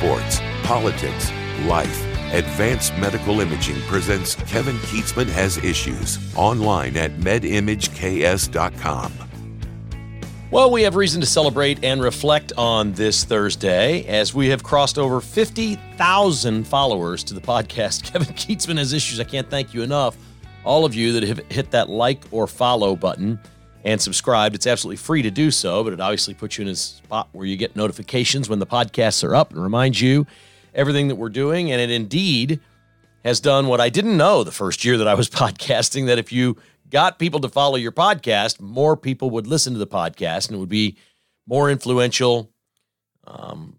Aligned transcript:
sports, 0.00 0.40
politics, 0.62 1.30
life. 1.66 2.06
Advanced 2.32 2.96
Medical 2.96 3.40
Imaging 3.40 3.78
presents 3.82 4.34
Kevin 4.34 4.76
Kietzman 4.76 5.28
Has 5.28 5.58
Issues 5.58 6.18
online 6.34 6.96
at 6.96 7.18
medimageks.com. 7.18 9.12
Well, 10.50 10.70
we 10.70 10.82
have 10.84 10.96
reason 10.96 11.20
to 11.20 11.26
celebrate 11.26 11.84
and 11.84 12.02
reflect 12.02 12.54
on 12.56 12.92
this 12.92 13.24
Thursday 13.24 14.06
as 14.06 14.32
we 14.32 14.48
have 14.48 14.62
crossed 14.62 14.98
over 14.98 15.20
50,000 15.20 16.66
followers 16.66 17.22
to 17.24 17.34
the 17.34 17.42
podcast. 17.42 18.02
Kevin 18.10 18.28
Kietzman 18.34 18.78
Has 18.78 18.94
Issues. 18.94 19.20
I 19.20 19.24
can't 19.24 19.50
thank 19.50 19.74
you 19.74 19.82
enough. 19.82 20.16
All 20.64 20.86
of 20.86 20.94
you 20.94 21.12
that 21.12 21.24
have 21.24 21.40
hit 21.50 21.72
that 21.72 21.90
like 21.90 22.24
or 22.30 22.46
follow 22.46 22.96
button 22.96 23.38
and 23.84 24.00
subscribed. 24.00 24.54
It's 24.54 24.66
absolutely 24.66 24.96
free 24.96 25.22
to 25.22 25.30
do 25.30 25.50
so, 25.50 25.82
but 25.84 25.92
it 25.92 26.00
obviously 26.00 26.34
puts 26.34 26.58
you 26.58 26.62
in 26.62 26.68
a 26.68 26.76
spot 26.76 27.28
where 27.32 27.46
you 27.46 27.56
get 27.56 27.76
notifications 27.76 28.48
when 28.48 28.58
the 28.58 28.66
podcasts 28.66 29.24
are 29.24 29.34
up 29.34 29.52
and 29.52 29.62
reminds 29.62 30.00
you 30.00 30.26
everything 30.74 31.08
that 31.08 31.16
we're 31.16 31.28
doing. 31.30 31.72
And 31.72 31.80
it 31.80 31.90
indeed 31.90 32.60
has 33.24 33.40
done 33.40 33.66
what 33.66 33.80
I 33.80 33.88
didn't 33.88 34.16
know 34.16 34.44
the 34.44 34.52
first 34.52 34.84
year 34.84 34.98
that 34.98 35.08
I 35.08 35.14
was 35.14 35.28
podcasting 35.30 36.06
that 36.06 36.18
if 36.18 36.32
you 36.32 36.56
got 36.90 37.18
people 37.18 37.40
to 37.40 37.48
follow 37.48 37.76
your 37.76 37.92
podcast, 37.92 38.60
more 38.60 38.96
people 38.96 39.30
would 39.30 39.46
listen 39.46 39.72
to 39.72 39.78
the 39.78 39.86
podcast 39.86 40.48
and 40.48 40.56
it 40.56 40.60
would 40.60 40.68
be 40.68 40.96
more 41.46 41.70
influential, 41.70 42.50
um, 43.26 43.76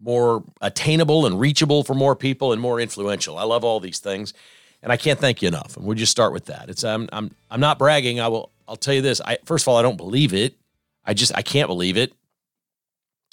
more 0.00 0.44
attainable 0.60 1.26
and 1.26 1.38
reachable 1.38 1.84
for 1.84 1.94
more 1.94 2.14
people 2.16 2.52
and 2.52 2.60
more 2.60 2.80
influential. 2.80 3.38
I 3.38 3.44
love 3.44 3.64
all 3.64 3.80
these 3.80 3.98
things. 3.98 4.34
And 4.82 4.92
I 4.92 4.98
can't 4.98 5.18
thank 5.18 5.40
you 5.40 5.48
enough. 5.48 5.78
And 5.78 5.86
we'll 5.86 5.96
just 5.96 6.12
start 6.12 6.34
with 6.34 6.44
that. 6.46 6.68
It's 6.68 6.84
I'm 6.84 7.08
I'm 7.10 7.30
I'm 7.50 7.60
not 7.60 7.78
bragging. 7.78 8.20
I 8.20 8.28
will 8.28 8.50
I'll 8.68 8.76
tell 8.76 8.94
you 8.94 9.02
this. 9.02 9.20
I 9.20 9.38
first 9.44 9.64
of 9.64 9.68
all, 9.68 9.76
I 9.76 9.82
don't 9.82 9.96
believe 9.96 10.32
it. 10.32 10.56
I 11.04 11.14
just 11.14 11.32
I 11.34 11.42
can't 11.42 11.68
believe 11.68 11.96
it. 11.96 12.12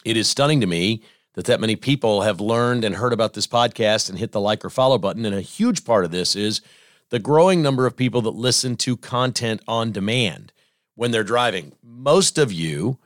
It 0.04 0.18
is 0.18 0.28
stunning 0.28 0.62
to 0.62 0.68
me 0.68 1.04
that 1.34 1.46
that 1.46 1.62
many 1.62 1.76
people 1.76 2.22
have 2.22 2.42
learned 2.42 2.84
and 2.84 2.96
heard 2.96 3.14
about 3.14 3.34
this 3.34 3.48
podcast 3.48 4.10
and 4.10 4.20
hit 4.20 4.32
the 4.32 4.42
like 4.42 4.66
or 4.66 4.70
follow 4.70 4.98
button. 4.98 5.26
And 5.26 5.36
a 5.36 5.42
huge 5.42 5.86
part 5.86 6.04
of 6.04 6.12
this 6.12 6.36
is 6.36 6.62
the 7.10 7.20
growing 7.20 7.62
number 7.62 7.86
of 7.86 7.96
people 7.96 8.22
that 8.24 8.32
listen 8.32 8.76
to 8.78 8.98
content 8.98 9.62
on 9.68 9.92
demand 9.92 10.52
when 10.96 11.12
they're 11.12 11.24
driving. 11.24 11.74
Most 11.84 12.38
of 12.38 12.52
you 12.52 12.98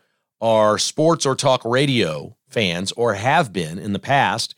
are 0.41 0.77
sports 0.77 1.25
or 1.25 1.35
talk 1.35 1.63
radio 1.63 2.35
fans 2.47 2.91
or 2.93 3.13
have 3.15 3.53
been 3.53 3.77
in 3.77 3.93
the 3.93 3.99
past 3.99 4.55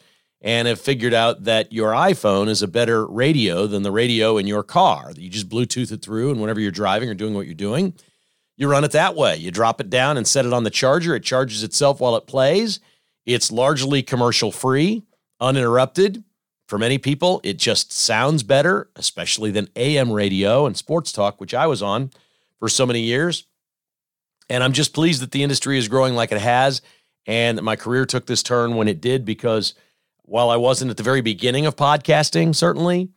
and 0.48 0.66
have 0.66 0.80
figured 0.80 1.14
out 1.14 1.44
that 1.44 1.74
your 1.74 1.92
iPhone 1.92 2.48
is 2.48 2.64
a 2.64 2.70
better 2.70 3.06
radio 3.06 3.68
than 3.68 3.84
the 3.84 3.92
radio 3.92 4.38
in 4.38 4.48
your 4.48 4.64
car. 4.64 5.12
You 5.18 5.30
just 5.30 5.50
Bluetooth 5.50 5.92
it 5.92 6.02
through, 6.02 6.32
and 6.32 6.40
whenever 6.40 6.62
you're 6.62 6.72
driving 6.72 7.10
or 7.10 7.14
doing 7.14 7.34
what 7.34 7.48
you're 7.48 7.54
doing, 7.54 7.94
you 8.56 8.70
run 8.70 8.86
it 8.86 8.92
that 8.92 9.14
way. 9.14 9.36
You 9.36 9.52
drop 9.52 9.82
it 9.82 9.90
down 9.90 10.16
and 10.16 10.26
set 10.26 10.46
it 10.46 10.54
on 10.54 10.64
the 10.64 10.70
charger. 10.70 11.14
It 11.16 11.24
charges 11.26 11.64
itself 11.64 12.00
while 12.00 12.16
it 12.16 12.28
plays 12.28 12.80
it's 13.26 13.52
largely 13.52 14.02
commercial 14.02 14.54
free, 14.54 15.04
uninterrupted. 15.42 16.24
For 16.70 16.80
many 16.80 16.98
people, 16.98 17.42
it 17.44 17.58
just 17.58 17.92
sounds 17.92 18.42
better, 18.42 18.90
especially 18.96 19.52
than 19.52 19.68
AM 19.76 20.14
radio 20.14 20.66
and 20.66 20.78
sports 20.78 21.12
talk, 21.12 21.42
which 21.42 21.54
I 21.54 21.68
was 21.68 21.82
on 21.82 22.12
for 22.58 22.70
so 22.70 22.86
many 22.86 23.02
years. 23.02 23.46
And 24.50 24.64
I'm 24.64 24.72
just 24.72 24.94
pleased 24.94 25.22
that 25.22 25.32
the 25.32 25.44
industry 25.44 25.78
is 25.78 25.90
growing 25.90 26.16
like 26.16 26.32
it 26.32 26.40
has 26.40 26.82
and 27.28 27.62
my 27.62 27.76
career 27.76 28.06
took 28.06 28.26
this 28.26 28.42
turn 28.42 28.76
when 28.76 28.88
it 28.88 29.02
did 29.02 29.26
because 29.26 29.74
while 30.28 30.50
I 30.50 30.58
wasn't 30.58 30.92
at 30.92 30.98
the 30.98 31.04
very 31.04 31.22
beginning 31.22 31.66
of 31.66 31.78
podcasting, 31.78 32.54
certainly, 32.54 33.10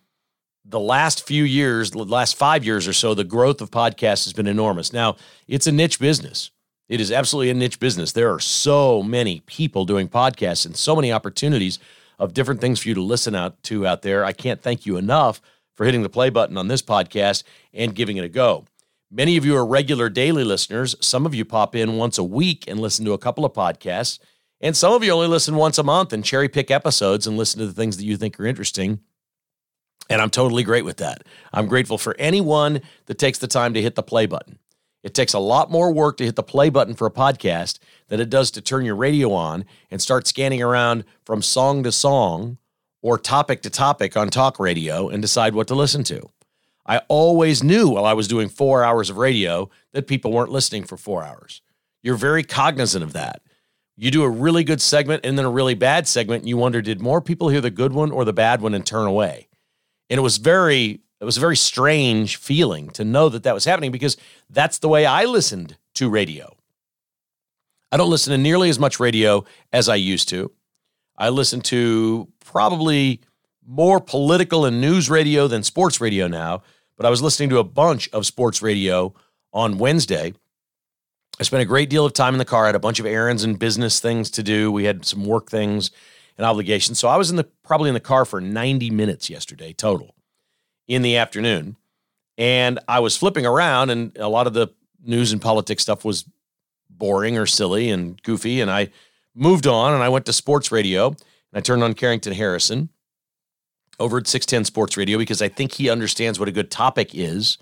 the 0.64 0.78
last 0.78 1.26
few 1.26 1.42
years, 1.42 1.90
the 1.90 2.04
last 2.04 2.36
five 2.36 2.64
years 2.64 2.86
or 2.86 2.92
so, 2.92 3.14
the 3.14 3.24
growth 3.24 3.60
of 3.60 3.70
podcasts 3.70 4.24
has 4.24 4.32
been 4.32 4.46
enormous. 4.46 4.92
Now, 4.92 5.16
it's 5.48 5.66
a 5.66 5.72
niche 5.72 5.98
business. 5.98 6.52
It 6.88 7.00
is 7.00 7.10
absolutely 7.10 7.50
a 7.50 7.54
niche 7.54 7.80
business. 7.80 8.12
There 8.12 8.32
are 8.32 8.38
so 8.38 9.02
many 9.02 9.40
people 9.46 9.84
doing 9.84 10.08
podcasts 10.08 10.64
and 10.64 10.76
so 10.76 10.94
many 10.94 11.10
opportunities 11.10 11.80
of 12.20 12.32
different 12.32 12.60
things 12.60 12.80
for 12.80 12.88
you 12.88 12.94
to 12.94 13.02
listen 13.02 13.34
out 13.34 13.60
to 13.64 13.84
out 13.86 14.02
there. 14.02 14.24
I 14.24 14.32
can't 14.32 14.62
thank 14.62 14.86
you 14.86 14.96
enough 14.96 15.40
for 15.74 15.86
hitting 15.86 16.04
the 16.04 16.08
play 16.08 16.30
button 16.30 16.56
on 16.56 16.68
this 16.68 16.82
podcast 16.82 17.42
and 17.74 17.94
giving 17.94 18.18
it 18.18 18.24
a 18.24 18.28
go. 18.28 18.66
Many 19.10 19.36
of 19.36 19.44
you 19.44 19.56
are 19.56 19.66
regular 19.66 20.08
daily 20.08 20.44
listeners. 20.44 20.94
Some 21.00 21.26
of 21.26 21.34
you 21.34 21.44
pop 21.44 21.74
in 21.74 21.96
once 21.96 22.18
a 22.18 22.24
week 22.24 22.66
and 22.68 22.78
listen 22.78 23.04
to 23.06 23.14
a 23.14 23.18
couple 23.18 23.44
of 23.44 23.52
podcasts. 23.52 24.20
And 24.60 24.76
some 24.76 24.92
of 24.92 25.02
you 25.02 25.12
only 25.12 25.26
listen 25.26 25.56
once 25.56 25.78
a 25.78 25.82
month 25.82 26.12
and 26.12 26.24
cherry 26.24 26.48
pick 26.48 26.70
episodes 26.70 27.26
and 27.26 27.36
listen 27.36 27.60
to 27.60 27.66
the 27.66 27.72
things 27.72 27.96
that 27.96 28.04
you 28.04 28.16
think 28.16 28.38
are 28.38 28.46
interesting. 28.46 29.00
And 30.10 30.20
I'm 30.20 30.30
totally 30.30 30.64
great 30.64 30.84
with 30.84 30.98
that. 30.98 31.22
I'm 31.52 31.66
grateful 31.66 31.96
for 31.96 32.16
anyone 32.18 32.82
that 33.06 33.18
takes 33.18 33.38
the 33.38 33.46
time 33.46 33.74
to 33.74 33.82
hit 33.82 33.94
the 33.94 34.02
play 34.02 34.26
button. 34.26 34.58
It 35.02 35.14
takes 35.14 35.32
a 35.32 35.38
lot 35.38 35.70
more 35.70 35.92
work 35.92 36.18
to 36.18 36.26
hit 36.26 36.36
the 36.36 36.42
play 36.42 36.68
button 36.68 36.94
for 36.94 37.06
a 37.06 37.12
podcast 37.12 37.78
than 38.08 38.20
it 38.20 38.28
does 38.28 38.50
to 38.50 38.60
turn 38.60 38.84
your 38.84 38.96
radio 38.96 39.32
on 39.32 39.64
and 39.90 40.02
start 40.02 40.26
scanning 40.26 40.62
around 40.62 41.04
from 41.24 41.40
song 41.40 41.82
to 41.84 41.92
song 41.92 42.58
or 43.00 43.16
topic 43.16 43.62
to 43.62 43.70
topic 43.70 44.16
on 44.16 44.28
talk 44.28 44.60
radio 44.60 45.08
and 45.08 45.22
decide 45.22 45.54
what 45.54 45.68
to 45.68 45.74
listen 45.74 46.04
to. 46.04 46.28
I 46.84 46.98
always 47.08 47.62
knew 47.62 47.88
while 47.88 48.04
I 48.04 48.12
was 48.12 48.28
doing 48.28 48.48
four 48.48 48.84
hours 48.84 49.08
of 49.08 49.16
radio 49.16 49.70
that 49.92 50.06
people 50.06 50.32
weren't 50.32 50.50
listening 50.50 50.84
for 50.84 50.98
four 50.98 51.22
hours. 51.22 51.62
You're 52.02 52.16
very 52.16 52.42
cognizant 52.42 53.04
of 53.04 53.12
that. 53.14 53.42
You 54.00 54.10
do 54.10 54.22
a 54.22 54.30
really 54.30 54.64
good 54.64 54.80
segment 54.80 55.26
and 55.26 55.36
then 55.36 55.44
a 55.44 55.50
really 55.50 55.74
bad 55.74 56.08
segment, 56.08 56.40
and 56.40 56.48
you 56.48 56.56
wonder, 56.56 56.80
did 56.80 57.02
more 57.02 57.20
people 57.20 57.50
hear 57.50 57.60
the 57.60 57.70
good 57.70 57.92
one 57.92 58.10
or 58.10 58.24
the 58.24 58.32
bad 58.32 58.62
one 58.62 58.72
and 58.72 58.84
turn 58.84 59.06
away? 59.06 59.48
And 60.08 60.16
it 60.16 60.22
was 60.22 60.38
very 60.38 61.00
it 61.20 61.24
was 61.24 61.36
a 61.36 61.40
very 61.40 61.56
strange 61.56 62.36
feeling 62.36 62.88
to 62.92 63.04
know 63.04 63.28
that 63.28 63.42
that 63.42 63.52
was 63.52 63.66
happening 63.66 63.92
because 63.92 64.16
that's 64.48 64.78
the 64.78 64.88
way 64.88 65.04
I 65.04 65.26
listened 65.26 65.76
to 65.96 66.08
radio. 66.08 66.56
I 67.92 67.98
don't 67.98 68.08
listen 68.08 68.30
to 68.30 68.38
nearly 68.38 68.70
as 68.70 68.78
much 68.78 68.98
radio 68.98 69.44
as 69.70 69.86
I 69.86 69.96
used 69.96 70.30
to. 70.30 70.50
I 71.18 71.28
listen 71.28 71.60
to 71.62 72.26
probably 72.42 73.20
more 73.66 74.00
political 74.00 74.64
and 74.64 74.80
news 74.80 75.10
radio 75.10 75.46
than 75.46 75.62
sports 75.62 76.00
radio 76.00 76.26
now, 76.26 76.62
but 76.96 77.04
I 77.04 77.10
was 77.10 77.20
listening 77.20 77.50
to 77.50 77.58
a 77.58 77.64
bunch 77.64 78.08
of 78.14 78.24
sports 78.24 78.62
radio 78.62 79.12
on 79.52 79.76
Wednesday. 79.76 80.32
I 81.38 81.42
spent 81.42 81.62
a 81.62 81.66
great 81.66 81.88
deal 81.88 82.04
of 82.04 82.12
time 82.12 82.34
in 82.34 82.38
the 82.38 82.44
car. 82.44 82.64
I 82.64 82.68
had 82.68 82.74
a 82.74 82.80
bunch 82.80 83.00
of 83.00 83.06
errands 83.06 83.44
and 83.44 83.58
business 83.58 84.00
things 84.00 84.30
to 84.32 84.42
do. 84.42 84.70
We 84.70 84.84
had 84.84 85.04
some 85.04 85.24
work 85.24 85.48
things 85.48 85.90
and 86.36 86.46
obligations. 86.46 86.98
So 86.98 87.08
I 87.08 87.16
was 87.16 87.30
in 87.30 87.36
the 87.36 87.44
probably 87.64 87.88
in 87.88 87.94
the 87.94 88.00
car 88.00 88.24
for 88.24 88.40
90 88.40 88.90
minutes 88.90 89.30
yesterday 89.30 89.72
total 89.72 90.14
in 90.86 91.02
the 91.02 91.16
afternoon. 91.16 91.76
And 92.36 92.78
I 92.88 93.00
was 93.00 93.16
flipping 93.16 93.44
around, 93.44 93.90
and 93.90 94.16
a 94.16 94.28
lot 94.28 94.46
of 94.46 94.54
the 94.54 94.68
news 95.04 95.32
and 95.32 95.40
politics 95.40 95.82
stuff 95.82 96.04
was 96.04 96.24
boring 96.88 97.38
or 97.38 97.46
silly 97.46 97.90
and 97.90 98.20
goofy. 98.22 98.60
And 98.60 98.70
I 98.70 98.88
moved 99.34 99.66
on 99.66 99.94
and 99.94 100.02
I 100.02 100.08
went 100.08 100.26
to 100.26 100.32
sports 100.32 100.72
radio 100.72 101.08
and 101.08 101.16
I 101.54 101.60
turned 101.60 101.82
on 101.82 101.94
Carrington 101.94 102.32
Harrison 102.32 102.90
over 103.98 104.18
at 104.18 104.26
610 104.26 104.64
Sports 104.64 104.96
Radio 104.96 105.18
because 105.18 105.42
I 105.42 105.48
think 105.48 105.72
he 105.72 105.90
understands 105.90 106.38
what 106.38 106.48
a 106.48 106.52
good 106.52 106.70
topic 106.70 107.14
is. 107.14 107.58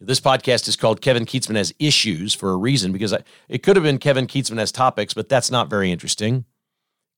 This 0.00 0.20
podcast 0.20 0.68
is 0.68 0.76
called 0.76 1.00
Kevin 1.00 1.26
Kietzman 1.26 1.56
Has 1.56 1.74
Issues 1.78 2.32
for 2.32 2.50
a 2.52 2.56
reason 2.56 2.92
because 2.92 3.12
I, 3.12 3.22
it 3.48 3.64
could 3.64 3.74
have 3.74 3.82
been 3.82 3.98
Kevin 3.98 4.28
Kietzman 4.28 4.58
Has 4.58 4.70
Topics, 4.70 5.12
but 5.12 5.28
that's 5.28 5.50
not 5.50 5.68
very 5.68 5.90
interesting. 5.90 6.44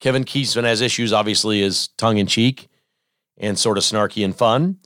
Kevin 0.01 0.25
Kietzman 0.25 0.65
Has 0.65 0.81
Issues 0.81 1.13
obviously 1.13 1.61
is 1.61 1.89
tongue 1.99 2.17
in 2.17 2.27
cheek 2.27 2.69
and 3.37 3.59
sort 3.59 3.77
of 3.77 3.85
snarky 3.85 4.25
and 4.25 4.35
fun. 4.35 4.79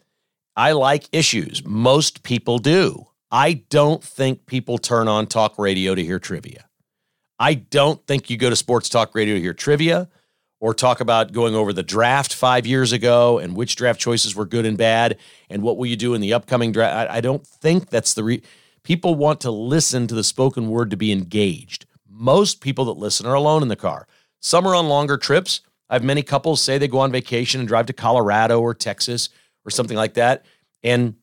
I 0.56 0.72
like 0.72 1.08
issues. 1.12 1.64
Most 1.64 2.24
people 2.24 2.58
do. 2.58 3.08
I 3.30 3.64
don't 3.70 4.02
think 4.02 4.46
people 4.46 4.78
turn 4.78 5.06
on 5.06 5.26
talk 5.26 5.58
radio 5.58 5.94
to 5.94 6.02
hear 6.02 6.18
trivia. 6.18 6.66
I 7.38 7.54
don't 7.54 8.04
think 8.06 8.28
you 8.28 8.36
go 8.36 8.50
to 8.50 8.56
sports 8.56 8.88
talk 8.88 9.14
radio 9.14 9.34
to 9.34 9.40
hear 9.40 9.54
trivia 9.54 10.08
or 10.64 10.72
talk 10.72 11.00
about 11.00 11.30
going 11.30 11.54
over 11.54 11.74
the 11.74 11.82
draft 11.82 12.32
five 12.32 12.66
years 12.66 12.90
ago 12.90 13.38
and 13.38 13.54
which 13.54 13.76
draft 13.76 14.00
choices 14.00 14.34
were 14.34 14.46
good 14.46 14.64
and 14.64 14.78
bad 14.78 15.18
and 15.50 15.62
what 15.62 15.76
will 15.76 15.84
you 15.84 15.94
do 15.94 16.14
in 16.14 16.22
the 16.22 16.32
upcoming 16.32 16.72
draft. 16.72 17.10
I, 17.10 17.18
I 17.18 17.20
don't 17.20 17.46
think 17.46 17.90
that's 17.90 18.14
the 18.14 18.24
re- 18.24 18.42
people 18.82 19.14
want 19.14 19.42
to 19.42 19.50
listen 19.50 20.06
to 20.06 20.14
the 20.14 20.24
spoken 20.24 20.70
word 20.70 20.88
to 20.90 20.96
be 20.96 21.12
engaged. 21.12 21.84
Most 22.08 22.62
people 22.62 22.86
that 22.86 22.92
listen 22.92 23.26
are 23.26 23.34
alone 23.34 23.60
in 23.60 23.68
the 23.68 23.76
car. 23.76 24.06
Some 24.40 24.66
are 24.66 24.74
on 24.74 24.88
longer 24.88 25.18
trips. 25.18 25.60
I 25.90 25.96
have 25.96 26.02
many 26.02 26.22
couples 26.22 26.62
say 26.62 26.78
they 26.78 26.88
go 26.88 27.00
on 27.00 27.12
vacation 27.12 27.60
and 27.60 27.68
drive 27.68 27.84
to 27.84 27.92
Colorado 27.92 28.58
or 28.58 28.72
Texas 28.72 29.28
or 29.66 29.70
something 29.70 29.98
like 29.98 30.14
that. 30.14 30.46
And 30.82 31.16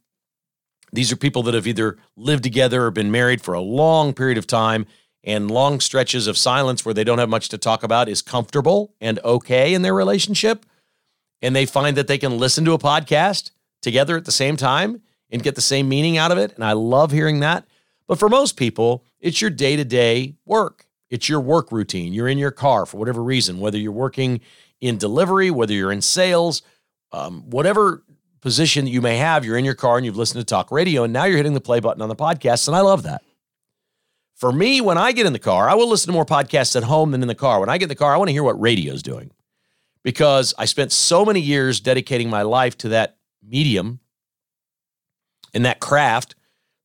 these 0.93 1.11
are 1.11 1.15
people 1.15 1.41
that 1.43 1.55
have 1.55 1.65
either 1.65 1.97
lived 2.15 2.43
together 2.43 2.85
or 2.85 2.91
been 2.91 3.09
married 3.09 3.41
for 3.41 3.55
a 3.55 3.61
long 3.61 4.13
period 4.13 4.37
of 4.37 4.45
time 4.45 4.85
and 5.23 5.51
long 5.51 5.79
stretches 5.79 6.27
of 6.27 6.37
silence 6.37 6.83
where 6.83 6.93
they 6.93 7.03
don't 7.03 7.19
have 7.19 7.29
much 7.29 7.49
to 7.49 7.57
talk 7.57 7.83
about 7.83 8.09
is 8.09 8.21
comfortable 8.21 8.93
and 8.99 9.19
okay 9.23 9.73
in 9.73 9.81
their 9.81 9.93
relationship. 9.93 10.65
And 11.41 11.55
they 11.55 11.65
find 11.65 11.97
that 11.97 12.07
they 12.07 12.17
can 12.17 12.37
listen 12.37 12.65
to 12.65 12.73
a 12.73 12.79
podcast 12.79 13.51
together 13.81 14.17
at 14.17 14.25
the 14.25 14.31
same 14.31 14.57
time 14.57 15.01
and 15.29 15.43
get 15.43 15.55
the 15.55 15.61
same 15.61 15.87
meaning 15.89 16.17
out 16.17 16.31
of 16.31 16.37
it. 16.37 16.53
And 16.53 16.63
I 16.63 16.73
love 16.73 17.11
hearing 17.11 17.39
that. 17.39 17.65
But 18.07 18.19
for 18.19 18.29
most 18.29 18.57
people, 18.57 19.05
it's 19.19 19.41
your 19.41 19.49
day 19.49 19.75
to 19.75 19.85
day 19.85 20.35
work. 20.45 20.85
It's 21.09 21.29
your 21.29 21.39
work 21.39 21.71
routine. 21.71 22.13
You're 22.13 22.27
in 22.27 22.37
your 22.37 22.51
car 22.51 22.85
for 22.85 22.97
whatever 22.97 23.23
reason, 23.23 23.59
whether 23.59 23.77
you're 23.77 23.91
working 23.91 24.41
in 24.79 24.97
delivery, 24.97 25.51
whether 25.51 25.73
you're 25.73 25.91
in 25.91 26.01
sales, 26.01 26.61
um, 27.11 27.49
whatever 27.49 28.03
position 28.41 28.85
that 28.85 28.91
you 28.91 29.01
may 29.01 29.17
have, 29.17 29.45
you're 29.45 29.57
in 29.57 29.65
your 29.65 29.75
car 29.75 29.97
and 29.97 30.05
you've 30.05 30.17
listened 30.17 30.41
to 30.41 30.45
talk 30.45 30.71
radio, 30.71 31.03
and 31.03 31.13
now 31.13 31.25
you're 31.25 31.37
hitting 31.37 31.53
the 31.53 31.61
play 31.61 31.79
button 31.79 32.01
on 32.01 32.09
the 32.09 32.15
podcast. 32.15 32.67
And 32.67 32.75
I 32.75 32.81
love 32.81 33.03
that. 33.03 33.21
For 34.41 34.51
me, 34.51 34.81
when 34.81 34.97
I 34.97 35.11
get 35.11 35.27
in 35.27 35.33
the 35.33 35.39
car, 35.39 35.69
I 35.69 35.75
will 35.75 35.87
listen 35.87 36.07
to 36.07 36.13
more 36.13 36.25
podcasts 36.25 36.75
at 36.75 36.81
home 36.81 37.11
than 37.11 37.21
in 37.21 37.27
the 37.27 37.35
car. 37.35 37.59
When 37.59 37.69
I 37.69 37.77
get 37.77 37.83
in 37.83 37.89
the 37.89 37.95
car, 37.95 38.11
I 38.11 38.17
want 38.17 38.29
to 38.29 38.33
hear 38.33 38.41
what 38.41 38.59
radio's 38.59 39.03
doing. 39.03 39.29
because 40.03 40.53
I 40.57 40.65
spent 40.65 40.91
so 40.91 41.25
many 41.25 41.39
years 41.39 41.79
dedicating 41.79 42.29
my 42.29 42.41
life 42.41 42.77
to 42.79 42.89
that 42.89 43.17
medium 43.47 43.99
and 45.53 45.65
that 45.65 45.79
craft 45.79 46.35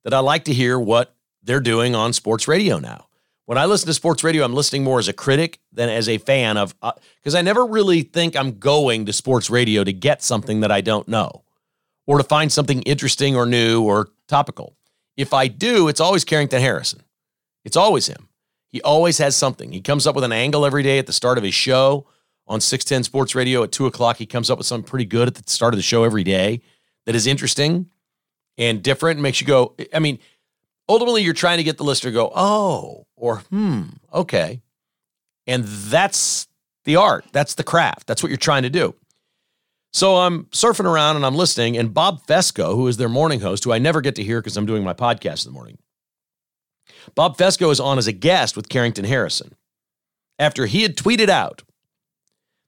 that 0.04 0.14
I 0.14 0.18
like 0.20 0.44
to 0.44 0.54
hear 0.54 0.78
what 0.78 1.14
they're 1.42 1.60
doing 1.60 1.94
on 1.94 2.12
sports 2.12 2.48
radio 2.48 2.78
now. 2.78 3.06
When 3.46 3.58
I 3.58 3.66
listen 3.66 3.86
to 3.86 3.94
sports 3.94 4.24
radio, 4.24 4.44
I'm 4.44 4.54
listening 4.54 4.82
more 4.82 4.98
as 4.98 5.06
a 5.06 5.12
critic 5.12 5.60
than 5.72 5.88
as 5.88 6.08
a 6.08 6.18
fan 6.18 6.56
of, 6.56 6.74
because 6.80 7.34
uh, 7.34 7.38
I 7.38 7.42
never 7.42 7.64
really 7.64 8.02
think 8.02 8.34
I'm 8.34 8.58
going 8.58 9.06
to 9.06 9.12
sports 9.12 9.50
radio 9.50 9.84
to 9.84 9.92
get 9.92 10.22
something 10.22 10.60
that 10.60 10.72
I 10.72 10.80
don't 10.80 11.06
know 11.06 11.44
or 12.06 12.18
to 12.18 12.24
find 12.24 12.50
something 12.50 12.82
interesting 12.82 13.36
or 13.36 13.46
new 13.46 13.82
or 13.82 14.08
topical. 14.26 14.76
If 15.16 15.32
I 15.32 15.46
do, 15.46 15.86
it's 15.86 16.00
always 16.00 16.24
Carrington 16.24 16.60
Harrison. 16.60 17.02
It's 17.66 17.76
always 17.76 18.06
him. 18.06 18.28
He 18.68 18.80
always 18.82 19.18
has 19.18 19.36
something. 19.36 19.72
He 19.72 19.80
comes 19.80 20.06
up 20.06 20.14
with 20.14 20.22
an 20.22 20.30
angle 20.30 20.64
every 20.64 20.84
day 20.84 21.00
at 21.00 21.06
the 21.06 21.12
start 21.12 21.36
of 21.36 21.42
his 21.42 21.52
show 21.52 22.06
on 22.46 22.60
610 22.60 23.02
Sports 23.02 23.34
Radio 23.34 23.64
at 23.64 23.72
2 23.72 23.86
o'clock. 23.86 24.18
He 24.18 24.24
comes 24.24 24.50
up 24.50 24.58
with 24.58 24.68
something 24.68 24.88
pretty 24.88 25.04
good 25.04 25.26
at 25.26 25.34
the 25.34 25.42
start 25.50 25.74
of 25.74 25.78
the 25.78 25.82
show 25.82 26.04
every 26.04 26.22
day 26.22 26.60
that 27.06 27.16
is 27.16 27.26
interesting 27.26 27.90
and 28.56 28.84
different 28.84 29.16
and 29.16 29.22
makes 29.24 29.40
you 29.40 29.48
go, 29.48 29.74
I 29.92 29.98
mean, 29.98 30.20
ultimately 30.88 31.22
you're 31.22 31.34
trying 31.34 31.56
to 31.56 31.64
get 31.64 31.76
the 31.76 31.82
listener 31.82 32.10
to 32.10 32.14
go, 32.14 32.32
oh, 32.36 33.04
or 33.16 33.38
hmm, 33.50 33.82
okay. 34.14 34.62
And 35.48 35.64
that's 35.64 36.46
the 36.84 36.94
art. 36.94 37.24
That's 37.32 37.54
the 37.54 37.64
craft. 37.64 38.06
That's 38.06 38.22
what 38.22 38.28
you're 38.28 38.36
trying 38.36 38.62
to 38.62 38.70
do. 38.70 38.94
So 39.92 40.18
I'm 40.18 40.44
surfing 40.46 40.84
around 40.84 41.16
and 41.16 41.26
I'm 41.26 41.34
listening, 41.34 41.76
and 41.76 41.92
Bob 41.92 42.24
Fescoe, 42.26 42.76
who 42.76 42.86
is 42.86 42.96
their 42.96 43.08
morning 43.08 43.40
host, 43.40 43.64
who 43.64 43.72
I 43.72 43.78
never 43.78 44.00
get 44.00 44.14
to 44.16 44.22
hear 44.22 44.40
because 44.40 44.56
I'm 44.56 44.66
doing 44.66 44.84
my 44.84 44.94
podcast 44.94 45.44
in 45.44 45.52
the 45.52 45.54
morning, 45.54 45.78
Bob 47.14 47.36
Fescoe 47.36 47.70
is 47.70 47.80
on 47.80 47.98
as 47.98 48.06
a 48.06 48.12
guest 48.12 48.56
with 48.56 48.68
Carrington 48.68 49.04
Harrison 49.04 49.54
after 50.38 50.66
he 50.66 50.82
had 50.82 50.96
tweeted 50.96 51.28
out 51.28 51.62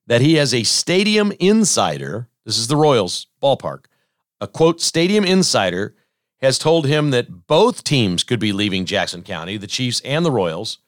that 0.07 0.21
he 0.21 0.35
has 0.35 0.55
a 0.55 0.63
stadium 0.63 1.33
insider. 1.39 2.29
This 2.45 2.59
is 2.59 2.69
the 2.69 2.77
Royals 2.77 3.27
ballpark. 3.43 3.85
A 4.41 4.47
quote, 4.47 4.81
stadium 4.81 5.25
insider 5.25 5.95
has 6.41 6.59
told 6.59 6.87
him 6.87 7.11
that 7.11 7.47
both 7.47 7.85
teams 7.85 8.23
could 8.23 8.39
be 8.39 8.53
leaving 8.53 8.85
Jackson 8.85 9.23
County, 9.23 9.57
the 9.57 9.67
Chiefs 9.67 10.01
and 10.05 10.25
the 10.25 10.31
Royals. 10.31 10.79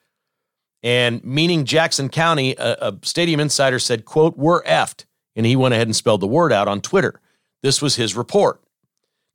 And 0.82 1.22
meaning 1.24 1.64
Jackson 1.64 2.08
County, 2.08 2.54
a, 2.56 2.76
a 2.80 2.98
stadium 3.02 3.40
insider 3.40 3.78
said, 3.78 4.04
quote, 4.04 4.38
we're 4.38 4.62
effed. 4.62 5.04
And 5.36 5.44
he 5.44 5.56
went 5.56 5.74
ahead 5.74 5.86
and 5.86 5.96
spelled 5.96 6.20
the 6.20 6.26
word 6.26 6.52
out 6.52 6.68
on 6.68 6.80
Twitter. 6.80 7.20
This 7.62 7.82
was 7.82 7.96
his 7.96 8.16
report. 8.16 8.62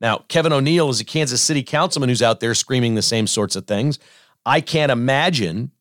Now, 0.02 0.20
Kevin 0.28 0.54
O'Neill 0.54 0.90
is 0.90 1.00
a 1.00 1.06
Kansas 1.06 1.42
City 1.42 1.64
councilman 1.64 2.10
who's 2.10 2.22
out 2.22 2.40
there 2.40 2.54
screaming 2.54 2.96
the 2.96 3.02
same 3.02 3.28
sorts 3.28 3.56
of 3.56 3.66
things. 3.66 4.00
I 4.46 4.62
can't 4.62 4.92
imagine 4.92 5.72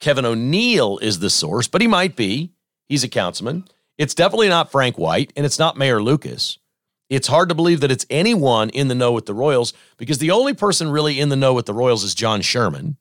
Kevin 0.00 0.24
O'Neill 0.24 0.98
is 0.98 1.18
the 1.18 1.30
source, 1.30 1.68
but 1.68 1.80
he 1.80 1.88
might 1.88 2.16
be. 2.16 2.52
He's 2.88 3.04
a 3.04 3.08
councilman. 3.08 3.64
It's 3.98 4.14
definitely 4.14 4.48
not 4.48 4.72
Frank 4.72 4.98
White, 4.98 5.32
and 5.36 5.44
it's 5.44 5.58
not 5.58 5.76
Mayor 5.76 6.02
Lucas. 6.02 6.58
It's 7.08 7.28
hard 7.28 7.50
to 7.50 7.54
believe 7.54 7.80
that 7.80 7.92
it's 7.92 8.06
anyone 8.08 8.70
in 8.70 8.88
the 8.88 8.94
know 8.94 9.12
with 9.12 9.26
the 9.26 9.34
Royals 9.34 9.74
because 9.98 10.18
the 10.18 10.30
only 10.30 10.54
person 10.54 10.90
really 10.90 11.20
in 11.20 11.28
the 11.28 11.36
know 11.36 11.52
with 11.52 11.66
the 11.66 11.74
Royals 11.74 12.04
is 12.04 12.14
John 12.14 12.40
Sherman. 12.40 12.96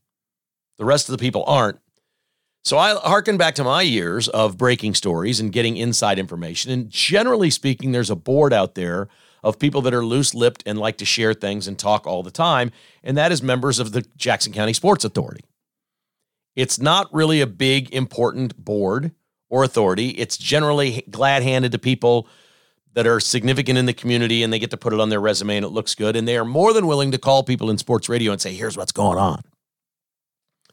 The 0.77 0.85
rest 0.85 1.07
of 1.07 1.13
the 1.13 1.21
people 1.21 1.43
aren't. 1.47 1.79
So 2.63 2.77
I 2.77 2.93
harken 2.93 3.37
back 3.37 3.55
to 3.55 3.63
my 3.63 3.81
years 3.81 4.27
of 4.27 4.57
breaking 4.57 4.95
stories 4.95 5.39
and 5.39 5.51
getting 5.51 5.77
inside 5.77 6.19
information. 6.19 6.71
And 6.71 6.89
generally 6.89 7.49
speaking, 7.49 7.91
there's 7.91 8.09
a 8.09 8.15
board 8.15 8.53
out 8.53 8.75
there 8.75 9.07
of 9.43 9.59
people 9.59 9.81
that 9.81 9.93
are 9.93 10.05
loose 10.05 10.33
lipped 10.33 10.63
and 10.65 10.79
like 10.79 10.97
to 10.97 11.05
share 11.05 11.33
things 11.33 11.67
and 11.67 11.77
talk 11.77 12.05
all 12.05 12.23
the 12.23 12.31
time. 12.31 12.71
And 13.03 13.17
that 13.17 13.31
is 13.31 13.41
members 13.41 13.79
of 13.79 13.91
the 13.91 14.05
Jackson 14.15 14.53
County 14.53 14.73
Sports 14.73 15.03
Authority. 15.03 15.43
It's 16.55 16.79
not 16.79 17.11
really 17.13 17.41
a 17.41 17.47
big, 17.47 17.93
important 17.93 18.63
board 18.63 19.11
or 19.49 19.63
authority. 19.63 20.09
It's 20.09 20.37
generally 20.37 21.03
glad 21.09 21.43
handed 21.43 21.71
to 21.71 21.79
people 21.79 22.27
that 22.93 23.07
are 23.07 23.19
significant 23.19 23.77
in 23.77 23.85
the 23.85 23.93
community 23.93 24.43
and 24.43 24.51
they 24.51 24.59
get 24.59 24.69
to 24.71 24.77
put 24.77 24.93
it 24.93 24.99
on 24.99 25.09
their 25.09 25.21
resume 25.21 25.57
and 25.57 25.65
it 25.65 25.69
looks 25.69 25.95
good. 25.95 26.15
And 26.15 26.27
they 26.27 26.37
are 26.37 26.45
more 26.45 26.73
than 26.73 26.87
willing 26.87 27.11
to 27.11 27.17
call 27.17 27.43
people 27.43 27.69
in 27.69 27.77
sports 27.77 28.09
radio 28.09 28.31
and 28.31 28.41
say, 28.41 28.53
here's 28.53 28.75
what's 28.75 28.91
going 28.91 29.17
on. 29.17 29.41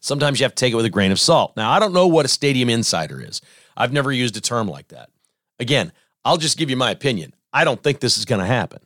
Sometimes 0.00 0.38
you 0.38 0.44
have 0.44 0.54
to 0.54 0.60
take 0.60 0.72
it 0.72 0.76
with 0.76 0.84
a 0.84 0.90
grain 0.90 1.12
of 1.12 1.20
salt. 1.20 1.56
Now, 1.56 1.70
I 1.70 1.78
don't 1.78 1.92
know 1.92 2.06
what 2.06 2.24
a 2.24 2.28
stadium 2.28 2.68
insider 2.68 3.20
is. 3.20 3.40
I've 3.76 3.92
never 3.92 4.12
used 4.12 4.36
a 4.36 4.40
term 4.40 4.68
like 4.68 4.88
that. 4.88 5.10
Again, 5.58 5.92
I'll 6.24 6.36
just 6.36 6.58
give 6.58 6.70
you 6.70 6.76
my 6.76 6.90
opinion. 6.90 7.34
I 7.52 7.64
don't 7.64 7.82
think 7.82 8.00
this 8.00 8.18
is 8.18 8.24
going 8.24 8.40
to 8.40 8.46
happen. 8.46 8.80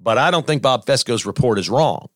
But 0.00 0.18
I 0.18 0.30
don't 0.30 0.46
think 0.46 0.62
Bob 0.62 0.86
Fescoe's 0.86 1.26
report 1.26 1.58
is 1.58 1.68
wrong. 1.68 2.08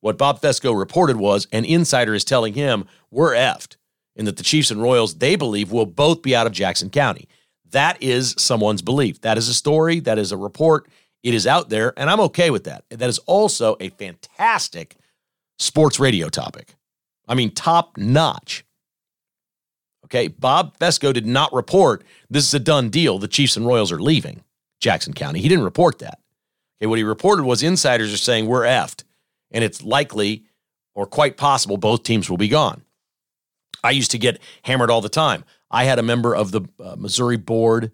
What 0.00 0.18
Bob 0.18 0.40
Fescoe 0.40 0.72
reported 0.72 1.16
was 1.16 1.46
an 1.52 1.64
insider 1.64 2.14
is 2.14 2.24
telling 2.24 2.54
him 2.54 2.86
we're 3.10 3.34
effed 3.34 3.76
and 4.16 4.26
that 4.26 4.36
the 4.36 4.42
Chiefs 4.42 4.70
and 4.70 4.82
Royals, 4.82 5.14
they 5.14 5.36
believe, 5.36 5.70
will 5.70 5.86
both 5.86 6.22
be 6.22 6.34
out 6.34 6.46
of 6.46 6.52
Jackson 6.52 6.90
County. 6.90 7.28
That 7.70 8.02
is 8.02 8.34
someone's 8.36 8.82
belief. 8.82 9.20
That 9.20 9.38
is 9.38 9.48
a 9.48 9.54
story. 9.54 10.00
That 10.00 10.18
is 10.18 10.32
a 10.32 10.36
report. 10.36 10.88
It 11.22 11.34
is 11.34 11.46
out 11.46 11.68
there, 11.68 11.92
and 11.96 12.10
I'm 12.10 12.20
okay 12.20 12.50
with 12.50 12.64
that. 12.64 12.84
That 12.90 13.08
is 13.08 13.18
also 13.20 13.76
a 13.78 13.90
fantastic 13.90 14.96
sports 15.58 16.00
radio 16.00 16.28
topic. 16.28 16.74
I 17.28 17.34
mean, 17.34 17.52
top 17.52 17.96
notch. 17.96 18.64
Okay, 20.06 20.28
Bob 20.28 20.76
Fescoe 20.78 21.12
did 21.12 21.26
not 21.26 21.52
report 21.54 22.04
this 22.28 22.46
is 22.46 22.54
a 22.54 22.58
done 22.58 22.90
deal. 22.90 23.18
The 23.18 23.28
Chiefs 23.28 23.56
and 23.56 23.66
Royals 23.66 23.92
are 23.92 24.00
leaving. 24.00 24.42
Jackson 24.82 25.14
County. 25.14 25.40
He 25.40 25.48
didn't 25.48 25.64
report 25.64 26.00
that. 26.00 26.18
Okay, 26.78 26.88
what 26.88 26.98
he 26.98 27.04
reported 27.04 27.44
was 27.44 27.62
insiders 27.62 28.12
are 28.12 28.18
saying 28.18 28.46
we're 28.46 28.64
effed, 28.64 29.04
and 29.50 29.64
it's 29.64 29.82
likely 29.82 30.44
or 30.94 31.06
quite 31.06 31.36
possible 31.36 31.76
both 31.78 32.02
teams 32.02 32.28
will 32.28 32.36
be 32.36 32.48
gone. 32.48 32.82
I 33.82 33.92
used 33.92 34.10
to 34.10 34.18
get 34.18 34.40
hammered 34.62 34.90
all 34.90 35.00
the 35.00 35.08
time. 35.08 35.44
I 35.70 35.84
had 35.84 35.98
a 35.98 36.02
member 36.02 36.34
of 36.34 36.50
the 36.50 36.62
uh, 36.82 36.96
Missouri 36.98 37.36
Board 37.36 37.92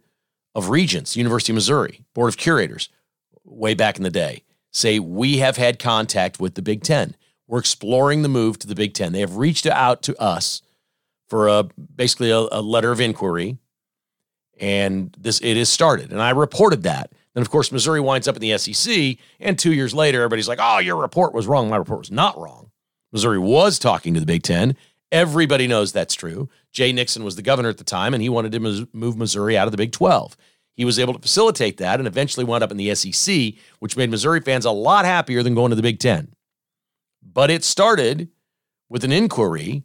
of 0.55 0.71
Regents, 0.71 1.17
University 1.17 1.53
of 1.53 1.57
Missouri, 1.57 2.05
Board 2.15 2.31
of 2.31 2.37
Curators, 2.37 2.89
way 3.45 3.75
back 3.75 3.97
in 3.97 4.03
the 4.03 4.11
day, 4.11 4.43
say 4.73 4.99
we 4.99 5.39
have 5.39 5.57
had 5.57 5.79
contact 5.79 6.41
with 6.41 6.55
the 6.55 6.63
Big 6.63 6.83
Ten. 6.83 7.15
We're 7.47 7.61
exploring 7.61 8.23
the 8.23 8.29
move 8.29 8.59
to 8.61 8.67
the 8.67 8.75
Big 8.75 8.95
Ten. 8.95 9.13
They 9.13 9.21
have 9.21 9.37
reached 9.37 9.67
out 9.67 10.03
to 10.03 10.21
us 10.21 10.63
for 11.29 11.49
a 11.49 11.65
basically 11.95 12.31
a, 12.31 12.39
a 12.39 12.63
letter 12.63 12.91
of 12.91 13.01
inquiry 13.01 13.59
and 14.61 15.15
this 15.19 15.41
it 15.41 15.57
is 15.57 15.69
started. 15.69 16.13
And 16.13 16.21
I 16.21 16.31
reported 16.31 16.83
that. 16.85 17.13
Then 17.35 17.43
of 17.43 17.51
course 17.51 17.71
Missouri 17.71 18.01
winds 18.01 18.27
up 18.27 18.37
in 18.37 18.43
the 18.43 18.57
SEC, 18.59 19.19
and 19.41 19.59
two 19.59 19.73
years 19.73 19.95
later, 19.95 20.23
everybody's 20.23 20.49
like, 20.49 20.59
"Oh, 20.61 20.79
your 20.79 20.97
report 20.97 21.35
was 21.35 21.47
wrong. 21.47 21.69
My 21.69 21.77
report 21.77 22.01
was 22.01 22.11
not 22.11 22.39
wrong." 22.39 22.71
Missouri 23.13 23.39
was 23.39 23.79
talking 23.79 24.15
to 24.15 24.21
the 24.21 24.27
Big 24.27 24.43
Ten. 24.43 24.77
Everybody 25.11 25.67
knows 25.67 25.93
that's 25.93 26.15
true. 26.15 26.49
Jay 26.73 26.93
Nixon 26.93 27.25
was 27.25 27.37
the 27.37 27.43
governor 27.43 27.71
at 27.71 27.79
the 27.79 27.85
time, 27.85 28.13
and 28.13 28.23
he 28.23 28.29
wanted 28.29 28.53
to 28.53 28.89
move 28.93 29.17
Missouri 29.17 29.57
out 29.57 29.67
of 29.67 29.71
the 29.71 29.79
Big 29.79 29.93
12. 29.93 30.37
He 30.75 30.85
was 30.85 30.99
able 30.99 31.15
to 31.15 31.19
facilitate 31.19 31.79
that 31.79 31.99
and 31.99 32.07
eventually 32.07 32.45
wound 32.45 32.63
up 32.63 32.71
in 32.71 32.77
the 32.77 32.95
SEC, 32.95 33.55
which 33.79 33.97
made 33.97 34.11
Missouri 34.11 34.41
fans 34.41 34.65
a 34.65 34.71
lot 34.71 35.07
happier 35.07 35.43
than 35.43 35.55
going 35.55 35.71
to 35.71 35.77
the 35.77 35.83
Big 35.83 35.99
Ten. 35.99 36.35
But 37.23 37.51
it 37.51 37.65
started 37.65 38.29
with 38.89 39.03
an 39.03 39.13
inquiry 39.13 39.85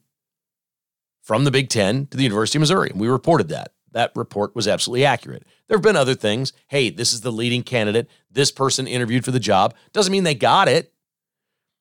from 1.21 1.45
the 1.45 1.51
Big 1.51 1.69
Ten 1.69 2.05
to 2.07 2.17
the 2.17 2.23
University 2.23 2.57
of 2.57 2.61
Missouri. 2.61 2.89
And 2.89 2.99
we 2.99 3.07
reported 3.07 3.47
that 3.47 3.71
that 3.93 4.11
report 4.15 4.55
was 4.55 4.67
absolutely 4.67 5.05
accurate. 5.05 5.43
There 5.67 5.77
have 5.77 5.83
been 5.83 5.95
other 5.95 6.15
things. 6.15 6.53
Hey, 6.67 6.89
this 6.89 7.13
is 7.13 7.21
the 7.21 7.31
leading 7.31 7.63
candidate. 7.63 8.09
This 8.29 8.51
person 8.51 8.87
interviewed 8.87 9.25
for 9.25 9.31
the 9.31 9.39
job. 9.39 9.73
Doesn't 9.93 10.11
mean 10.11 10.23
they 10.23 10.35
got 10.35 10.67
it. 10.67 10.93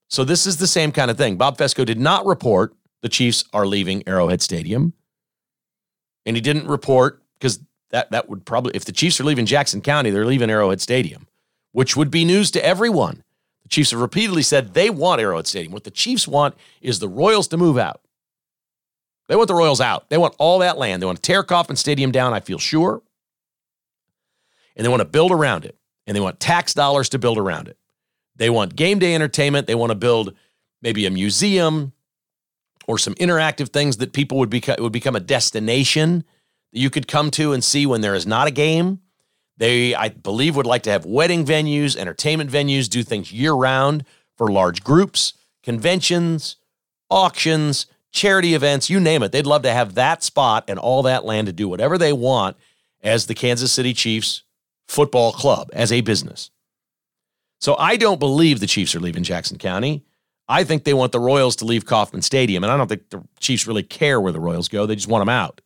So 0.09 0.25
this 0.25 0.47
is 0.47 0.59
the 0.59 0.67
same 0.67 0.93
kind 0.93 1.11
of 1.11 1.17
thing. 1.17 1.37
Bob 1.37 1.57
Fescoe 1.57 1.87
did 1.87 1.99
not 1.99 2.27
report 2.27 2.75
the 3.03 3.09
Chiefs 3.09 3.45
are 3.53 3.67
leaving 3.67 4.07
Arrowhead 4.07 4.41
Stadium. 4.41 4.93
And 6.25 6.37
he 6.37 6.41
didn't 6.41 6.69
report 6.69 7.23
because 7.39 7.61
that, 7.91 8.11
that 8.13 8.29
would 8.29 8.47
probably, 8.47 8.73
if 8.75 8.85
the 8.85 8.93
Chiefs 8.93 9.21
are 9.21 9.25
leaving 9.25 9.47
Jackson 9.47 9.81
County, 9.81 10.11
they're 10.11 10.25
leaving 10.25 10.51
Arrowhead 10.51 10.81
Stadium, 10.81 11.27
which 11.73 11.97
would 11.97 12.11
be 12.11 12.25
news 12.25 12.51
to 12.53 12.65
everyone. 12.65 13.25
The 13.65 13.69
Chiefs 13.69 13.91
have 13.91 14.01
repeatedly 14.01 14.43
said 14.43 14.75
they 14.75 14.89
want 14.89 15.21
Arrowhead 15.21 15.47
Stadium. 15.47 15.73
What 15.73 15.85
the 15.85 15.91
Chiefs 15.91 16.29
want 16.29 16.55
is 16.81 16.99
the 16.99 17.09
Royals 17.09 17.49
to 17.49 17.57
move 17.57 17.77
out. 17.77 18.01
They 19.33 19.37
want 19.37 19.49
the 19.49 19.55
Royals 19.55 19.81
out. 19.81 20.11
They 20.11 20.19
want 20.19 20.35
all 20.37 20.59
that 20.59 20.77
land. 20.77 21.01
They 21.01 21.07
want 21.07 21.17
to 21.17 21.23
tear 21.23 21.43
Kauffman 21.43 21.77
Stadium 21.77 22.13
down, 22.13 22.35
I 22.35 22.41
feel 22.41 22.59
sure. 22.59 23.01
And 24.77 24.85
they 24.85 24.91
want 24.91 25.01
to 25.01 25.07
build 25.07 25.33
around 25.33 25.65
it. 25.65 25.75
And 26.07 26.15
they 26.15 26.21
want 26.21 26.39
tax 26.39 26.75
dollars 26.75 27.09
to 27.09 27.19
build 27.19 27.39
around 27.39 27.67
it. 27.67 27.79
They 28.37 28.51
want 28.51 28.77
game 28.77 28.99
day 28.99 29.15
entertainment. 29.15 29.67
They 29.67 29.75
want 29.75 29.89
to 29.89 29.95
build 29.95 30.35
maybe 30.83 31.07
a 31.07 31.11
museum 31.11 31.95
or 32.87 32.99
some 32.99 33.15
interactive 33.15 33.71
things 33.71 33.97
that 33.97 34.13
people 34.13 34.37
would 34.37 34.51
become 34.51 34.77
would 34.81 34.93
become 34.93 35.17
a 35.17 35.21
destination 35.21 36.25
that 36.75 36.81
you 36.81 36.91
could 36.91 37.09
come 37.09 37.31
to 37.31 37.55
and 37.55 37.65
see 37.65 37.87
when 37.87 38.03
there 38.03 38.15
is 38.15 38.27
not 38.27 38.49
a 38.49 38.51
game. 38.51 39.01
They, 39.57 39.95
I 39.95 40.11
believe, 40.11 40.57
would 40.57 40.67
like 40.67 40.83
to 40.83 40.91
have 40.91 41.07
wedding 41.07 41.47
venues, 41.47 41.97
entertainment 41.97 42.51
venues, 42.51 42.87
do 42.87 43.03
things 43.03 43.33
year 43.33 43.55
round 43.55 44.05
for 44.37 44.53
large 44.53 44.85
groups, 44.85 45.33
conventions, 45.63 46.57
auctions, 47.09 47.87
charity 48.13 48.55
events, 48.55 48.89
you 48.89 49.01
name 49.01 49.23
it. 49.23 49.33
They'd 49.33 49.47
love 49.47 49.63
to 49.63 49.73
have 49.73 49.95
that 49.95 50.23
spot 50.23 50.65
and 50.69 50.79
all 50.79 51.03
that 51.03 51.25
land 51.25 51.47
to 51.47 51.53
do 51.53 51.69
whatever 51.69 51.99
they 51.99 52.13
want 52.13 52.57
as 53.03 53.27
the 53.27 53.35
Kansas 53.35 53.73
City 53.73 53.93
Chiefs 53.95 54.45
football 54.87 55.33
club, 55.33 55.71
as 55.73 55.91
a 55.91 56.03
business. 56.03 56.51
So 57.61 57.77
I 57.79 57.97
don't 57.97 58.21
believe 58.21 58.61
the 58.61 58.67
Chiefs 58.67 58.95
are 58.95 59.01
leaving 59.01 59.23
Jackson 59.23 59.57
County. 59.59 60.05
I 60.49 60.65
think 60.65 60.85
they 60.85 60.95
want 60.95 61.13
the 61.13 61.21
Royals 61.21 61.57
to 61.57 61.65
leave 61.65 61.87
Kauffman 61.87 62.23
Stadium, 62.23 62.63
and 62.63 62.73
I 62.73 62.77
don't 62.77 62.89
think 62.89 63.09
the 63.11 63.23
Chiefs 63.41 63.67
really 63.67 63.83
care 63.83 64.21
where 64.21 64.33
the 64.33 64.41
Royals 64.41 64.69
go. 64.69 64.85
They 64.85 64.97
just 64.97 65.09
want 65.09 65.23
them 65.23 65.29
out. 65.29 65.61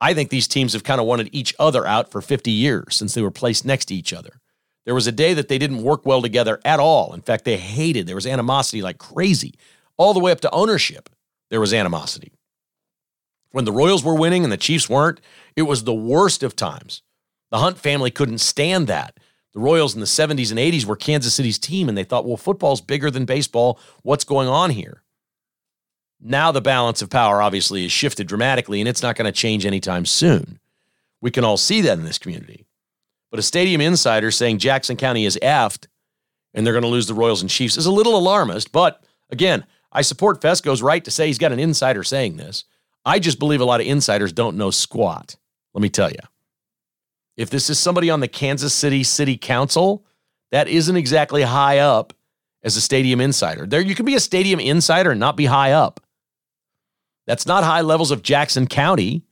I 0.00 0.14
think 0.14 0.30
these 0.30 0.46
teams 0.46 0.74
have 0.74 0.84
kind 0.84 1.00
of 1.00 1.06
wanted 1.06 1.30
each 1.32 1.54
other 1.58 1.86
out 1.86 2.10
for 2.10 2.20
50 2.20 2.50
years 2.50 2.94
since 2.94 3.14
they 3.14 3.22
were 3.22 3.30
placed 3.30 3.64
next 3.64 3.86
to 3.86 3.94
each 3.94 4.12
other. 4.12 4.40
There 4.84 4.94
was 4.94 5.06
a 5.06 5.12
day 5.12 5.34
that 5.34 5.48
they 5.48 5.58
didn't 5.58 5.82
work 5.82 6.06
well 6.06 6.22
together 6.22 6.60
at 6.64 6.78
all. 6.78 7.12
In 7.14 7.22
fact, 7.22 7.44
they 7.44 7.56
hated. 7.56 8.06
There 8.06 8.14
was 8.14 8.26
animosity 8.26 8.82
like 8.82 8.98
crazy. 8.98 9.54
All 9.96 10.12
the 10.12 10.20
way 10.20 10.30
up 10.30 10.40
to 10.42 10.50
ownership, 10.52 11.08
there 11.50 11.60
was 11.60 11.72
animosity. 11.72 12.32
When 13.50 13.64
the 13.64 13.72
Royals 13.72 14.04
were 14.04 14.14
winning 14.14 14.44
and 14.44 14.52
the 14.52 14.56
Chiefs 14.56 14.88
weren't, 14.88 15.20
it 15.54 15.62
was 15.62 15.84
the 15.84 15.94
worst 15.94 16.42
of 16.42 16.56
times. 16.56 17.02
The 17.50 17.58
Hunt 17.58 17.78
family 17.78 18.10
couldn't 18.10 18.38
stand 18.38 18.86
that. 18.88 19.18
The 19.54 19.60
Royals 19.60 19.94
in 19.94 20.00
the 20.00 20.06
70s 20.06 20.50
and 20.50 20.60
80s 20.60 20.84
were 20.84 20.96
Kansas 20.96 21.34
City's 21.34 21.58
team, 21.58 21.88
and 21.88 21.96
they 21.96 22.04
thought, 22.04 22.26
well, 22.26 22.36
football's 22.36 22.80
bigger 22.80 23.10
than 23.10 23.24
baseball. 23.24 23.78
What's 24.02 24.24
going 24.24 24.48
on 24.48 24.70
here? 24.70 25.02
Now 26.20 26.52
the 26.52 26.60
balance 26.60 27.00
of 27.00 27.08
power 27.08 27.40
obviously 27.40 27.82
has 27.82 27.92
shifted 27.92 28.26
dramatically, 28.26 28.80
and 28.80 28.88
it's 28.88 29.02
not 29.02 29.16
going 29.16 29.26
to 29.26 29.32
change 29.32 29.64
anytime 29.64 30.04
soon. 30.04 30.58
We 31.20 31.30
can 31.30 31.44
all 31.44 31.56
see 31.56 31.80
that 31.82 31.98
in 31.98 32.04
this 32.04 32.18
community. 32.18 32.66
But 33.30 33.40
a 33.40 33.42
stadium 33.42 33.80
insider 33.80 34.30
saying 34.30 34.58
Jackson 34.58 34.96
County 34.96 35.24
is 35.24 35.38
effed 35.42 35.86
and 36.54 36.64
they're 36.64 36.72
going 36.72 36.82
to 36.82 36.88
lose 36.88 37.06
the 37.06 37.14
Royals 37.14 37.42
and 37.42 37.50
Chiefs 37.50 37.76
is 37.76 37.86
a 37.86 37.92
little 37.92 38.16
alarmist. 38.16 38.72
But 38.72 39.02
again, 39.30 39.64
I 39.96 40.02
support 40.02 40.42
Fescoe's 40.42 40.82
right 40.82 41.02
to 41.06 41.10
say 41.10 41.26
he's 41.26 41.38
got 41.38 41.52
an 41.52 41.58
insider 41.58 42.04
saying 42.04 42.36
this. 42.36 42.64
I 43.06 43.18
just 43.18 43.38
believe 43.38 43.62
a 43.62 43.64
lot 43.64 43.80
of 43.80 43.86
insiders 43.86 44.30
don't 44.30 44.58
know 44.58 44.70
squat. 44.70 45.36
Let 45.72 45.80
me 45.80 45.88
tell 45.88 46.10
you. 46.10 46.18
If 47.38 47.48
this 47.48 47.70
is 47.70 47.78
somebody 47.78 48.10
on 48.10 48.20
the 48.20 48.28
Kansas 48.28 48.74
City 48.74 49.02
City 49.02 49.38
Council, 49.38 50.04
that 50.50 50.68
isn't 50.68 50.96
exactly 50.96 51.40
high 51.40 51.78
up 51.78 52.12
as 52.62 52.76
a 52.76 52.80
stadium 52.82 53.22
insider. 53.22 53.64
There 53.64 53.80
you 53.80 53.94
can 53.94 54.04
be 54.04 54.14
a 54.14 54.20
stadium 54.20 54.60
insider 54.60 55.12
and 55.12 55.20
not 55.20 55.34
be 55.34 55.46
high 55.46 55.72
up. 55.72 56.00
That's 57.26 57.46
not 57.46 57.64
high 57.64 57.80
levels 57.80 58.10
of 58.10 58.22
Jackson 58.22 58.66
County. 58.66 59.22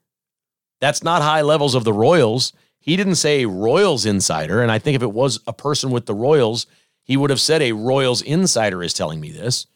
That's 0.80 1.04
not 1.04 1.20
high 1.20 1.42
levels 1.42 1.74
of 1.74 1.84
the 1.84 1.92
Royals. 1.92 2.54
He 2.78 2.96
didn't 2.96 3.16
say 3.16 3.44
Royals 3.44 4.06
insider. 4.06 4.62
And 4.62 4.72
I 4.72 4.78
think 4.78 4.96
if 4.96 5.02
it 5.02 5.12
was 5.12 5.40
a 5.46 5.52
person 5.52 5.90
with 5.90 6.06
the 6.06 6.14
Royals, 6.14 6.66
he 7.02 7.18
would 7.18 7.28
have 7.28 7.40
said 7.40 7.60
a 7.60 7.72
Royals 7.72 8.22
insider 8.22 8.82
is 8.82 8.94
telling 8.94 9.20
me 9.20 9.30
this. 9.30 9.66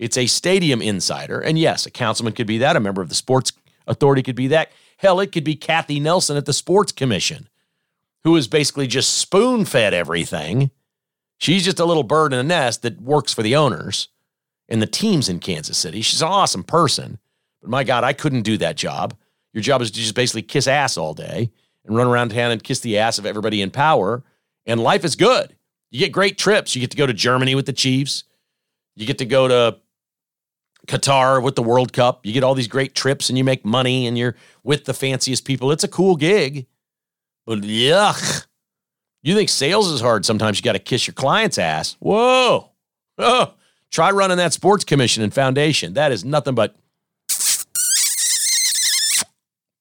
It's 0.00 0.16
a 0.16 0.26
stadium 0.26 0.80
insider. 0.80 1.40
And 1.40 1.58
yes, 1.58 1.84
a 1.84 1.90
councilman 1.90 2.32
could 2.32 2.46
be 2.46 2.56
that. 2.58 2.74
A 2.74 2.80
member 2.80 3.02
of 3.02 3.10
the 3.10 3.14
sports 3.14 3.52
authority 3.86 4.22
could 4.22 4.34
be 4.34 4.48
that. 4.48 4.72
Hell, 4.96 5.20
it 5.20 5.30
could 5.30 5.44
be 5.44 5.54
Kathy 5.54 6.00
Nelson 6.00 6.38
at 6.38 6.46
the 6.46 6.54
Sports 6.54 6.90
Commission, 6.90 7.50
who 8.24 8.34
is 8.34 8.48
basically 8.48 8.86
just 8.86 9.18
spoon 9.18 9.66
fed 9.66 9.92
everything. 9.92 10.70
She's 11.36 11.64
just 11.64 11.80
a 11.80 11.84
little 11.84 12.02
bird 12.02 12.32
in 12.32 12.38
a 12.38 12.42
nest 12.42 12.80
that 12.80 13.00
works 13.00 13.34
for 13.34 13.42
the 13.42 13.54
owners 13.54 14.08
and 14.70 14.80
the 14.80 14.86
teams 14.86 15.28
in 15.28 15.38
Kansas 15.38 15.76
City. 15.76 16.00
She's 16.00 16.22
an 16.22 16.28
awesome 16.28 16.64
person. 16.64 17.18
But 17.60 17.68
my 17.68 17.84
God, 17.84 18.02
I 18.02 18.14
couldn't 18.14 18.42
do 18.42 18.56
that 18.56 18.76
job. 18.76 19.14
Your 19.52 19.62
job 19.62 19.82
is 19.82 19.90
to 19.90 20.00
just 20.00 20.14
basically 20.14 20.42
kiss 20.42 20.66
ass 20.66 20.96
all 20.96 21.12
day 21.12 21.50
and 21.84 21.94
run 21.94 22.06
around 22.06 22.30
town 22.30 22.52
and 22.52 22.62
kiss 22.62 22.80
the 22.80 22.96
ass 22.96 23.18
of 23.18 23.26
everybody 23.26 23.60
in 23.60 23.70
power. 23.70 24.22
And 24.64 24.82
life 24.82 25.04
is 25.04 25.14
good. 25.14 25.56
You 25.90 25.98
get 25.98 26.12
great 26.12 26.38
trips. 26.38 26.74
You 26.74 26.80
get 26.80 26.90
to 26.92 26.96
go 26.96 27.06
to 27.06 27.12
Germany 27.12 27.54
with 27.54 27.66
the 27.66 27.74
Chiefs. 27.74 28.24
You 28.96 29.06
get 29.06 29.18
to 29.18 29.26
go 29.26 29.46
to 29.46 29.78
Qatar 30.86 31.42
with 31.42 31.54
the 31.54 31.62
World 31.62 31.92
Cup. 31.92 32.24
You 32.24 32.32
get 32.32 32.42
all 32.42 32.54
these 32.54 32.68
great 32.68 32.94
trips 32.94 33.28
and 33.28 33.38
you 33.38 33.44
make 33.44 33.64
money 33.64 34.06
and 34.06 34.16
you're 34.18 34.36
with 34.64 34.84
the 34.84 34.94
fanciest 34.94 35.44
people. 35.44 35.70
It's 35.72 35.84
a 35.84 35.88
cool 35.88 36.16
gig. 36.16 36.66
But 37.46 37.60
yuck. 37.60 38.46
You 39.22 39.34
think 39.34 39.48
sales 39.50 39.88
is 39.90 40.00
hard? 40.00 40.24
Sometimes 40.24 40.58
you 40.58 40.62
got 40.62 40.72
to 40.72 40.78
kiss 40.78 41.06
your 41.06 41.14
client's 41.14 41.58
ass. 41.58 41.96
Whoa. 42.00 42.70
Oh, 43.18 43.54
Try 43.90 44.12
running 44.12 44.36
that 44.36 44.52
sports 44.52 44.84
commission 44.84 45.22
and 45.22 45.34
foundation. 45.34 45.94
That 45.94 46.12
is 46.12 46.24
nothing 46.24 46.54
but 46.54 46.76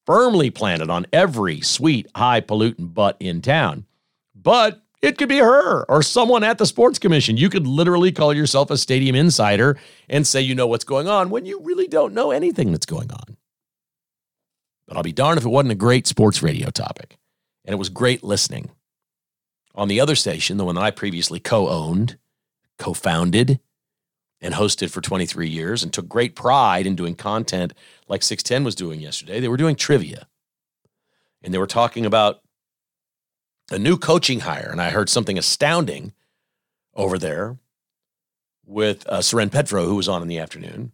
firmly 0.06 0.50
planted 0.50 0.90
on 0.90 1.06
every 1.14 1.62
sweet, 1.62 2.08
high 2.16 2.42
pollutant 2.42 2.94
butt 2.96 3.18
in 3.20 3.42
town. 3.42 3.86
But 4.34 4.82
it 5.02 5.18
could 5.18 5.30
be 5.30 5.38
her 5.38 5.86
or 5.90 6.04
someone 6.04 6.44
at 6.44 6.58
the 6.58 6.66
sports 6.66 7.00
commission. 7.00 7.38
You 7.38 7.50
could 7.50 7.66
literally 7.66 8.12
call 8.12 8.34
yourself 8.34 8.70
a 8.70 8.78
stadium 8.78 9.16
insider 9.16 9.78
and 10.10 10.28
say 10.28 10.42
you 10.42 10.56
know 10.56 10.68
what's 10.68 10.84
going 10.84 11.08
on 11.08 11.30
when 11.30 11.46
you 11.46 11.62
really 11.62 11.88
don't 11.88 12.14
know 12.14 12.32
anything 12.32 12.72
that's 12.72 12.86
going 12.86 13.12
on. 13.12 13.38
But 14.88 14.98
I'll 14.98 15.04
be 15.04 15.14
darned 15.14 15.38
if 15.38 15.46
it 15.46 15.50
wasn't 15.50 15.72
a 15.72 15.76
great 15.76 16.08
sports 16.08 16.44
radio 16.44 16.70
topic. 16.70 17.18
And 17.64 17.74
it 17.74 17.78
was 17.78 17.90
great 17.90 18.24
listening. 18.24 18.72
On 19.76 19.88
the 19.88 20.02
other 20.02 20.16
station, 20.16 20.58
the 20.58 20.66
one 20.66 20.76
that 20.76 20.84
I 20.84 20.92
previously 20.92 21.40
co 21.40 21.70
owned, 21.70 22.18
co 22.78 22.94
founded, 22.94 23.60
and 24.42 24.54
hosted 24.54 24.90
for 24.90 25.02
23 25.02 25.48
years 25.48 25.84
and 25.84 25.94
took 25.94 26.08
great 26.08 26.36
pride 26.36 26.88
in 26.88 26.96
doing 26.96 27.16
content 27.16 27.74
like 28.08 28.24
610 28.24 28.64
was 28.64 28.76
doing 28.76 29.00
yesterday. 29.00 29.40
They 29.40 29.48
were 29.48 29.58
doing 29.58 29.76
trivia. 29.76 30.28
And 31.42 31.54
they 31.54 31.58
were 31.58 31.68
talking 31.68 32.06
about 32.06 32.42
a 33.72 33.80
new 33.80 33.98
coaching 33.98 34.42
hire. 34.42 34.70
And 34.72 34.82
I 34.82 34.90
heard 34.90 35.10
something 35.10 35.38
astounding 35.38 36.14
over 36.96 37.18
there 37.18 37.58
with 38.66 39.08
uh, 39.08 39.22
Soren 39.22 39.50
Petro, 39.50 39.86
who 39.86 39.96
was 39.96 40.08
on 40.08 40.22
in 40.22 40.28
the 40.28 40.40
afternoon, 40.40 40.92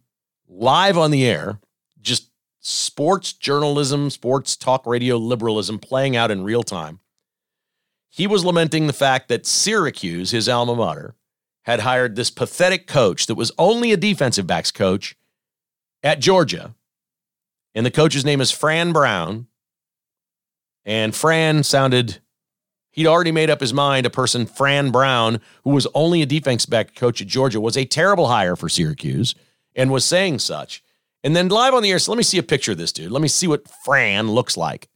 live 0.48 0.96
on 0.96 1.10
the 1.10 1.26
air, 1.26 1.60
just 2.00 2.30
sports 2.60 3.32
journalism, 3.32 4.10
sports 4.10 4.56
talk 4.56 4.86
radio 4.86 5.16
liberalism 5.16 5.78
playing 5.78 6.16
out 6.16 6.30
in 6.30 6.42
real 6.42 6.62
time. 6.62 7.00
He 8.08 8.26
was 8.26 8.44
lamenting 8.44 8.86
the 8.86 8.92
fact 8.92 9.28
that 9.28 9.44
Syracuse, 9.44 10.30
his 10.30 10.48
alma 10.48 10.74
mater, 10.74 11.14
had 11.64 11.80
hired 11.80 12.16
this 12.16 12.30
pathetic 12.30 12.86
coach 12.86 13.26
that 13.26 13.34
was 13.34 13.52
only 13.58 13.92
a 13.92 13.96
defensive 13.96 14.46
backs 14.46 14.70
coach 14.70 15.16
at 16.02 16.20
Georgia. 16.20 16.74
And 17.74 17.84
the 17.84 17.90
coach's 17.90 18.24
name 18.24 18.40
is 18.40 18.50
Fran 18.50 18.92
Brown. 18.92 19.48
And 20.84 21.14
Fran 21.14 21.62
sounded, 21.62 22.20
he'd 22.96 23.06
already 23.06 23.30
made 23.30 23.50
up 23.50 23.60
his 23.60 23.72
mind. 23.72 24.06
A 24.06 24.10
person, 24.10 24.46
Fran 24.46 24.90
Brown, 24.90 25.40
who 25.62 25.70
was 25.70 25.86
only 25.94 26.22
a 26.22 26.26
defense 26.26 26.66
back 26.66 26.96
coach 26.96 27.20
at 27.20 27.28
Georgia, 27.28 27.60
was 27.60 27.76
a 27.76 27.84
terrible 27.84 28.26
hire 28.26 28.56
for 28.56 28.68
Syracuse 28.68 29.34
and 29.76 29.92
was 29.92 30.04
saying 30.04 30.40
such. 30.40 30.82
And 31.22 31.36
then 31.36 31.48
live 31.48 31.74
on 31.74 31.82
the 31.82 31.90
air, 31.90 31.98
so 31.98 32.10
let 32.10 32.16
me 32.16 32.24
see 32.24 32.38
a 32.38 32.42
picture 32.42 32.72
of 32.72 32.78
this 32.78 32.92
dude. 32.92 33.12
Let 33.12 33.22
me 33.22 33.28
see 33.28 33.46
what 33.46 33.68
Fran 33.84 34.30
looks 34.30 34.56
like. 34.56 34.88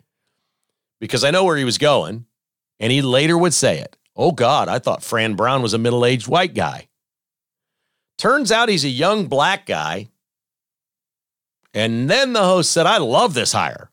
Because 1.01 1.25
I 1.25 1.31
know 1.31 1.45
where 1.45 1.57
he 1.57 1.65
was 1.65 1.79
going. 1.79 2.27
And 2.79 2.91
he 2.91 3.03
later 3.03 3.37
would 3.37 3.55
say 3.55 3.79
it. 3.79 3.97
Oh, 4.17 4.33
God, 4.33 4.69
I 4.69 4.79
thought 4.79 5.03
Fran 5.03 5.35
Brown 5.35 5.63
was 5.63 5.75
a 5.75 5.79
middle 5.79 6.05
aged 6.05 6.29
white 6.29 6.55
guy. 6.55 6.89
Turns 8.17 8.51
out 8.51 8.69
he's 8.69 8.85
a 8.85 8.89
young 8.89 9.27
black 9.27 9.67
guy. 9.67 10.09
And 11.75 12.09
then 12.09 12.33
the 12.33 12.43
host 12.43 12.71
said, 12.71 12.87
I 12.87 12.99
love 12.99 13.35
this 13.35 13.53
hire. 13.53 13.91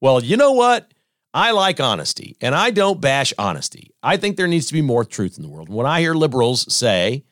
Well, 0.00 0.22
you 0.22 0.36
know 0.36 0.52
what? 0.52 0.92
I 1.36 1.50
like 1.50 1.80
honesty 1.80 2.34
and 2.40 2.54
I 2.54 2.70
don't 2.70 2.98
bash 2.98 3.34
honesty. 3.36 3.92
I 4.02 4.16
think 4.16 4.36
there 4.36 4.46
needs 4.46 4.68
to 4.68 4.72
be 4.72 4.80
more 4.80 5.04
truth 5.04 5.36
in 5.36 5.42
the 5.42 5.50
world. 5.50 5.68
When 5.68 5.84
I 5.84 6.00
hear 6.00 6.14
liberals 6.14 6.72
say, 6.72 7.24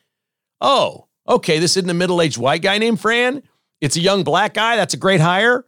oh, 0.61 1.07
okay, 1.27 1.57
this 1.57 1.75
isn't 1.75 1.89
a 1.89 1.93
middle 1.95 2.21
aged 2.21 2.37
white 2.37 2.61
guy 2.61 2.77
named 2.77 3.01
Fran, 3.01 3.41
it's 3.81 3.95
a 3.95 4.01
young 4.01 4.23
black 4.23 4.53
guy, 4.53 4.75
that's 4.75 4.93
a 4.93 4.97
great 4.97 5.21
hire. 5.21 5.65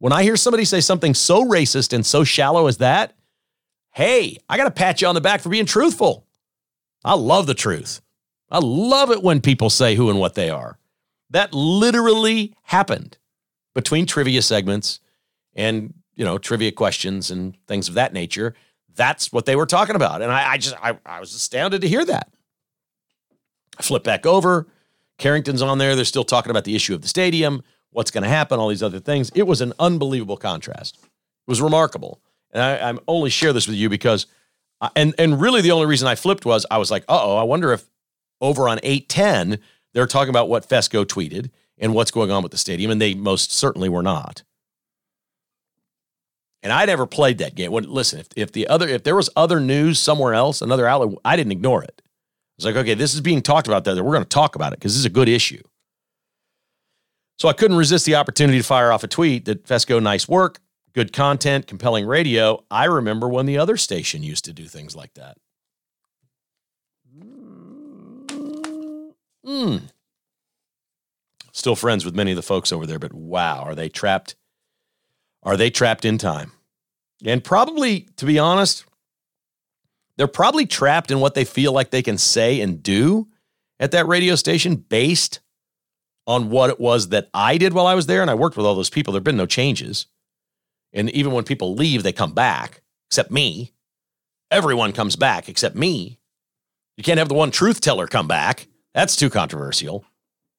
When 0.00 0.12
I 0.12 0.22
hear 0.22 0.36
somebody 0.36 0.66
say 0.66 0.82
something 0.82 1.14
so 1.14 1.46
racist 1.46 1.94
and 1.94 2.04
so 2.04 2.24
shallow 2.24 2.66
as 2.66 2.76
that, 2.76 3.14
hey, 3.92 4.36
I 4.50 4.58
got 4.58 4.64
to 4.64 4.70
pat 4.70 5.00
you 5.00 5.08
on 5.08 5.14
the 5.14 5.22
back 5.22 5.40
for 5.40 5.48
being 5.48 5.64
truthful. 5.64 6.26
I 7.06 7.14
love 7.14 7.46
the 7.46 7.54
truth. 7.54 8.02
I 8.50 8.58
love 8.58 9.10
it 9.10 9.22
when 9.22 9.40
people 9.40 9.70
say 9.70 9.94
who 9.94 10.10
and 10.10 10.20
what 10.20 10.34
they 10.34 10.50
are. 10.50 10.78
That 11.30 11.54
literally 11.54 12.54
happened 12.64 13.16
between 13.74 14.04
trivia 14.04 14.42
segments 14.42 15.00
and, 15.54 15.94
you 16.18 16.24
know, 16.24 16.36
trivia 16.36 16.72
questions 16.72 17.30
and 17.30 17.56
things 17.66 17.88
of 17.88 17.94
that 17.94 18.12
nature. 18.12 18.54
That's 18.96 19.32
what 19.32 19.46
they 19.46 19.54
were 19.54 19.66
talking 19.66 19.94
about. 19.94 20.20
And 20.20 20.32
I, 20.32 20.52
I 20.52 20.58
just, 20.58 20.74
I, 20.82 20.98
I 21.06 21.20
was 21.20 21.32
astounded 21.32 21.80
to 21.82 21.88
hear 21.88 22.04
that. 22.04 22.30
I 23.78 23.82
flip 23.84 24.02
back 24.02 24.26
over. 24.26 24.66
Carrington's 25.16 25.62
on 25.62 25.78
there. 25.78 25.94
They're 25.94 26.04
still 26.04 26.24
talking 26.24 26.50
about 26.50 26.64
the 26.64 26.74
issue 26.74 26.94
of 26.94 27.02
the 27.02 27.08
stadium, 27.08 27.62
what's 27.90 28.10
going 28.10 28.24
to 28.24 28.28
happen, 28.28 28.58
all 28.58 28.68
these 28.68 28.82
other 28.82 28.98
things. 28.98 29.30
It 29.34 29.44
was 29.44 29.60
an 29.60 29.72
unbelievable 29.78 30.36
contrast. 30.36 30.98
It 31.00 31.08
was 31.46 31.62
remarkable. 31.62 32.20
And 32.50 32.62
I, 32.62 32.88
I'm 32.88 32.98
only 33.06 33.30
share 33.30 33.52
this 33.52 33.68
with 33.68 33.76
you 33.76 33.88
because, 33.88 34.26
I, 34.80 34.90
and 34.96 35.14
and 35.18 35.40
really 35.40 35.60
the 35.60 35.70
only 35.70 35.86
reason 35.86 36.08
I 36.08 36.16
flipped 36.16 36.44
was 36.44 36.66
I 36.70 36.78
was 36.78 36.90
like, 36.90 37.04
uh 37.08 37.20
oh, 37.22 37.36
I 37.36 37.44
wonder 37.44 37.72
if 37.72 37.88
over 38.40 38.68
on 38.68 38.80
810 38.82 39.60
they're 39.92 40.06
talking 40.06 40.30
about 40.30 40.48
what 40.48 40.68
Fescoe 40.68 41.04
tweeted 41.04 41.50
and 41.78 41.94
what's 41.94 42.10
going 42.10 42.30
on 42.30 42.42
with 42.42 42.52
the 42.52 42.58
stadium, 42.58 42.90
and 42.90 43.00
they 43.00 43.14
most 43.14 43.52
certainly 43.52 43.88
were 43.88 44.02
not. 44.02 44.42
And 46.62 46.72
I 46.72 46.84
never 46.86 47.06
played 47.06 47.38
that 47.38 47.54
game. 47.54 47.70
When 47.70 47.84
listen, 47.84 48.20
if, 48.20 48.28
if 48.36 48.52
the 48.52 48.66
other 48.68 48.88
if 48.88 49.04
there 49.04 49.16
was 49.16 49.30
other 49.36 49.60
news 49.60 49.98
somewhere 49.98 50.34
else, 50.34 50.60
another 50.60 50.86
outlet, 50.86 51.16
I 51.24 51.36
didn't 51.36 51.52
ignore 51.52 51.82
it. 51.82 52.00
I 52.00 52.04
was 52.56 52.64
like, 52.66 52.76
okay, 52.76 52.94
this 52.94 53.14
is 53.14 53.20
being 53.20 53.42
talked 53.42 53.68
about 53.68 53.84
there. 53.84 54.02
We're 54.02 54.12
going 54.12 54.24
to 54.24 54.28
talk 54.28 54.56
about 54.56 54.72
it 54.72 54.80
because 54.80 54.92
this 54.92 55.00
is 55.00 55.04
a 55.04 55.10
good 55.10 55.28
issue. 55.28 55.62
So 57.38 57.48
I 57.48 57.52
couldn't 57.52 57.76
resist 57.76 58.04
the 58.04 58.16
opportunity 58.16 58.58
to 58.58 58.64
fire 58.64 58.90
off 58.90 59.04
a 59.04 59.08
tweet 59.08 59.44
that 59.44 59.64
Fescoe, 59.64 60.00
nice 60.00 60.26
work 60.26 60.58
good 60.98 61.12
content, 61.12 61.68
compelling 61.68 62.06
radio. 62.06 62.64
I 62.72 62.86
remember 62.86 63.28
when 63.28 63.46
the 63.46 63.56
other 63.56 63.76
station 63.76 64.24
used 64.24 64.44
to 64.46 64.52
do 64.52 64.64
things 64.64 64.96
like 64.96 65.14
that. 65.14 65.36
Mm. 69.46 69.82
Still 71.52 71.76
friends 71.76 72.04
with 72.04 72.16
many 72.16 72.32
of 72.32 72.36
the 72.36 72.42
folks 72.42 72.72
over 72.72 72.84
there, 72.84 72.98
but 72.98 73.14
wow, 73.14 73.62
are 73.62 73.76
they 73.76 73.88
trapped? 73.88 74.34
Are 75.48 75.56
they 75.56 75.70
trapped 75.70 76.04
in 76.04 76.18
time? 76.18 76.52
And 77.24 77.42
probably, 77.42 78.00
to 78.16 78.26
be 78.26 78.38
honest, 78.38 78.84
they're 80.18 80.26
probably 80.26 80.66
trapped 80.66 81.10
in 81.10 81.20
what 81.20 81.32
they 81.32 81.46
feel 81.46 81.72
like 81.72 81.88
they 81.88 82.02
can 82.02 82.18
say 82.18 82.60
and 82.60 82.82
do 82.82 83.28
at 83.80 83.92
that 83.92 84.06
radio 84.06 84.34
station 84.34 84.76
based 84.76 85.40
on 86.26 86.50
what 86.50 86.68
it 86.68 86.78
was 86.78 87.08
that 87.08 87.30
I 87.32 87.56
did 87.56 87.72
while 87.72 87.86
I 87.86 87.94
was 87.94 88.04
there. 88.04 88.20
And 88.20 88.30
I 88.30 88.34
worked 88.34 88.58
with 88.58 88.66
all 88.66 88.74
those 88.74 88.90
people. 88.90 89.10
There 89.10 89.20
have 89.20 89.24
been 89.24 89.38
no 89.38 89.46
changes. 89.46 90.04
And 90.92 91.08
even 91.12 91.32
when 91.32 91.44
people 91.44 91.74
leave, 91.74 92.02
they 92.02 92.12
come 92.12 92.34
back, 92.34 92.82
except 93.08 93.30
me. 93.30 93.72
Everyone 94.50 94.92
comes 94.92 95.16
back 95.16 95.48
except 95.48 95.74
me. 95.74 96.18
You 96.98 97.04
can't 97.04 97.18
have 97.18 97.30
the 97.30 97.34
one 97.34 97.52
truth 97.52 97.80
teller 97.80 98.06
come 98.06 98.28
back. 98.28 98.66
That's 98.92 99.16
too 99.16 99.30
controversial. 99.30 100.04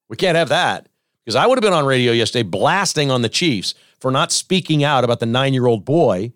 We 0.08 0.16
can't 0.16 0.36
have 0.36 0.48
that 0.48 0.88
because 1.24 1.36
I 1.36 1.46
would 1.46 1.58
have 1.58 1.62
been 1.62 1.78
on 1.78 1.86
radio 1.86 2.10
yesterday 2.10 2.42
blasting 2.42 3.12
on 3.12 3.22
the 3.22 3.28
Chiefs 3.28 3.76
for 4.00 4.10
not 4.10 4.32
speaking 4.32 4.82
out 4.82 5.04
about 5.04 5.20
the 5.20 5.26
nine 5.26 5.54
year 5.54 5.66
old 5.66 5.84
boy 5.84 6.32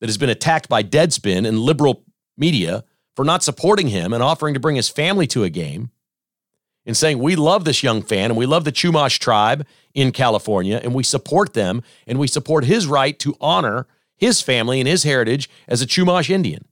that 0.00 0.08
has 0.08 0.18
been 0.18 0.30
attacked 0.30 0.68
by 0.68 0.82
Deadspin 0.82 1.46
and 1.46 1.58
liberal 1.58 2.04
media 2.36 2.84
for 3.14 3.24
not 3.24 3.42
supporting 3.42 3.88
him 3.88 4.12
and 4.12 4.22
offering 4.22 4.54
to 4.54 4.60
bring 4.60 4.76
his 4.76 4.88
family 4.88 5.26
to 5.26 5.42
a 5.42 5.50
game 5.50 5.90
and 6.84 6.96
saying, 6.96 7.18
We 7.18 7.34
love 7.34 7.64
this 7.64 7.82
young 7.82 8.02
fan 8.02 8.30
and 8.30 8.36
we 8.36 8.46
love 8.46 8.64
the 8.64 8.72
Chumash 8.72 9.18
tribe 9.18 9.66
in 9.94 10.12
California 10.12 10.80
and 10.82 10.94
we 10.94 11.02
support 11.02 11.54
them 11.54 11.82
and 12.06 12.18
we 12.18 12.28
support 12.28 12.64
his 12.64 12.86
right 12.86 13.18
to 13.18 13.36
honor 13.40 13.86
his 14.16 14.40
family 14.40 14.80
and 14.80 14.88
his 14.88 15.02
heritage 15.02 15.50
as 15.66 15.82
a 15.82 15.86
Chumash 15.86 16.30
Indian. 16.30 16.66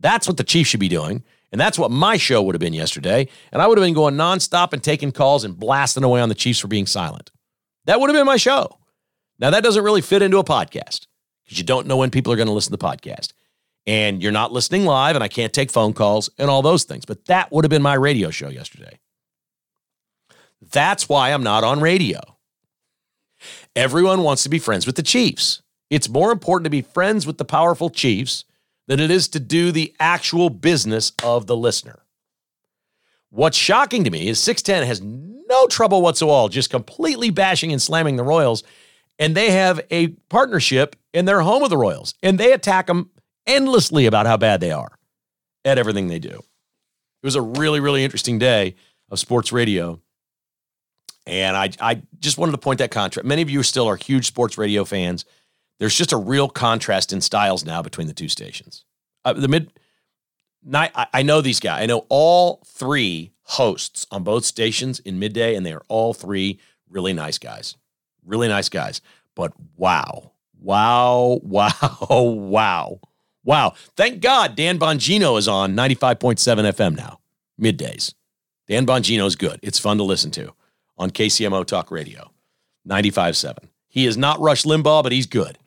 That's 0.00 0.26
what 0.26 0.36
the 0.36 0.44
chief 0.44 0.66
should 0.66 0.80
be 0.80 0.88
doing. 0.88 1.22
And 1.52 1.60
that's 1.60 1.78
what 1.78 1.90
my 1.90 2.16
show 2.16 2.42
would 2.42 2.54
have 2.54 2.60
been 2.60 2.74
yesterday. 2.74 3.28
And 3.52 3.60
I 3.60 3.66
would 3.66 3.76
have 3.76 3.84
been 3.84 3.94
going 3.94 4.14
nonstop 4.14 4.72
and 4.72 4.82
taking 4.82 5.10
calls 5.10 5.44
and 5.44 5.58
blasting 5.58 6.04
away 6.04 6.20
on 6.20 6.28
the 6.28 6.34
Chiefs 6.34 6.60
for 6.60 6.68
being 6.68 6.86
silent. 6.86 7.30
That 7.86 8.00
would 8.00 8.08
have 8.08 8.16
been 8.16 8.26
my 8.26 8.36
show. 8.36 8.79
Now, 9.40 9.50
that 9.50 9.64
doesn't 9.64 9.82
really 9.82 10.02
fit 10.02 10.22
into 10.22 10.38
a 10.38 10.44
podcast 10.44 11.06
because 11.44 11.58
you 11.58 11.64
don't 11.64 11.86
know 11.86 11.96
when 11.96 12.10
people 12.10 12.32
are 12.32 12.36
going 12.36 12.48
to 12.48 12.52
listen 12.52 12.72
to 12.72 12.76
the 12.76 12.86
podcast. 12.86 13.32
And 13.86 14.22
you're 14.22 14.30
not 14.30 14.52
listening 14.52 14.84
live, 14.84 15.16
and 15.16 15.24
I 15.24 15.28
can't 15.28 15.52
take 15.52 15.70
phone 15.70 15.94
calls 15.94 16.28
and 16.38 16.50
all 16.50 16.60
those 16.60 16.84
things. 16.84 17.06
But 17.06 17.24
that 17.24 17.50
would 17.50 17.64
have 17.64 17.70
been 17.70 17.82
my 17.82 17.94
radio 17.94 18.30
show 18.30 18.50
yesterday. 18.50 19.00
That's 20.70 21.08
why 21.08 21.30
I'm 21.30 21.42
not 21.42 21.64
on 21.64 21.80
radio. 21.80 22.20
Everyone 23.74 24.22
wants 24.22 24.42
to 24.42 24.50
be 24.50 24.58
friends 24.58 24.86
with 24.86 24.96
the 24.96 25.02
Chiefs. 25.02 25.62
It's 25.88 26.08
more 26.08 26.30
important 26.30 26.66
to 26.66 26.70
be 26.70 26.82
friends 26.82 27.26
with 27.26 27.38
the 27.38 27.44
powerful 27.44 27.88
Chiefs 27.88 28.44
than 28.86 29.00
it 29.00 29.10
is 29.10 29.28
to 29.28 29.40
do 29.40 29.72
the 29.72 29.94
actual 29.98 30.50
business 30.50 31.12
of 31.24 31.46
the 31.46 31.56
listener. 31.56 32.00
What's 33.30 33.56
shocking 33.56 34.04
to 34.04 34.10
me 34.10 34.28
is 34.28 34.38
610 34.40 34.86
has 34.86 35.00
no 35.00 35.66
trouble 35.68 36.02
whatsoever 36.02 36.48
just 36.48 36.70
completely 36.70 37.30
bashing 37.30 37.72
and 37.72 37.80
slamming 37.80 38.16
the 38.16 38.24
Royals. 38.24 38.62
And 39.20 39.36
they 39.36 39.52
have 39.52 39.80
a 39.90 40.08
partnership 40.28 40.96
in 41.12 41.26
their 41.26 41.42
home 41.42 41.62
of 41.62 41.70
the 41.70 41.76
Royals. 41.76 42.14
And 42.22 42.40
they 42.40 42.52
attack 42.52 42.88
them 42.88 43.10
endlessly 43.46 44.06
about 44.06 44.26
how 44.26 44.36
bad 44.36 44.60
they 44.60 44.72
are 44.72 44.98
at 45.64 45.78
everything 45.78 46.08
they 46.08 46.18
do. 46.18 46.30
It 46.30 47.26
was 47.26 47.36
a 47.36 47.42
really, 47.42 47.80
really 47.80 48.02
interesting 48.02 48.38
day 48.38 48.74
of 49.10 49.18
sports 49.18 49.52
radio. 49.52 50.00
And 51.26 51.56
I, 51.56 51.70
I 51.80 52.02
just 52.18 52.38
wanted 52.38 52.52
to 52.52 52.58
point 52.58 52.78
that 52.78 52.90
contrast. 52.90 53.26
Many 53.26 53.42
of 53.42 53.50
you 53.50 53.62
still 53.62 53.86
are 53.86 53.96
huge 53.96 54.26
sports 54.26 54.56
radio 54.56 54.84
fans. 54.84 55.26
There's 55.78 55.94
just 55.94 56.12
a 56.12 56.16
real 56.16 56.48
contrast 56.48 57.12
in 57.12 57.20
styles 57.20 57.64
now 57.64 57.82
between 57.82 58.06
the 58.06 58.14
two 58.14 58.28
stations. 58.28 58.84
Uh, 59.24 59.34
the 59.34 59.48
mid, 59.48 59.70
I, 60.72 61.06
I 61.12 61.22
know 61.22 61.42
these 61.42 61.60
guys. 61.60 61.82
I 61.82 61.86
know 61.86 62.06
all 62.08 62.62
three 62.66 63.32
hosts 63.42 64.06
on 64.10 64.24
both 64.24 64.46
stations 64.46 64.98
in 65.00 65.18
midday, 65.18 65.56
and 65.56 65.64
they 65.64 65.72
are 65.72 65.82
all 65.88 66.14
three 66.14 66.58
really 66.88 67.12
nice 67.12 67.36
guys. 67.36 67.76
Really 68.24 68.48
nice 68.48 68.68
guys. 68.68 69.00
But 69.34 69.52
wow, 69.76 70.32
wow, 70.60 71.40
wow, 71.42 72.06
wow, 72.10 73.00
wow. 73.44 73.74
Thank 73.96 74.20
God 74.20 74.56
Dan 74.56 74.78
Bongino 74.78 75.38
is 75.38 75.48
on 75.48 75.74
95.7 75.74 76.38
FM 76.72 76.96
now, 76.96 77.20
middays. 77.60 78.14
Dan 78.68 78.86
Bongino 78.86 79.26
is 79.26 79.36
good. 79.36 79.58
It's 79.62 79.78
fun 79.78 79.98
to 79.98 80.04
listen 80.04 80.30
to 80.32 80.52
on 80.96 81.10
KCMO 81.10 81.66
Talk 81.66 81.90
Radio, 81.90 82.30
95.7. 82.88 83.68
He 83.88 84.06
is 84.06 84.16
not 84.16 84.38
Rush 84.38 84.62
Limbaugh, 84.62 85.02
but 85.02 85.12
he's 85.12 85.26
good. 85.26 85.58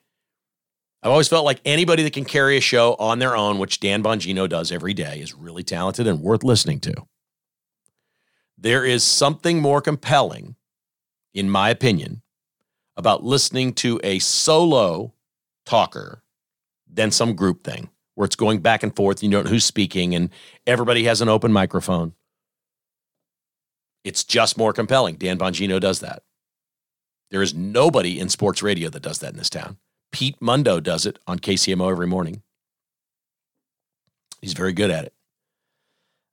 I've 1.04 1.12
always 1.12 1.28
felt 1.28 1.44
like 1.44 1.60
anybody 1.66 2.02
that 2.04 2.14
can 2.14 2.24
carry 2.24 2.56
a 2.56 2.62
show 2.62 2.96
on 2.98 3.20
their 3.20 3.36
own, 3.36 3.60
which 3.60 3.82
Dan 3.82 4.02
Bongino 4.02 4.48
does 4.48 4.72
every 4.72 4.94
day, 4.94 5.20
is 5.20 5.34
really 5.34 5.64
talented 5.64 6.08
and 6.08 6.22
worth 6.22 6.46
listening 6.46 6.80
to. 6.80 6.94
There 8.58 8.86
is 8.86 9.04
something 9.04 9.60
more 9.60 9.82
compelling, 9.82 10.56
in 11.34 11.50
my 11.50 11.70
opinion, 11.70 12.22
about 12.96 13.24
listening 13.24 13.74
to 13.74 14.00
a 14.04 14.20
solo 14.20 15.14
talker 15.66 16.24
than 16.92 17.12
some 17.12 17.36
group 17.36 17.64
thing 17.64 17.90
where 18.16 18.26
it's 18.26 18.36
going 18.36 18.60
back 18.60 18.84
and 18.84 18.96
forth. 18.96 19.24
You 19.24 19.30
don't 19.30 19.46
know 19.46 19.50
who's 19.50 19.66
speaking, 19.66 20.14
and 20.16 20.30
everybody 20.68 21.06
has 21.06 21.22
an 21.22 21.30
open 21.30 21.52
microphone. 21.52 22.14
It's 24.04 24.24
just 24.24 24.58
more 24.58 24.74
compelling. 24.74 25.16
Dan 25.16 25.38
Bongino 25.38 25.80
does 25.80 26.02
that. 26.02 26.24
There 27.32 27.42
is 27.42 27.54
nobody 27.54 28.20
in 28.20 28.30
sports 28.30 28.62
radio 28.62 28.90
that 28.90 29.02
does 29.02 29.20
that 29.20 29.32
in 29.32 29.38
this 29.38 29.50
town. 29.50 29.78
Pete 30.12 30.40
Mundo 30.40 30.80
does 30.80 31.06
it 31.06 31.18
on 31.26 31.40
KCMO 31.40 31.90
every 31.90 32.06
morning. 32.06 32.44
He's 34.42 34.54
very 34.54 34.74
good 34.74 34.92
at 34.92 35.06
it. 35.06 35.14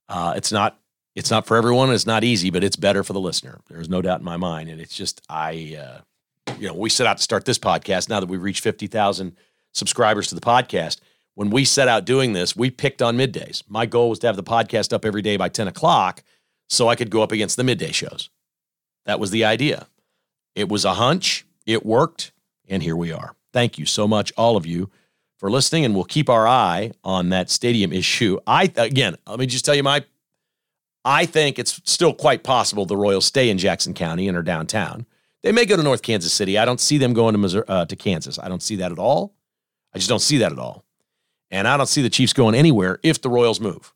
Uh, 0.08 0.34
it's 0.36 0.52
not 0.52 0.80
it's 1.16 1.30
not 1.30 1.46
for 1.46 1.56
everyone. 1.56 1.90
It's 1.90 2.06
not 2.06 2.24
easy, 2.24 2.50
but 2.50 2.62
it's 2.62 2.76
better 2.76 3.02
for 3.02 3.12
the 3.12 3.20
listener. 3.20 3.60
There's 3.68 3.88
no 3.88 4.02
doubt 4.02 4.20
in 4.20 4.24
my 4.24 4.36
mind. 4.36 4.68
And 4.68 4.80
it's 4.80 4.94
just 4.94 5.20
I, 5.28 5.76
uh, 5.78 6.00
you 6.60 6.68
know, 6.68 6.74
we 6.74 6.90
set 6.90 7.06
out 7.06 7.16
to 7.16 7.22
start 7.22 7.44
this 7.44 7.58
podcast. 7.58 8.08
Now 8.08 8.20
that 8.20 8.28
we've 8.28 8.42
reached 8.42 8.62
fifty 8.62 8.86
thousand 8.86 9.36
subscribers 9.72 10.28
to 10.28 10.34
the 10.34 10.40
podcast, 10.40 11.00
when 11.34 11.50
we 11.50 11.64
set 11.64 11.88
out 11.88 12.04
doing 12.04 12.34
this, 12.34 12.54
we 12.54 12.70
picked 12.70 13.00
on 13.00 13.16
middays. 13.16 13.62
My 13.68 13.86
goal 13.86 14.10
was 14.10 14.18
to 14.20 14.26
have 14.26 14.36
the 14.36 14.42
podcast 14.42 14.92
up 14.92 15.04
every 15.04 15.22
day 15.22 15.36
by 15.36 15.48
ten 15.48 15.68
o'clock 15.68 16.22
so 16.68 16.88
I 16.88 16.96
could 16.96 17.10
go 17.10 17.22
up 17.22 17.32
against 17.32 17.56
the 17.56 17.64
midday 17.64 17.92
shows. 17.92 18.30
That 19.06 19.18
was 19.18 19.30
the 19.30 19.44
idea. 19.44 19.88
It 20.54 20.68
was 20.68 20.84
a 20.84 20.94
hunch, 20.94 21.46
it 21.64 21.86
worked, 21.86 22.32
and 22.68 22.82
here 22.82 22.96
we 22.96 23.10
are. 23.10 23.34
Thank 23.52 23.78
you 23.78 23.86
so 23.86 24.06
much, 24.06 24.32
all 24.36 24.56
of 24.56 24.66
you, 24.66 24.90
for 25.38 25.50
listening, 25.50 25.84
and 25.84 25.94
we'll 25.94 26.04
keep 26.04 26.28
our 26.28 26.46
eye 26.46 26.92
on 27.02 27.30
that 27.30 27.48
stadium 27.48 27.92
issue. 27.92 28.38
I 28.46 28.70
again, 28.76 29.16
let 29.26 29.38
me 29.38 29.46
just 29.46 29.64
tell 29.64 29.74
you 29.74 29.82
my 29.82 30.04
I 31.04 31.24
think 31.24 31.58
it's 31.58 31.80
still 31.84 32.12
quite 32.12 32.42
possible 32.42 32.84
the 32.84 32.96
Royals 32.96 33.24
stay 33.24 33.48
in 33.48 33.56
Jackson 33.56 33.94
County 33.94 34.28
and 34.28 34.36
are 34.36 34.42
downtown. 34.42 35.06
They 35.42 35.52
may 35.52 35.64
go 35.64 35.76
to 35.76 35.82
North 35.82 36.02
Kansas 36.02 36.32
City. 36.32 36.58
I 36.58 36.64
don't 36.64 36.80
see 36.80 36.98
them 36.98 37.12
going 37.12 37.32
to 37.32 37.38
Missouri, 37.38 37.64
uh, 37.66 37.86
to 37.86 37.96
Kansas. 37.96 38.38
I 38.38 38.48
don't 38.48 38.62
see 38.62 38.76
that 38.76 38.92
at 38.92 38.98
all. 38.98 39.34
I 39.94 39.98
just 39.98 40.08
don't 40.08 40.20
see 40.20 40.38
that 40.38 40.52
at 40.52 40.58
all. 40.58 40.84
And 41.50 41.66
I 41.66 41.76
don't 41.76 41.86
see 41.86 42.02
the 42.02 42.10
Chiefs 42.10 42.32
going 42.32 42.54
anywhere 42.54 42.98
if 43.02 43.20
the 43.20 43.28
Royals 43.28 43.60
move. 43.60 43.92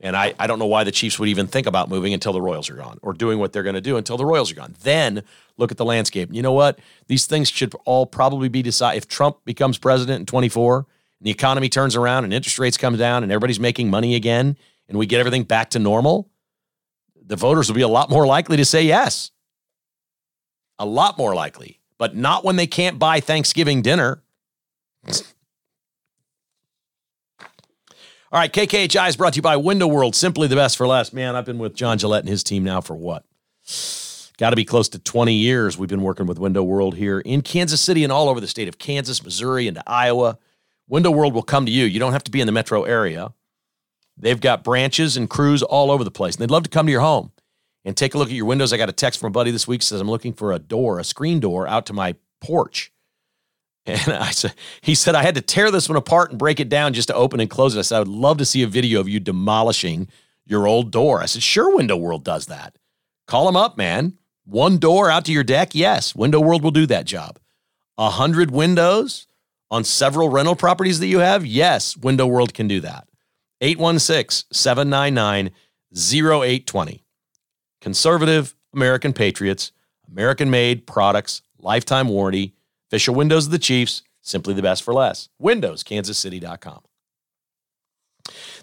And 0.00 0.16
I, 0.16 0.34
I 0.38 0.48
don't 0.48 0.58
know 0.58 0.66
why 0.66 0.82
the 0.82 0.90
Chiefs 0.90 1.18
would 1.20 1.28
even 1.28 1.46
think 1.46 1.68
about 1.68 1.88
moving 1.88 2.12
until 2.12 2.32
the 2.32 2.42
Royals 2.42 2.68
are 2.68 2.74
gone 2.74 2.98
or 3.02 3.12
doing 3.12 3.38
what 3.38 3.52
they're 3.52 3.62
going 3.62 3.76
to 3.76 3.80
do 3.80 3.96
until 3.96 4.16
the 4.16 4.26
Royals 4.26 4.50
are 4.50 4.56
gone. 4.56 4.74
Then 4.82 5.22
look 5.56 5.70
at 5.70 5.76
the 5.76 5.84
landscape. 5.84 6.30
You 6.32 6.42
know 6.42 6.52
what? 6.52 6.80
These 7.06 7.26
things 7.26 7.48
should 7.48 7.72
all 7.84 8.04
probably 8.04 8.48
be 8.48 8.62
decided. 8.62 8.98
If 8.98 9.08
Trump 9.08 9.38
becomes 9.44 9.78
president 9.78 10.18
in 10.20 10.26
24 10.26 10.78
and 10.78 10.86
the 11.20 11.30
economy 11.30 11.68
turns 11.68 11.94
around 11.94 12.24
and 12.24 12.34
interest 12.34 12.58
rates 12.58 12.76
come 12.76 12.96
down 12.96 13.22
and 13.22 13.30
everybody's 13.30 13.60
making 13.60 13.90
money 13.90 14.16
again 14.16 14.56
and 14.88 14.98
we 14.98 15.06
get 15.06 15.20
everything 15.20 15.44
back 15.44 15.70
to 15.70 15.78
normal, 15.78 16.28
the 17.24 17.36
voters 17.36 17.68
will 17.68 17.76
be 17.76 17.82
a 17.82 17.88
lot 17.88 18.10
more 18.10 18.26
likely 18.26 18.56
to 18.56 18.64
say 18.64 18.82
yes. 18.82 19.30
A 20.82 20.84
lot 20.84 21.16
more 21.16 21.32
likely, 21.32 21.78
but 21.96 22.16
not 22.16 22.44
when 22.44 22.56
they 22.56 22.66
can't 22.66 22.98
buy 22.98 23.20
Thanksgiving 23.20 23.82
dinner. 23.82 24.20
All 27.38 28.40
right, 28.40 28.52
KKHI 28.52 29.08
is 29.08 29.16
brought 29.16 29.34
to 29.34 29.36
you 29.36 29.42
by 29.42 29.54
Window 29.54 29.86
World, 29.86 30.16
simply 30.16 30.48
the 30.48 30.56
best 30.56 30.76
for 30.76 30.88
last. 30.88 31.14
Man, 31.14 31.36
I've 31.36 31.44
been 31.44 31.60
with 31.60 31.76
John 31.76 31.98
Gillette 31.98 32.24
and 32.24 32.28
his 32.28 32.42
team 32.42 32.64
now 32.64 32.80
for 32.80 32.96
what? 32.96 33.24
Got 34.38 34.50
to 34.50 34.56
be 34.56 34.64
close 34.64 34.88
to 34.88 34.98
20 34.98 35.32
years 35.32 35.78
we've 35.78 35.88
been 35.88 36.02
working 36.02 36.26
with 36.26 36.40
Window 36.40 36.64
World 36.64 36.96
here 36.96 37.20
in 37.20 37.42
Kansas 37.42 37.80
City 37.80 38.02
and 38.02 38.12
all 38.12 38.28
over 38.28 38.40
the 38.40 38.48
state 38.48 38.66
of 38.66 38.78
Kansas, 38.78 39.22
Missouri, 39.22 39.68
and 39.68 39.80
Iowa. 39.86 40.36
Window 40.88 41.12
World 41.12 41.32
will 41.32 41.44
come 41.44 41.64
to 41.64 41.70
you. 41.70 41.84
You 41.84 42.00
don't 42.00 42.12
have 42.12 42.24
to 42.24 42.32
be 42.32 42.40
in 42.40 42.46
the 42.46 42.52
metro 42.52 42.82
area. 42.82 43.32
They've 44.16 44.40
got 44.40 44.64
branches 44.64 45.16
and 45.16 45.30
crews 45.30 45.62
all 45.62 45.92
over 45.92 46.02
the 46.02 46.10
place, 46.10 46.34
and 46.34 46.42
they'd 46.42 46.50
love 46.50 46.64
to 46.64 46.70
come 46.70 46.86
to 46.86 46.92
your 46.92 47.02
home 47.02 47.30
and 47.84 47.96
take 47.96 48.14
a 48.14 48.18
look 48.18 48.28
at 48.28 48.34
your 48.34 48.46
windows. 48.46 48.72
I 48.72 48.76
got 48.76 48.88
a 48.88 48.92
text 48.92 49.20
from 49.20 49.28
a 49.28 49.32
buddy 49.32 49.50
this 49.50 49.68
week 49.68 49.82
says 49.82 50.00
I'm 50.00 50.10
looking 50.10 50.32
for 50.32 50.52
a 50.52 50.58
door, 50.58 50.98
a 50.98 51.04
screen 51.04 51.40
door 51.40 51.66
out 51.66 51.86
to 51.86 51.92
my 51.92 52.16
porch. 52.40 52.92
And 53.84 54.12
I 54.12 54.30
said, 54.30 54.54
he 54.80 54.94
said, 54.94 55.16
I 55.16 55.24
had 55.24 55.34
to 55.34 55.40
tear 55.40 55.72
this 55.72 55.88
one 55.88 55.96
apart 55.96 56.30
and 56.30 56.38
break 56.38 56.60
it 56.60 56.68
down 56.68 56.92
just 56.92 57.08
to 57.08 57.16
open 57.16 57.40
and 57.40 57.50
close 57.50 57.74
it. 57.74 57.80
I 57.80 57.82
said, 57.82 57.96
I 57.96 57.98
would 57.98 58.06
love 58.06 58.38
to 58.38 58.44
see 58.44 58.62
a 58.62 58.68
video 58.68 59.00
of 59.00 59.08
you 59.08 59.18
demolishing 59.18 60.06
your 60.46 60.68
old 60.68 60.92
door. 60.92 61.20
I 61.20 61.26
said, 61.26 61.42
sure, 61.42 61.74
Window 61.74 61.96
World 61.96 62.22
does 62.22 62.46
that. 62.46 62.78
Call 63.26 63.46
them 63.46 63.56
up, 63.56 63.76
man. 63.76 64.18
One 64.44 64.78
door 64.78 65.10
out 65.10 65.24
to 65.24 65.32
your 65.32 65.42
deck? 65.42 65.74
Yes, 65.74 66.14
Window 66.14 66.38
World 66.38 66.62
will 66.62 66.70
do 66.70 66.86
that 66.86 67.06
job. 67.06 67.40
A 67.98 68.10
hundred 68.10 68.52
windows 68.52 69.26
on 69.68 69.82
several 69.84 70.28
rental 70.28 70.54
properties 70.54 71.00
that 71.00 71.06
you 71.06 71.18
have? 71.18 71.44
Yes, 71.44 71.96
Window 71.96 72.26
World 72.26 72.54
can 72.54 72.68
do 72.68 72.78
that. 72.80 73.08
816 73.60 74.46
799 74.52 75.50
0820. 75.92 77.04
Conservative 77.82 78.54
American 78.72 79.12
Patriots, 79.12 79.72
American 80.10 80.48
made 80.48 80.86
products, 80.86 81.42
lifetime 81.58 82.08
warranty 82.08 82.54
Official 82.92 83.14
windows 83.14 83.46
of 83.46 83.52
the 83.52 83.58
Chiefs, 83.58 84.02
simply 84.20 84.52
the 84.52 84.60
best 84.60 84.82
for 84.82 84.92
less. 84.92 85.30
WindowsKansasCity.com. 85.40 86.80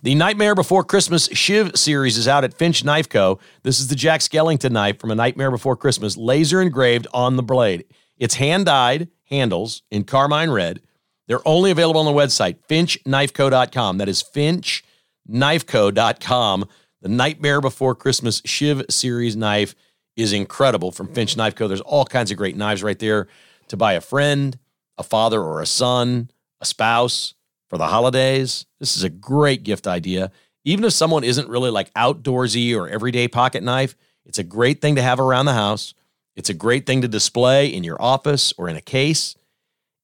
The 0.04 0.14
Nightmare 0.14 0.54
Before 0.54 0.84
Christmas 0.84 1.28
Shiv 1.34 1.76
series 1.76 2.16
is 2.16 2.28
out 2.28 2.44
at 2.44 2.54
Finch 2.54 2.84
Knife 2.84 3.10
Co. 3.10 3.40
This 3.64 3.80
is 3.80 3.88
the 3.88 3.96
Jack 3.96 4.22
Skellington 4.22 4.70
knife 4.70 5.00
from 5.00 5.10
A 5.10 5.16
Nightmare 5.16 5.50
Before 5.50 5.76
Christmas, 5.76 6.16
laser 6.16 6.62
engraved 6.62 7.08
on 7.12 7.38
the 7.38 7.44
blade. 7.44 7.86
It's 8.20 8.36
hand 8.36 8.68
dyed 8.68 9.08
handles 9.32 9.82
in 9.90 10.04
carmine 10.04 10.52
red. 10.52 10.80
They're 11.28 11.48
only 11.48 11.72
available 11.72 12.02
on 12.02 12.06
the 12.06 12.12
website, 12.12 12.58
finchknifeco.com. 12.70 13.98
That 13.98 14.10
is 14.10 14.22
finchknifeco.com. 14.22 16.70
The 17.02 17.10
Nightmare 17.10 17.62
Before 17.62 17.96
Christmas 17.96 18.42
Shiv 18.44 18.84
series 18.90 19.38
knife 19.38 19.74
is 20.18 20.34
incredible 20.34 20.92
from 20.92 21.08
Finch 21.08 21.38
Knife 21.38 21.56
Co. 21.56 21.70
There's 21.70 21.80
all 21.80 22.04
kinds 22.04 22.30
of 22.30 22.36
great 22.36 22.58
knives 22.58 22.84
right 22.84 23.00
there 23.00 23.30
to 23.70 23.78
buy 23.78 23.94
a 23.94 24.02
friend, 24.02 24.60
a 24.98 25.04
father 25.04 25.42
or 25.42 25.62
a 25.62 25.66
son, 25.66 26.30
a 26.60 26.66
spouse 26.66 27.36
for 27.70 27.78
the 27.78 27.88
holidays. 27.88 28.66
This 28.82 28.98
is 28.98 29.04
a 29.04 29.10
great 29.10 29.64
gift 29.64 29.88
idea. 29.88 30.30
Even 30.66 30.84
if 30.84 30.92
someone 30.92 31.24
isn't 31.24 31.48
really 31.48 31.72
like 31.72 31.94
outdoorsy 31.94 32.76
or 32.76 32.90
everyday 32.90 33.30
pocket 33.30 33.64
knife, 33.64 33.96
it's 34.26 34.40
a 34.40 34.44
great 34.44 34.82
thing 34.82 34.96
to 34.96 35.02
have 35.02 35.22
around 35.22 35.46
the 35.46 35.54
house. 35.54 35.94
It's 36.36 36.50
a 36.50 36.54
great 36.54 36.86
thing 36.86 37.02
to 37.02 37.08
display 37.08 37.68
in 37.68 37.86
your 37.86 38.02
office 38.02 38.54
or 38.58 38.68
in 38.68 38.76
a 38.76 38.82
case. 38.82 39.38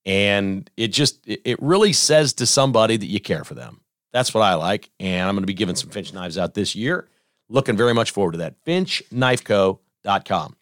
And 0.05 0.69
it 0.77 0.89
just, 0.89 1.19
it 1.27 1.61
really 1.61 1.91
says 1.91 2.31
to 2.35 2.45
somebody 2.45 2.95
that 2.95 3.07
you 3.07 3.19
care 3.19 3.43
for 3.43 3.53
them. 3.53 3.81
That's 4.15 4.33
what 4.33 4.41
I 4.43 4.53
like. 4.53 4.89
And 4.97 5.27
I'm 5.27 5.35
going 5.35 5.43
to 5.43 5.47
be 5.47 5.53
giving 5.53 5.75
some 5.75 5.89
Finch 5.89 6.13
knives 6.13 6.37
out 6.37 6.53
this 6.53 6.73
year. 6.73 7.09
Looking 7.49 7.75
very 7.75 7.93
much 7.93 8.11
forward 8.11 8.31
to 8.31 8.37
that. 8.37 8.55
FinchKnifeCo.com. 8.63 10.55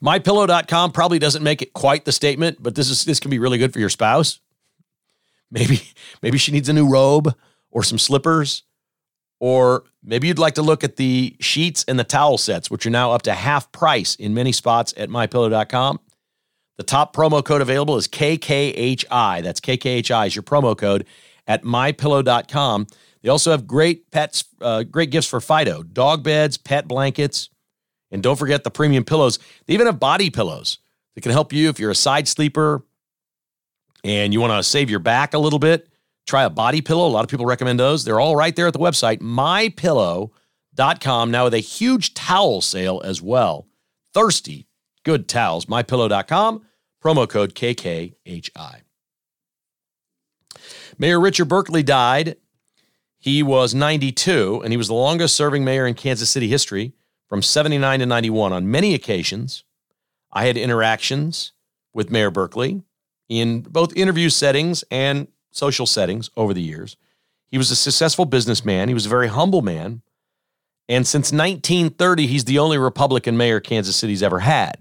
MyPillow.com 0.00 0.92
probably 0.92 1.18
doesn't 1.18 1.42
make 1.42 1.62
it 1.62 1.72
quite 1.72 2.04
the 2.04 2.12
statement, 2.12 2.62
but 2.62 2.76
this 2.76 2.90
is 2.90 3.04
this 3.04 3.18
can 3.18 3.32
be 3.32 3.40
really 3.40 3.58
good 3.58 3.72
for 3.72 3.80
your 3.80 3.88
spouse. 3.88 4.38
Maybe 5.50 5.82
maybe 6.22 6.38
she 6.38 6.52
needs 6.52 6.68
a 6.68 6.72
new 6.72 6.88
robe 6.88 7.34
or 7.72 7.82
some 7.82 7.98
slippers, 7.98 8.62
or 9.40 9.82
maybe 10.00 10.28
you'd 10.28 10.38
like 10.38 10.54
to 10.54 10.62
look 10.62 10.84
at 10.84 10.94
the 10.94 11.36
sheets 11.40 11.84
and 11.88 11.98
the 11.98 12.04
towel 12.04 12.38
sets, 12.38 12.70
which 12.70 12.86
are 12.86 12.90
now 12.90 13.10
up 13.10 13.22
to 13.22 13.34
half 13.34 13.72
price 13.72 14.14
in 14.14 14.32
many 14.32 14.52
spots 14.52 14.94
at 14.96 15.08
MyPillow.com. 15.08 15.98
The 16.76 16.84
top 16.84 17.16
promo 17.16 17.44
code 17.44 17.62
available 17.62 17.96
is 17.96 18.06
KKHI. 18.06 19.42
That's 19.42 19.60
KKHI 19.60 20.28
is 20.28 20.36
your 20.36 20.44
promo 20.44 20.78
code 20.78 21.04
at 21.46 21.62
MyPillow.com. 21.62 22.86
They 23.22 23.28
also 23.28 23.50
have 23.50 23.66
great 23.66 24.10
pets, 24.10 24.44
uh, 24.60 24.82
great 24.82 25.10
gifts 25.10 25.28
for 25.28 25.40
Fido: 25.40 25.82
dog 25.82 26.22
beds, 26.22 26.56
pet 26.56 26.88
blankets, 26.88 27.50
and 28.10 28.22
don't 28.22 28.38
forget 28.38 28.64
the 28.64 28.70
premium 28.70 29.04
pillows. 29.04 29.38
They 29.66 29.74
even 29.74 29.86
have 29.86 30.00
body 30.00 30.30
pillows 30.30 30.78
that 31.14 31.22
can 31.22 31.32
help 31.32 31.52
you 31.52 31.68
if 31.68 31.78
you're 31.78 31.90
a 31.90 31.94
side 31.94 32.28
sleeper 32.28 32.84
and 34.04 34.32
you 34.32 34.40
want 34.40 34.52
to 34.52 34.62
save 34.62 34.90
your 34.90 34.98
back 34.98 35.34
a 35.34 35.38
little 35.38 35.58
bit. 35.58 35.88
Try 36.26 36.44
a 36.44 36.50
body 36.50 36.80
pillow. 36.80 37.06
A 37.06 37.10
lot 37.10 37.24
of 37.24 37.30
people 37.30 37.46
recommend 37.46 37.80
those. 37.80 38.04
They're 38.04 38.20
all 38.20 38.36
right 38.36 38.54
there 38.54 38.66
at 38.66 38.72
the 38.72 38.78
website, 38.78 39.20
mypillow.com. 39.20 41.30
Now 41.30 41.44
with 41.44 41.54
a 41.54 41.58
huge 41.58 42.14
towel 42.14 42.60
sale 42.60 43.00
as 43.04 43.20
well. 43.20 43.66
Thirsty, 44.14 44.68
good 45.04 45.28
towels, 45.28 45.66
mypillow.com. 45.66 46.62
Promo 47.02 47.28
code 47.28 47.54
KKHI. 47.54 48.81
Mayor 51.02 51.18
Richard 51.18 51.46
Berkley 51.46 51.82
died. 51.82 52.36
He 53.18 53.42
was 53.42 53.74
92, 53.74 54.60
and 54.62 54.72
he 54.72 54.76
was 54.76 54.86
the 54.86 54.94
longest 54.94 55.34
serving 55.34 55.64
mayor 55.64 55.84
in 55.84 55.94
Kansas 55.94 56.30
City 56.30 56.46
history 56.46 56.92
from 57.28 57.42
79 57.42 57.98
to 57.98 58.06
91 58.06 58.52
on 58.52 58.70
many 58.70 58.94
occasions. 58.94 59.64
I 60.32 60.46
had 60.46 60.56
interactions 60.56 61.54
with 61.92 62.12
Mayor 62.12 62.30
Berkley 62.30 62.84
in 63.28 63.62
both 63.62 63.96
interview 63.96 64.30
settings 64.30 64.84
and 64.92 65.26
social 65.50 65.86
settings 65.86 66.30
over 66.36 66.54
the 66.54 66.62
years. 66.62 66.96
He 67.48 67.58
was 67.58 67.72
a 67.72 67.76
successful 67.76 68.24
businessman, 68.24 68.86
he 68.86 68.94
was 68.94 69.06
a 69.06 69.08
very 69.08 69.26
humble 69.26 69.62
man. 69.62 70.02
And 70.88 71.04
since 71.04 71.32
1930, 71.32 72.28
he's 72.28 72.44
the 72.44 72.60
only 72.60 72.78
Republican 72.78 73.36
mayor 73.36 73.58
Kansas 73.58 73.96
City's 73.96 74.22
ever 74.22 74.38
had. 74.38 74.80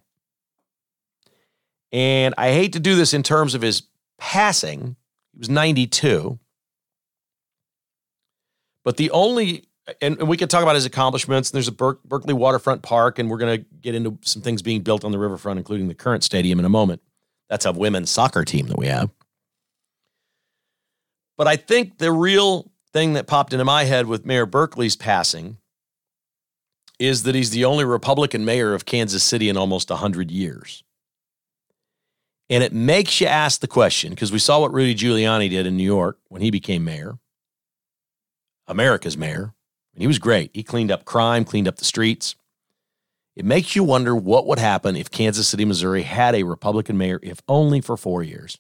And 1.91 2.35
I 2.37 2.51
hate 2.51 2.73
to 2.73 2.79
do 2.79 2.95
this 2.95 3.11
in 3.11 3.23
terms 3.23 3.55
of 3.55 3.63
his 3.63 3.81
passing, 4.19 4.97
he 5.33 5.39
was 5.39 5.49
92. 5.49 6.39
But 8.83 8.97
the 8.97 9.11
only 9.11 9.65
and, 10.01 10.19
and 10.19 10.27
we 10.27 10.37
can 10.37 10.47
talk 10.47 10.63
about 10.63 10.75
his 10.75 10.85
accomplishments. 10.85 11.51
There's 11.51 11.67
a 11.67 11.71
Ber- 11.71 11.99
Berkley 12.05 12.33
Waterfront 12.33 12.81
Park, 12.81 13.19
and 13.19 13.29
we're 13.29 13.37
going 13.37 13.59
to 13.59 13.65
get 13.81 13.95
into 13.95 14.17
some 14.21 14.41
things 14.41 14.61
being 14.61 14.81
built 14.81 15.03
on 15.03 15.11
the 15.11 15.19
riverfront, 15.19 15.57
including 15.57 15.87
the 15.87 15.95
current 15.95 16.23
stadium 16.23 16.59
in 16.59 16.65
a 16.65 16.69
moment. 16.69 17.01
That's 17.49 17.65
a 17.65 17.71
women's 17.71 18.11
soccer 18.11 18.45
team 18.45 18.67
that 18.67 18.77
we 18.77 18.87
have. 18.87 19.09
But 21.37 21.47
I 21.47 21.55
think 21.55 21.97
the 21.97 22.11
real 22.11 22.71
thing 22.93 23.13
that 23.13 23.27
popped 23.27 23.53
into 23.53 23.65
my 23.65 23.85
head 23.85 24.05
with 24.05 24.25
Mayor 24.25 24.45
Berkley's 24.45 24.95
passing 24.95 25.57
is 26.99 27.23
that 27.23 27.33
he's 27.33 27.49
the 27.49 27.65
only 27.65 27.83
Republican 27.83 28.45
mayor 28.45 28.73
of 28.73 28.85
Kansas 28.85 29.23
City 29.23 29.49
in 29.49 29.57
almost 29.57 29.89
100 29.89 30.29
years. 30.29 30.83
And 32.51 32.65
it 32.65 32.73
makes 32.73 33.21
you 33.21 33.27
ask 33.27 33.61
the 33.61 33.67
question 33.67 34.09
because 34.09 34.33
we 34.33 34.37
saw 34.37 34.59
what 34.59 34.73
Rudy 34.73 34.93
Giuliani 34.93 35.49
did 35.49 35.65
in 35.65 35.77
New 35.77 35.85
York 35.85 36.19
when 36.27 36.41
he 36.41 36.51
became 36.51 36.83
mayor, 36.83 37.17
America's 38.67 39.17
mayor. 39.17 39.53
And 39.93 40.01
he 40.01 40.07
was 40.07 40.19
great. 40.19 40.51
He 40.53 40.61
cleaned 40.61 40.91
up 40.91 41.05
crime, 41.05 41.45
cleaned 41.45 41.69
up 41.69 41.77
the 41.77 41.85
streets. 41.85 42.35
It 43.37 43.45
makes 43.45 43.73
you 43.73 43.85
wonder 43.85 44.13
what 44.13 44.47
would 44.47 44.59
happen 44.59 44.97
if 44.97 45.09
Kansas 45.09 45.47
City, 45.47 45.63
Missouri 45.63 46.01
had 46.03 46.35
a 46.35 46.43
Republican 46.43 46.97
mayor, 46.97 47.21
if 47.23 47.41
only 47.47 47.79
for 47.79 47.95
four 47.95 48.21
years. 48.21 48.57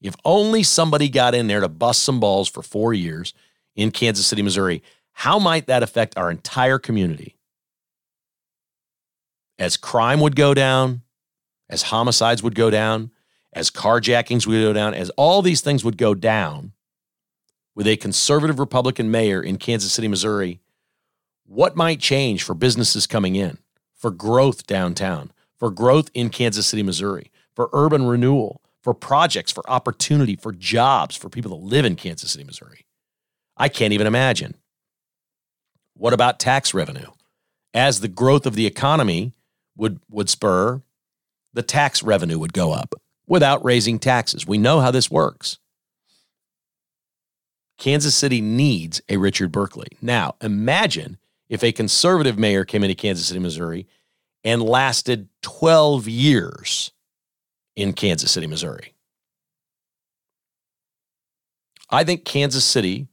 If 0.00 0.16
only 0.24 0.62
somebody 0.62 1.10
got 1.10 1.34
in 1.34 1.48
there 1.48 1.60
to 1.60 1.68
bust 1.68 2.02
some 2.02 2.18
balls 2.18 2.48
for 2.48 2.62
four 2.62 2.94
years 2.94 3.34
in 3.76 3.90
Kansas 3.90 4.26
City, 4.26 4.40
Missouri, 4.40 4.82
how 5.12 5.38
might 5.38 5.66
that 5.66 5.82
affect 5.82 6.16
our 6.16 6.30
entire 6.30 6.78
community? 6.78 7.36
As 9.58 9.76
crime 9.76 10.20
would 10.20 10.34
go 10.34 10.54
down, 10.54 11.02
as 11.68 11.84
homicides 11.84 12.42
would 12.42 12.54
go 12.54 12.70
down, 12.70 13.10
as 13.52 13.70
carjackings 13.70 14.46
would 14.46 14.60
go 14.60 14.72
down, 14.72 14.94
as 14.94 15.10
all 15.10 15.42
these 15.42 15.60
things 15.60 15.84
would 15.84 15.98
go 15.98 16.14
down, 16.14 16.72
with 17.74 17.86
a 17.86 17.96
conservative 17.96 18.58
Republican 18.58 19.10
mayor 19.10 19.42
in 19.42 19.56
Kansas 19.56 19.92
City, 19.92 20.08
Missouri, 20.08 20.60
what 21.46 21.76
might 21.76 22.00
change 22.00 22.42
for 22.42 22.54
businesses 22.54 23.06
coming 23.06 23.34
in, 23.34 23.58
for 23.94 24.10
growth 24.10 24.66
downtown, 24.66 25.32
for 25.58 25.70
growth 25.70 26.10
in 26.14 26.28
Kansas 26.28 26.66
City, 26.66 26.82
Missouri, 26.82 27.30
for 27.54 27.70
urban 27.72 28.06
renewal, 28.06 28.60
for 28.82 28.94
projects, 28.94 29.52
for 29.52 29.68
opportunity, 29.70 30.36
for 30.36 30.52
jobs, 30.52 31.16
for 31.16 31.28
people 31.28 31.56
that 31.56 31.64
live 31.64 31.84
in 31.84 31.96
Kansas 31.96 32.32
City, 32.32 32.44
Missouri? 32.44 32.84
I 33.56 33.68
can't 33.68 33.92
even 33.92 34.06
imagine. 34.06 34.56
What 35.94 36.12
about 36.12 36.40
tax 36.40 36.74
revenue? 36.74 37.10
As 37.74 38.00
the 38.00 38.08
growth 38.08 38.44
of 38.44 38.54
the 38.54 38.66
economy 38.66 39.34
would, 39.76 40.00
would 40.10 40.28
spur, 40.28 40.82
the 41.52 41.62
tax 41.62 42.02
revenue 42.02 42.38
would 42.38 42.52
go 42.52 42.72
up 42.72 42.94
without 43.26 43.64
raising 43.64 43.98
taxes. 43.98 44.46
We 44.46 44.58
know 44.58 44.80
how 44.80 44.90
this 44.90 45.10
works. 45.10 45.58
Kansas 47.78 48.14
City 48.14 48.40
needs 48.40 49.00
a 49.08 49.16
Richard 49.16 49.50
Berkley. 49.50 49.88
Now, 50.00 50.36
imagine 50.40 51.18
if 51.48 51.64
a 51.64 51.72
conservative 51.72 52.38
mayor 52.38 52.64
came 52.64 52.84
into 52.84 52.94
Kansas 52.94 53.26
City, 53.26 53.40
Missouri, 53.40 53.86
and 54.44 54.62
lasted 54.62 55.28
12 55.42 56.08
years 56.08 56.92
in 57.76 57.92
Kansas 57.92 58.30
City, 58.30 58.46
Missouri. 58.46 58.94
I 61.90 62.04
think 62.04 62.24
Kansas 62.24 62.64
City, 62.64 63.08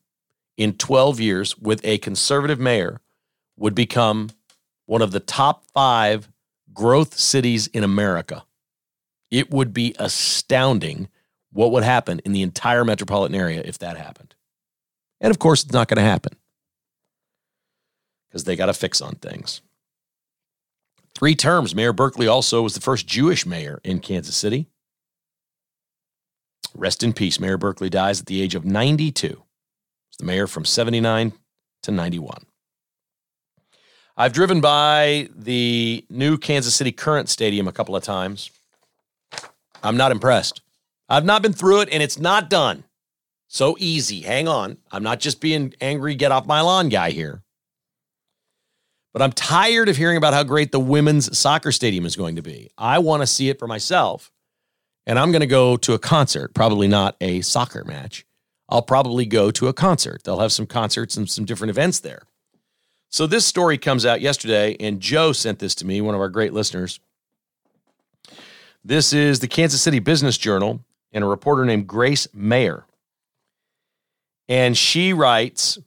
in 0.55 0.73
12 0.73 1.19
years, 1.19 1.57
with 1.57 1.81
a 1.83 1.97
conservative 1.97 2.59
mayor, 2.59 3.01
would 3.57 3.75
become 3.75 4.29
one 4.85 5.01
of 5.01 5.11
the 5.11 5.19
top 5.19 5.65
five 5.73 6.29
growth 6.79 7.19
cities 7.19 7.67
in 7.67 7.83
America. 7.83 8.45
It 9.29 9.51
would 9.51 9.73
be 9.73 9.93
astounding 9.99 11.09
what 11.51 11.73
would 11.73 11.83
happen 11.83 12.21
in 12.23 12.31
the 12.31 12.41
entire 12.41 12.85
metropolitan 12.85 13.35
area 13.35 13.61
if 13.65 13.79
that 13.79 13.97
happened. 13.97 14.33
And 15.19 15.29
of 15.29 15.39
course, 15.39 15.61
it's 15.61 15.73
not 15.73 15.89
going 15.89 15.97
to 15.97 16.09
happen 16.09 16.37
because 18.29 18.45
they 18.45 18.55
got 18.55 18.67
to 18.67 18.73
fix 18.73 19.01
on 19.01 19.15
things. 19.15 19.61
Three 21.15 21.35
terms. 21.35 21.75
Mayor 21.75 21.91
Berkley 21.91 22.27
also 22.27 22.61
was 22.61 22.75
the 22.75 22.79
first 22.79 23.05
Jewish 23.05 23.45
mayor 23.45 23.81
in 23.83 23.99
Kansas 23.99 24.37
City. 24.37 24.67
Rest 26.73 27.03
in 27.03 27.11
peace. 27.11 27.41
Mayor 27.41 27.57
Berkley 27.57 27.89
dies 27.89 28.21
at 28.21 28.27
the 28.27 28.41
age 28.41 28.55
of 28.55 28.63
92. 28.63 29.27
He's 29.27 30.17
the 30.17 30.23
mayor 30.23 30.47
from 30.47 30.63
79 30.63 31.33
to 31.83 31.91
91. 31.91 32.45
I've 34.21 34.33
driven 34.33 34.59
by 34.59 35.29
the 35.33 36.05
new 36.09 36.37
Kansas 36.37 36.75
City 36.75 36.91
Current 36.91 37.29
Stadium 37.29 37.69
a 37.69 37.71
couple 37.71 37.95
of 37.95 38.03
times. 38.03 38.51
I'm 39.81 39.95
not 39.95 40.11
impressed. 40.11 40.61
I've 41.07 41.23
not 41.23 41.41
been 41.41 41.53
through 41.53 41.81
it, 41.81 41.89
and 41.89 42.03
it's 42.03 42.19
not 42.19 42.49
done. 42.49 42.83
So 43.47 43.77
easy. 43.79 44.19
Hang 44.21 44.49
on. 44.49 44.77
I'm 44.91 45.03
not 45.03 45.21
just 45.21 45.39
being 45.39 45.73
angry, 45.79 46.15
get 46.15 46.33
off 46.33 46.45
my 46.45 46.59
lawn 46.59 46.89
guy 46.89 47.11
here. 47.11 47.43
But 49.13 49.21
I'm 49.21 49.31
tired 49.31 49.87
of 49.87 49.95
hearing 49.95 50.17
about 50.17 50.33
how 50.33 50.43
great 50.43 50.73
the 50.73 50.81
women's 50.81 51.37
soccer 51.37 51.71
stadium 51.71 52.05
is 52.05 52.17
going 52.17 52.35
to 52.35 52.41
be. 52.41 52.71
I 52.77 52.99
want 52.99 53.21
to 53.21 53.27
see 53.27 53.49
it 53.49 53.57
for 53.57 53.67
myself. 53.67 54.31
and 55.07 55.17
I'm 55.17 55.31
going 55.31 55.41
to 55.41 55.47
go 55.47 55.77
to 55.77 55.93
a 55.93 55.99
concert, 55.99 56.53
probably 56.53 56.87
not 56.87 57.15
a 57.19 57.41
soccer 57.41 57.83
match. 57.83 58.25
I'll 58.69 58.83
probably 58.83 59.25
go 59.25 59.49
to 59.49 59.67
a 59.67 59.73
concert. 59.73 60.23
They'll 60.23 60.39
have 60.39 60.51
some 60.51 60.67
concerts 60.67 61.17
and 61.17 61.29
some 61.29 61.45
different 61.45 61.71
events 61.71 62.01
there. 62.01 62.23
So 63.09 63.25
this 63.25 63.45
story 63.45 63.79
comes 63.79 64.05
out 64.05 64.21
yesterday, 64.21 64.77
and 64.79 64.99
Joe 64.99 65.31
sent 65.31 65.59
this 65.59 65.73
to 65.75 65.85
me, 65.85 65.99
one 65.99 66.13
of 66.13 66.21
our 66.21 66.29
great 66.29 66.53
listeners. 66.53 66.99
This 68.83 69.13
is 69.13 69.39
the 69.39 69.47
Kansas 69.47 69.81
City 69.81 69.99
Business 69.99 70.37
Journal 70.37 70.85
and 71.11 71.23
a 71.23 71.27
reporter 71.27 71.65
named 71.65 71.87
Grace 71.87 72.27
Mayer. 72.33 72.85
And 74.47 74.77
she 74.77 75.11
writes 75.11 75.79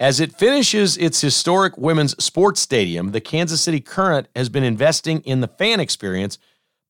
As 0.00 0.18
it 0.18 0.34
finishes 0.34 0.96
its 0.96 1.20
historic 1.20 1.78
women's 1.78 2.22
sports 2.22 2.60
stadium, 2.60 3.12
the 3.12 3.20
Kansas 3.20 3.60
City 3.60 3.80
Current 3.80 4.26
has 4.34 4.48
been 4.48 4.64
investing 4.64 5.20
in 5.20 5.40
the 5.40 5.48
fan 5.48 5.78
experience 5.78 6.38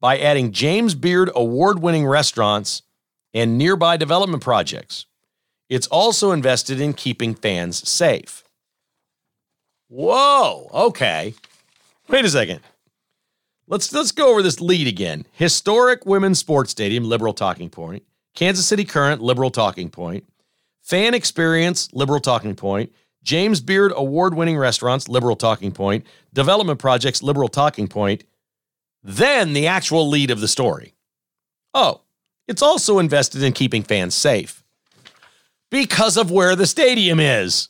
by 0.01 0.19
adding 0.19 0.51
James 0.51 0.95
Beard 0.95 1.31
award 1.35 1.81
winning 1.81 2.07
restaurants 2.07 2.83
and 3.35 3.59
nearby 3.59 3.99
development 3.99 4.43
projects. 4.43 5.05
It's 5.69 5.87
also 5.89 6.33
invested 6.33 6.81
in 6.81 6.95
keeping 6.95 7.35
fans 7.35 7.87
safe. 7.87 8.45
Whoa, 9.89 10.69
okay. 10.73 11.35
Wait 12.09 12.25
a 12.25 12.29
second. 12.29 12.61
Let's 13.67 13.93
let's 13.93 14.13
go 14.13 14.31
over 14.31 14.43
this 14.43 14.61
lead 14.61 14.87
again. 14.87 15.27
Historic 15.33 16.07
women's 16.07 16.39
sports 16.39 16.71
stadium, 16.71 17.05
liberal 17.05 17.35
talking 17.35 17.69
point. 17.69 18.03
Kansas 18.35 18.67
City 18.67 18.85
Current, 18.85 19.21
liberal 19.21 19.51
talking 19.51 19.91
point. 19.91 20.25
Fan 20.83 21.13
experience, 21.15 21.89
liberal 21.93 22.21
talking 22.21 22.55
point. 22.55 22.93
James 23.23 23.61
Beard 23.61 23.93
award 23.95 24.35
winning 24.35 24.57
restaurants, 24.57 25.09
liberal 25.09 25.37
talking 25.37 25.73
point. 25.73 26.07
Development 26.33 26.79
projects, 26.79 27.23
liberal 27.23 27.49
talking 27.49 27.89
point 27.89 28.25
then 29.03 29.53
the 29.53 29.67
actual 29.67 30.09
lead 30.09 30.31
of 30.31 30.41
the 30.41 30.49
story. 30.49 30.95
Oh, 31.75 32.03
it's 32.47 32.63
also 32.63 32.99
invested 32.99 33.43
in 33.43 33.53
keeping 33.53 33.83
fans 33.83 34.15
safe 34.15 34.63
because 35.71 36.17
of 36.17 36.31
where 36.31 36.57
the 36.57 36.67
stadium 36.67 37.21
is. 37.21 37.69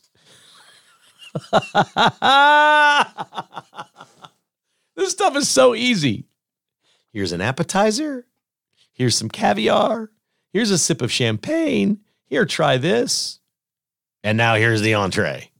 this 4.95 5.11
stuff 5.11 5.35
is 5.35 5.47
so 5.47 5.75
easy. 5.75 6.25
Here's 7.11 7.31
an 7.31 7.41
appetizer. 7.41 8.25
Here's 8.93 9.15
some 9.15 9.29
caviar. 9.29 10.11
Here's 10.51 10.71
a 10.71 10.77
sip 10.77 11.01
of 11.01 11.11
champagne. 11.11 11.99
Here, 12.25 12.45
try 12.45 12.77
this. 12.77 13.39
And 14.23 14.37
now 14.37 14.55
here's 14.55 14.81
the 14.81 14.93
entree. 14.93 15.51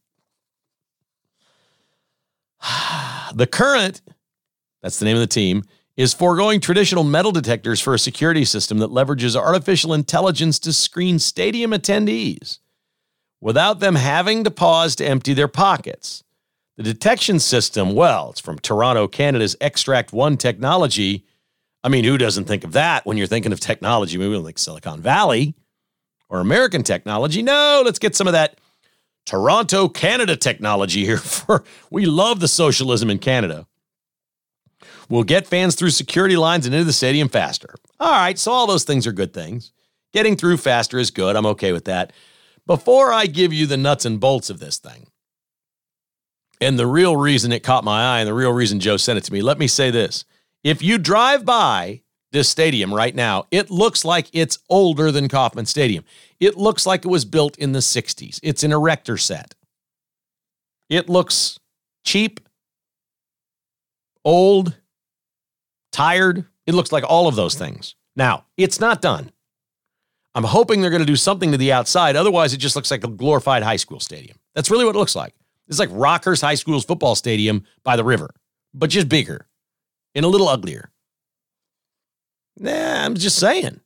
the 3.33 3.47
current 3.47 4.01
that's 4.81 4.99
the 4.99 5.05
name 5.05 5.15
of 5.15 5.21
the 5.21 5.27
team, 5.27 5.63
is 5.97 6.13
foregoing 6.13 6.61
traditional 6.61 7.03
metal 7.03 7.31
detectors 7.31 7.81
for 7.81 7.93
a 7.93 7.99
security 7.99 8.45
system 8.45 8.77
that 8.77 8.89
leverages 8.89 9.35
artificial 9.35 9.93
intelligence 9.93 10.57
to 10.59 10.71
screen 10.71 11.19
stadium 11.19 11.71
attendees 11.71 12.59
without 13.41 13.79
them 13.79 13.95
having 13.95 14.43
to 14.43 14.51
pause 14.51 14.95
to 14.97 15.05
empty 15.05 15.33
their 15.33 15.47
pockets. 15.47 16.23
The 16.77 16.83
detection 16.83 17.39
system, 17.39 17.93
well, 17.93 18.31
it's 18.31 18.39
from 18.39 18.59
Toronto, 18.59 19.07
Canada's 19.07 19.55
Xtract 19.59 20.13
One 20.13 20.37
technology. 20.37 21.25
I 21.83 21.89
mean, 21.89 22.03
who 22.03 22.17
doesn't 22.17 22.45
think 22.45 22.63
of 22.63 22.71
that 22.73 23.05
when 23.05 23.17
you're 23.17 23.27
thinking 23.27 23.51
of 23.51 23.59
technology? 23.59 24.17
Maybe 24.17 24.35
like 24.37 24.57
Silicon 24.57 25.01
Valley 25.01 25.55
or 26.29 26.39
American 26.39 26.83
technology. 26.83 27.41
No, 27.41 27.81
let's 27.83 27.99
get 27.99 28.15
some 28.15 28.27
of 28.27 28.33
that 28.33 28.59
Toronto, 29.25 29.89
Canada 29.89 30.35
technology 30.35 31.05
here. 31.05 31.17
For 31.17 31.63
we 31.89 32.05
love 32.05 32.39
the 32.39 32.47
socialism 32.47 33.09
in 33.09 33.19
Canada 33.19 33.67
We'll 35.09 35.23
get 35.23 35.47
fans 35.47 35.73
through 35.73 35.89
security 35.89 36.37
lines 36.37 36.67
and 36.67 36.75
into 36.75 36.85
the 36.85 36.93
stadium 36.93 37.29
faster. 37.29 37.73
All 37.99 38.11
right, 38.11 38.37
so 38.37 38.51
all 38.51 38.67
those 38.67 38.83
things 38.83 39.07
are 39.07 39.11
good 39.11 39.33
things. 39.33 39.71
Getting 40.13 40.37
through 40.37 40.57
faster 40.57 40.99
is 40.99 41.09
good. 41.09 41.35
I'm 41.35 41.47
okay 41.47 41.71
with 41.71 41.85
that. 41.85 42.13
Before 42.69 43.11
I 43.11 43.25
give 43.25 43.51
you 43.51 43.65
the 43.65 43.77
nuts 43.77 44.05
and 44.05 44.19
bolts 44.19 44.51
of 44.51 44.59
this 44.59 44.77
thing, 44.77 45.07
and 46.61 46.77
the 46.77 46.85
real 46.85 47.17
reason 47.17 47.51
it 47.51 47.63
caught 47.63 47.83
my 47.83 48.13
eye 48.13 48.19
and 48.19 48.27
the 48.27 48.33
real 48.35 48.53
reason 48.53 48.79
Joe 48.79 48.97
sent 48.97 49.17
it 49.17 49.23
to 49.23 49.33
me, 49.33 49.41
let 49.41 49.57
me 49.57 49.65
say 49.65 49.89
this. 49.89 50.23
If 50.63 50.83
you 50.83 50.99
drive 50.99 51.45
by 51.45 52.03
this 52.31 52.47
stadium 52.47 52.93
right 52.93 53.15
now, 53.15 53.47
it 53.49 53.71
looks 53.71 54.05
like 54.05 54.29
it's 54.33 54.59
older 54.69 55.11
than 55.11 55.29
Kauffman 55.29 55.65
Stadium. 55.65 56.03
It 56.39 56.57
looks 56.57 56.85
like 56.85 57.05
it 57.05 57.07
was 57.07 57.25
built 57.25 57.57
in 57.57 57.71
the 57.71 57.79
60s. 57.79 58.39
It's 58.43 58.63
an 58.63 58.71
erector 58.71 59.17
set. 59.17 59.55
It 60.91 61.09
looks 61.09 61.59
cheap, 62.05 62.39
old, 64.23 64.77
tired. 65.91 66.45
It 66.67 66.75
looks 66.75 66.91
like 66.91 67.03
all 67.03 67.27
of 67.27 67.35
those 67.35 67.55
things. 67.55 67.95
Now, 68.15 68.45
it's 68.57 68.79
not 68.79 69.01
done. 69.01 69.31
I'm 70.35 70.43
hoping 70.43 70.81
they're 70.81 70.89
going 70.89 71.01
to 71.01 71.05
do 71.05 71.15
something 71.15 71.51
to 71.51 71.57
the 71.57 71.71
outside. 71.71 72.15
Otherwise, 72.15 72.53
it 72.53 72.57
just 72.57 72.75
looks 72.75 72.91
like 72.91 73.03
a 73.03 73.07
glorified 73.07 73.63
high 73.63 73.77
school 73.77 73.99
stadium. 73.99 74.37
That's 74.53 74.69
really 74.69 74.85
what 74.85 74.95
it 74.95 74.99
looks 74.99 75.15
like. 75.15 75.33
It's 75.67 75.79
like 75.79 75.89
Rockhurst 75.89 76.41
High 76.41 76.55
School's 76.55 76.85
football 76.85 77.15
stadium 77.15 77.63
by 77.83 77.95
the 77.95 78.03
river, 78.03 78.33
but 78.73 78.89
just 78.89 79.09
bigger 79.09 79.47
and 80.15 80.25
a 80.25 80.29
little 80.29 80.47
uglier. 80.47 80.91
Nah, 82.57 83.05
I'm 83.05 83.15
just 83.15 83.37
saying. 83.37 83.79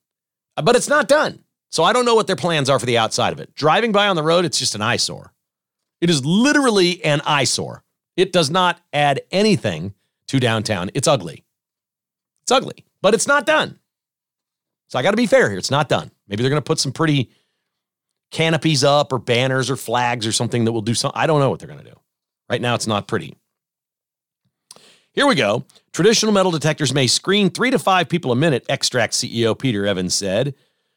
But 0.55 0.75
it's 0.75 0.89
not 0.89 1.07
done. 1.07 1.43
So 1.69 1.83
I 1.83 1.93
don't 1.93 2.05
know 2.05 2.15
what 2.15 2.27
their 2.27 2.35
plans 2.35 2.69
are 2.69 2.79
for 2.79 2.85
the 2.85 2.97
outside 2.97 3.33
of 3.33 3.39
it. 3.39 3.53
Driving 3.55 3.91
by 3.91 4.07
on 4.07 4.15
the 4.15 4.23
road, 4.23 4.45
it's 4.45 4.59
just 4.59 4.75
an 4.75 4.81
eyesore. 4.81 5.33
It 6.01 6.09
is 6.09 6.25
literally 6.25 7.03
an 7.03 7.21
eyesore. 7.25 7.83
It 8.15 8.31
does 8.31 8.49
not 8.49 8.79
add 8.91 9.21
anything 9.31 9.93
to 10.27 10.39
downtown. 10.39 10.91
It's 10.93 11.07
ugly. 11.07 11.43
It's 12.43 12.51
ugly, 12.51 12.85
but 13.01 13.13
it's 13.13 13.27
not 13.27 13.45
done. 13.45 13.79
So 14.89 14.99
I 14.99 15.01
got 15.01 15.11
to 15.11 15.17
be 15.17 15.25
fair 15.25 15.49
here. 15.49 15.57
It's 15.57 15.71
not 15.71 15.89
done. 15.89 16.11
Maybe 16.27 16.41
they're 16.41 16.49
going 16.49 16.61
to 16.61 16.65
put 16.65 16.79
some 16.79 16.91
pretty 16.91 17.31
canopies 18.31 18.83
up 18.83 19.13
or 19.13 19.19
banners 19.19 19.69
or 19.69 19.75
flags 19.75 20.25
or 20.25 20.31
something 20.31 20.65
that 20.65 20.71
will 20.71 20.81
do 20.81 20.93
something. 20.93 21.19
I 21.19 21.27
don't 21.27 21.39
know 21.39 21.49
what 21.49 21.59
they're 21.59 21.67
going 21.67 21.83
to 21.83 21.89
do. 21.89 21.99
Right 22.49 22.61
now, 22.61 22.75
it's 22.75 22.87
not 22.87 23.07
pretty. 23.07 23.35
Here 25.13 25.27
we 25.27 25.35
go. 25.35 25.65
Traditional 25.91 26.31
metal 26.31 26.51
detectors 26.51 26.93
may 26.93 27.05
screen 27.05 27.51
three 27.51 27.69
to 27.69 27.77
five 27.77 28.09
people 28.09 28.31
a 28.31 28.35
minute, 28.35 28.67
Xtract 28.67 29.11
CEO 29.11 29.57
Peter 29.57 29.85
Evans 29.85 30.15
said. 30.15 30.55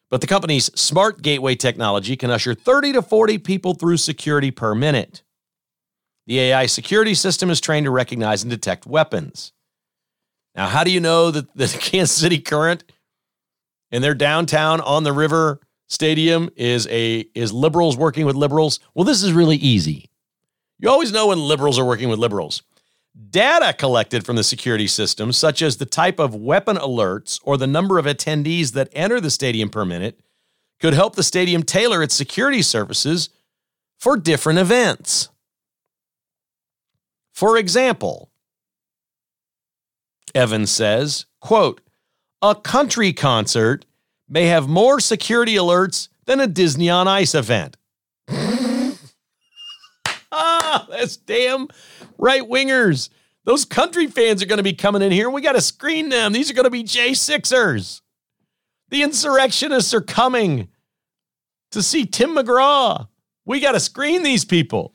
But 0.09 0.21
the 0.21 0.27
company's 0.27 0.67
smart 0.79 1.21
gateway 1.21 1.55
technology 1.55 2.17
can 2.17 2.31
usher 2.31 2.55
30 2.55 2.95
to 2.95 3.03
40 3.03 3.39
people 3.39 3.75
through 3.75 3.99
security 3.99 4.51
per 4.51 4.75
minute. 4.75 5.23
The 6.27 6.41
AI 6.41 6.67
security 6.67 7.15
system 7.15 7.51
is 7.51 7.61
trained 7.61 7.85
to 7.85 7.91
recognize 7.91 8.43
and 8.43 8.51
detect 8.51 8.87
weapons. 8.87 9.53
Now, 10.55 10.69
how 10.69 10.85
do 10.85 10.91
you 10.91 11.01
know 11.01 11.31
that 11.31 11.55
the 11.55 11.67
Kansas 11.81 12.17
City 12.17 12.39
Current 12.39 12.85
and 13.91 14.03
their 14.03 14.15
downtown 14.15 14.81
on 14.81 15.05
the 15.05 15.13
river 15.13 15.61
stadium 15.89 16.51
is 16.57 16.87
a 16.89 17.21
is 17.35 17.53
liberals 17.53 17.97
working 17.97 18.27
with 18.27 18.37
liberals? 18.37 18.81
Well, 18.95 19.05
this 19.05 19.23
is 19.23 19.33
really 19.33 19.57
easy. 19.57 20.11
You 20.79 20.91
always 20.91 21.13
know 21.13 21.29
when 21.29 21.41
liberals 21.41 21.79
are 21.79 21.85
working 21.85 22.09
with 22.09 22.19
liberals. 22.19 22.63
Data 23.31 23.73
collected 23.73 24.27
from 24.27 24.37
the 24.37 24.45
security 24.45 24.87
system, 24.87 25.33
such 25.33 25.63
as 25.63 25.79
the 25.79 25.87
type 25.87 26.19
of 26.19 26.35
weapon 26.35 26.77
alerts 26.77 27.41
or 27.45 27.57
the 27.57 27.67
number 27.67 27.99
of 27.99 28.05
attendees 28.05 28.73
that 28.73 28.91
enter 28.93 29.21
the 29.21 29.31
stadium 29.31 29.71
per 29.71 29.87
minute, 29.87 30.21
could 30.81 30.93
help 30.93 31.17
the 31.17 31.23
stadium 31.23 31.63
tailor 31.63 32.03
its 32.03 32.15
security 32.15 32.61
services 32.61 33.31
for 33.99 34.19
different 34.19 34.59
events. 34.59 35.31
For 37.33 37.57
example, 37.57 38.31
Evans 40.35 40.71
says, 40.71 41.25
quote, 41.41 41.81
a 42.51 42.55
country 42.55 43.13
concert 43.13 43.85
may 44.29 44.47
have 44.47 44.69
more 44.69 45.01
security 45.01 45.55
alerts 45.55 46.09
than 46.27 46.41
a 46.41 46.47
Disney 46.47 46.89
on 46.91 47.09
Ice 47.09 47.35
event. 47.35 47.77
ah, 50.33 50.87
that's 50.91 51.17
damn 51.17 51.69
right 52.19 52.43
wingers. 52.43 53.09
Those 53.45 53.65
country 53.65 54.07
fans 54.07 54.43
are 54.43 54.47
going 54.47 54.59
to 54.59 54.65
be 54.65 54.73
coming 54.73 55.03
in 55.03 55.13
here. 55.13 55.31
We 55.31 55.41
got 55.41 55.53
to 55.53 55.61
screen 55.61 56.09
them. 56.09 56.33
These 56.33 56.51
are 56.51 56.55
going 56.55 56.65
to 56.65 56.71
be 56.71 56.85
J6ers. 56.85 58.01
The 58.89 59.03
insurrectionists 59.03 59.95
are 59.95 60.01
coming 60.01 60.69
to 61.71 61.83
see 61.83 62.07
Tim 62.07 62.31
McGraw. 62.37 63.09
We 63.45 63.61
got 63.61 63.73
to 63.73 63.81
screen 63.81 64.23
these 64.23 64.45
people. 64.45 64.95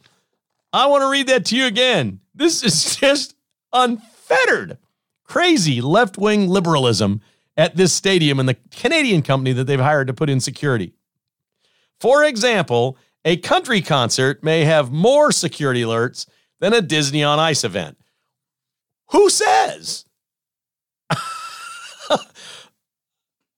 I 0.73 0.87
want 0.87 1.01
to 1.01 1.09
read 1.09 1.27
that 1.27 1.45
to 1.47 1.57
you 1.57 1.65
again. 1.65 2.21
This 2.33 2.63
is 2.63 2.95
just 2.97 3.35
unfettered 3.73 4.77
crazy 5.31 5.79
left 5.79 6.17
wing 6.17 6.49
liberalism 6.49 7.21
at 7.57 7.75
this 7.75 7.93
stadium 7.93 8.39
and 8.39 8.47
the 8.47 8.57
Canadian 8.71 9.21
company 9.21 9.53
that 9.53 9.65
they've 9.65 9.79
hired 9.79 10.07
to 10.07 10.13
put 10.13 10.29
in 10.29 10.39
security. 10.39 10.93
For 11.99 12.23
example, 12.23 12.97
a 13.23 13.37
country 13.37 13.81
concert 13.81 14.43
may 14.43 14.65
have 14.65 14.91
more 14.91 15.31
security 15.31 15.81
alerts 15.81 16.25
than 16.59 16.73
a 16.73 16.81
Disney 16.81 17.23
on 17.23 17.39
Ice 17.39 17.63
event. 17.63 17.97
Who 19.11 19.29
says? 19.29 20.05
I, 21.09 21.19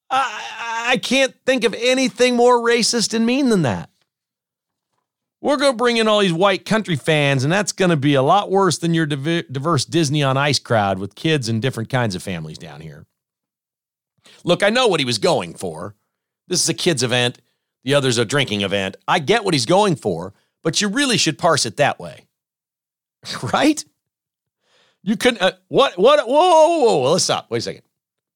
I 0.10 0.97
can't 1.01 1.34
think 1.45 1.63
of 1.63 1.73
anything 1.75 2.36
more 2.36 2.58
racist 2.58 3.13
and 3.13 3.25
mean 3.25 3.49
than 3.49 3.62
that. 3.62 3.89
We're 5.41 5.58
going 5.58 5.73
to 5.73 5.77
bring 5.77 5.97
in 5.97 6.08
all 6.08 6.19
these 6.19 6.34
white 6.34 6.65
country 6.65 6.95
fans, 6.95 7.43
and 7.43 7.51
that's 7.51 7.73
going 7.73 7.89
to 7.89 7.97
be 7.97 8.13
a 8.13 8.21
lot 8.21 8.49
worse 8.49 8.77
than 8.77 8.93
your 8.93 9.06
diverse 9.06 9.84
Disney 9.84 10.23
on 10.23 10.38
Ice 10.38 10.60
crowd 10.60 10.99
with 10.99 11.15
kids 11.15 11.49
and 11.49 11.62
different 11.62 11.89
kinds 11.89 12.15
of 12.15 12.23
families 12.23 12.58
down 12.58 12.79
here. 12.79 13.06
Look, 14.43 14.63
I 14.63 14.69
know 14.69 14.88
what 14.88 14.99
he 14.99 15.06
was 15.06 15.17
going 15.17 15.53
for. 15.53 15.95
This 16.47 16.62
is 16.62 16.69
a 16.69 16.73
kids' 16.73 17.03
event, 17.03 17.39
the 17.84 17.93
other's 17.93 18.17
a 18.17 18.25
drinking 18.25 18.62
event. 18.62 18.97
I 19.08 19.19
get 19.19 19.43
what 19.43 19.53
he's 19.53 19.65
going 19.65 19.95
for, 19.95 20.34
but 20.62 20.82
you 20.82 20.88
really 20.88 21.17
should 21.17 21.38
parse 21.38 21.65
it 21.65 21.77
that 21.77 21.99
way. 21.99 22.27
right? 23.53 23.84
You 25.01 25.17
couldn't, 25.17 25.41
uh, 25.41 25.53
what, 25.67 25.97
what, 25.97 26.25
whoa, 26.27 26.34
whoa, 26.34 26.77
whoa, 26.79 26.97
whoa, 26.97 27.12
let's 27.12 27.25
stop. 27.25 27.49
Wait 27.49 27.60
a 27.60 27.62
second. 27.62 27.84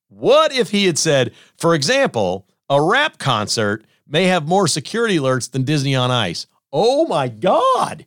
What 0.10 0.54
if 0.54 0.72
he 0.72 0.86
had 0.86 0.98
said, 0.98 1.34
for 1.58 1.76
example, 1.76 2.48
a 2.70 2.82
rap 2.82 3.18
concert 3.18 3.86
may 4.08 4.26
have 4.26 4.48
more 4.48 4.68
security 4.68 5.18
alerts 5.18 5.52
than 5.52 5.64
Disney 5.64 5.96
on 5.96 6.12
Ice? 6.12 6.48
Oh 6.72 7.06
my 7.08 7.28
God. 7.28 8.06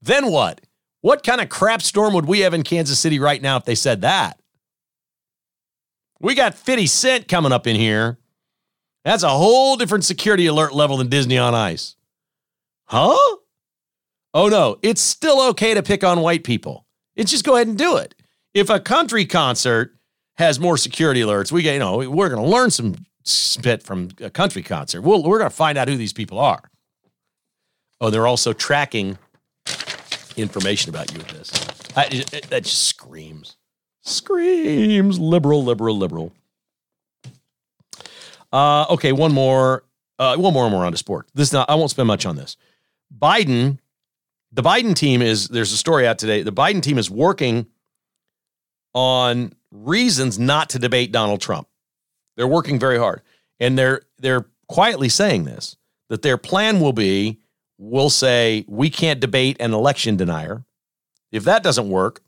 Then 0.00 0.30
what? 0.30 0.60
What 1.00 1.22
kind 1.22 1.40
of 1.40 1.48
crap 1.48 1.82
storm 1.82 2.14
would 2.14 2.26
we 2.26 2.40
have 2.40 2.54
in 2.54 2.62
Kansas 2.62 2.98
City 2.98 3.18
right 3.18 3.40
now 3.40 3.56
if 3.56 3.64
they 3.64 3.74
said 3.74 4.00
that? 4.02 4.40
We 6.20 6.34
got 6.34 6.54
50 6.54 6.86
Cent 6.86 7.28
coming 7.28 7.52
up 7.52 7.66
in 7.66 7.76
here. 7.76 8.18
That's 9.04 9.22
a 9.22 9.30
whole 9.30 9.76
different 9.76 10.04
security 10.04 10.46
alert 10.46 10.74
level 10.74 10.96
than 10.96 11.08
Disney 11.08 11.38
on 11.38 11.54
Ice. 11.54 11.96
Huh? 12.86 13.16
Oh 14.34 14.48
no, 14.48 14.78
it's 14.82 15.00
still 15.00 15.40
okay 15.50 15.74
to 15.74 15.82
pick 15.82 16.04
on 16.04 16.20
white 16.20 16.44
people. 16.44 16.86
It's 17.16 17.30
just 17.30 17.44
go 17.44 17.56
ahead 17.56 17.68
and 17.68 17.78
do 17.78 17.96
it. 17.96 18.14
If 18.54 18.70
a 18.70 18.80
country 18.80 19.24
concert 19.24 19.96
has 20.36 20.60
more 20.60 20.76
security 20.76 21.20
alerts, 21.20 21.50
we 21.50 21.62
get, 21.62 21.74
you 21.74 21.78
know, 21.80 21.96
we're 22.08 22.28
going 22.28 22.42
to 22.42 22.48
learn 22.48 22.70
some 22.70 22.94
spit 23.24 23.82
from 23.82 24.08
a 24.20 24.30
country 24.30 24.62
concert. 24.62 25.02
we 25.02 25.10
we 25.10 25.18
are 25.18 25.38
going 25.38 25.50
to 25.50 25.50
find 25.50 25.76
out 25.76 25.88
who 25.88 25.96
these 25.96 26.12
people 26.12 26.38
are. 26.38 26.70
Oh, 28.00 28.10
they're 28.10 28.26
also 28.26 28.52
tracking 28.52 29.18
information 30.36 30.90
about 30.90 31.12
you 31.12 31.18
with 31.18 31.28
this. 31.28 31.50
I, 31.96 32.08
that 32.48 32.64
just 32.64 32.84
screams, 32.84 33.56
screams 34.08 35.18
liberal, 35.18 35.64
liberal, 35.64 35.96
liberal. 35.96 36.32
Uh, 38.52 38.86
okay, 38.90 39.12
one 39.12 39.32
more, 39.32 39.84
uh, 40.18 40.36
one 40.36 40.52
more, 40.52 40.64
and 40.64 40.72
more 40.72 40.84
on 40.84 40.92
to 40.92 40.98
sport. 40.98 41.28
This 41.34 41.52
not, 41.52 41.68
I 41.68 41.74
won't 41.74 41.90
spend 41.90 42.06
much 42.06 42.24
on 42.26 42.36
this. 42.36 42.56
Biden, 43.16 43.78
the 44.52 44.62
Biden 44.62 44.94
team 44.94 45.22
is 45.22 45.48
there's 45.48 45.72
a 45.72 45.76
story 45.76 46.06
out 46.06 46.18
today. 46.18 46.42
The 46.42 46.52
Biden 46.52 46.82
team 46.82 46.98
is 46.98 47.10
working 47.10 47.66
on 48.94 49.52
reasons 49.70 50.38
not 50.38 50.70
to 50.70 50.78
debate 50.78 51.12
Donald 51.12 51.40
Trump. 51.40 51.68
They're 52.36 52.46
working 52.46 52.78
very 52.78 52.98
hard, 52.98 53.22
and 53.60 53.78
they're 53.78 54.02
they're 54.18 54.46
quietly 54.68 55.08
saying 55.08 55.44
this 55.44 55.76
that 56.08 56.22
their 56.22 56.38
plan 56.38 56.80
will 56.80 56.92
be 56.92 57.40
we'll 57.78 58.10
say 58.10 58.64
we 58.68 58.90
can't 58.90 59.20
debate 59.20 59.56
an 59.60 59.72
election 59.72 60.16
denier. 60.16 60.64
If 61.30 61.44
that 61.44 61.62
doesn't 61.62 61.88
work, 61.88 62.22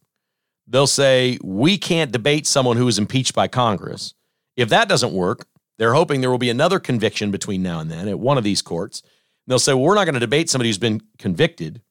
they'll 0.70 0.86
say 0.86 1.36
we 1.42 1.76
can't 1.76 2.12
debate 2.12 2.46
someone 2.46 2.76
who 2.76 2.88
is 2.88 2.98
impeached 2.98 3.34
by 3.34 3.48
Congress. 3.48 4.14
If 4.56 4.68
that 4.70 4.88
doesn't 4.88 5.12
work, 5.12 5.46
they're 5.78 5.94
hoping 5.94 6.20
there 6.20 6.30
will 6.30 6.38
be 6.38 6.50
another 6.50 6.78
conviction 6.78 7.30
between 7.30 7.62
now 7.62 7.80
and 7.80 7.90
then 7.90 8.08
at 8.08 8.18
one 8.18 8.38
of 8.38 8.44
these 8.44 8.62
courts. 8.62 9.02
they'll 9.46 9.58
say, 9.58 9.74
well, 9.74 9.82
we're 9.82 9.94
not 9.94 10.04
going 10.04 10.14
to 10.14 10.20
debate 10.20 10.48
somebody 10.48 10.68
who's 10.68 10.78
been 10.78 11.02
convicted. 11.18 11.82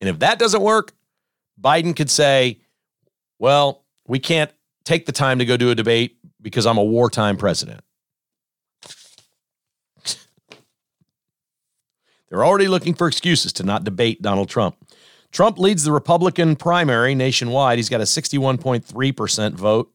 And 0.00 0.10
if 0.10 0.18
that 0.18 0.38
doesn't 0.38 0.62
work, 0.62 0.92
Biden 1.60 1.94
could 1.94 2.10
say, 2.10 2.60
well, 3.38 3.84
we 4.08 4.18
can't 4.18 4.50
take 4.84 5.06
the 5.06 5.12
time 5.12 5.38
to 5.38 5.44
go 5.44 5.56
do 5.56 5.70
a 5.70 5.74
debate 5.74 6.16
because 6.40 6.66
I'm 6.66 6.78
a 6.78 6.84
wartime 6.84 7.36
president. 7.36 7.80
They're 12.28 12.44
already 12.44 12.66
looking 12.66 12.94
for 12.94 13.06
excuses 13.06 13.52
to 13.54 13.62
not 13.62 13.84
debate 13.84 14.20
Donald 14.20 14.48
Trump. 14.48 14.76
Trump 15.36 15.58
leads 15.58 15.84
the 15.84 15.92
Republican 15.92 16.56
primary 16.56 17.14
nationwide. 17.14 17.76
He's 17.76 17.90
got 17.90 18.00
a 18.00 18.04
61.3% 18.04 19.52
vote 19.52 19.92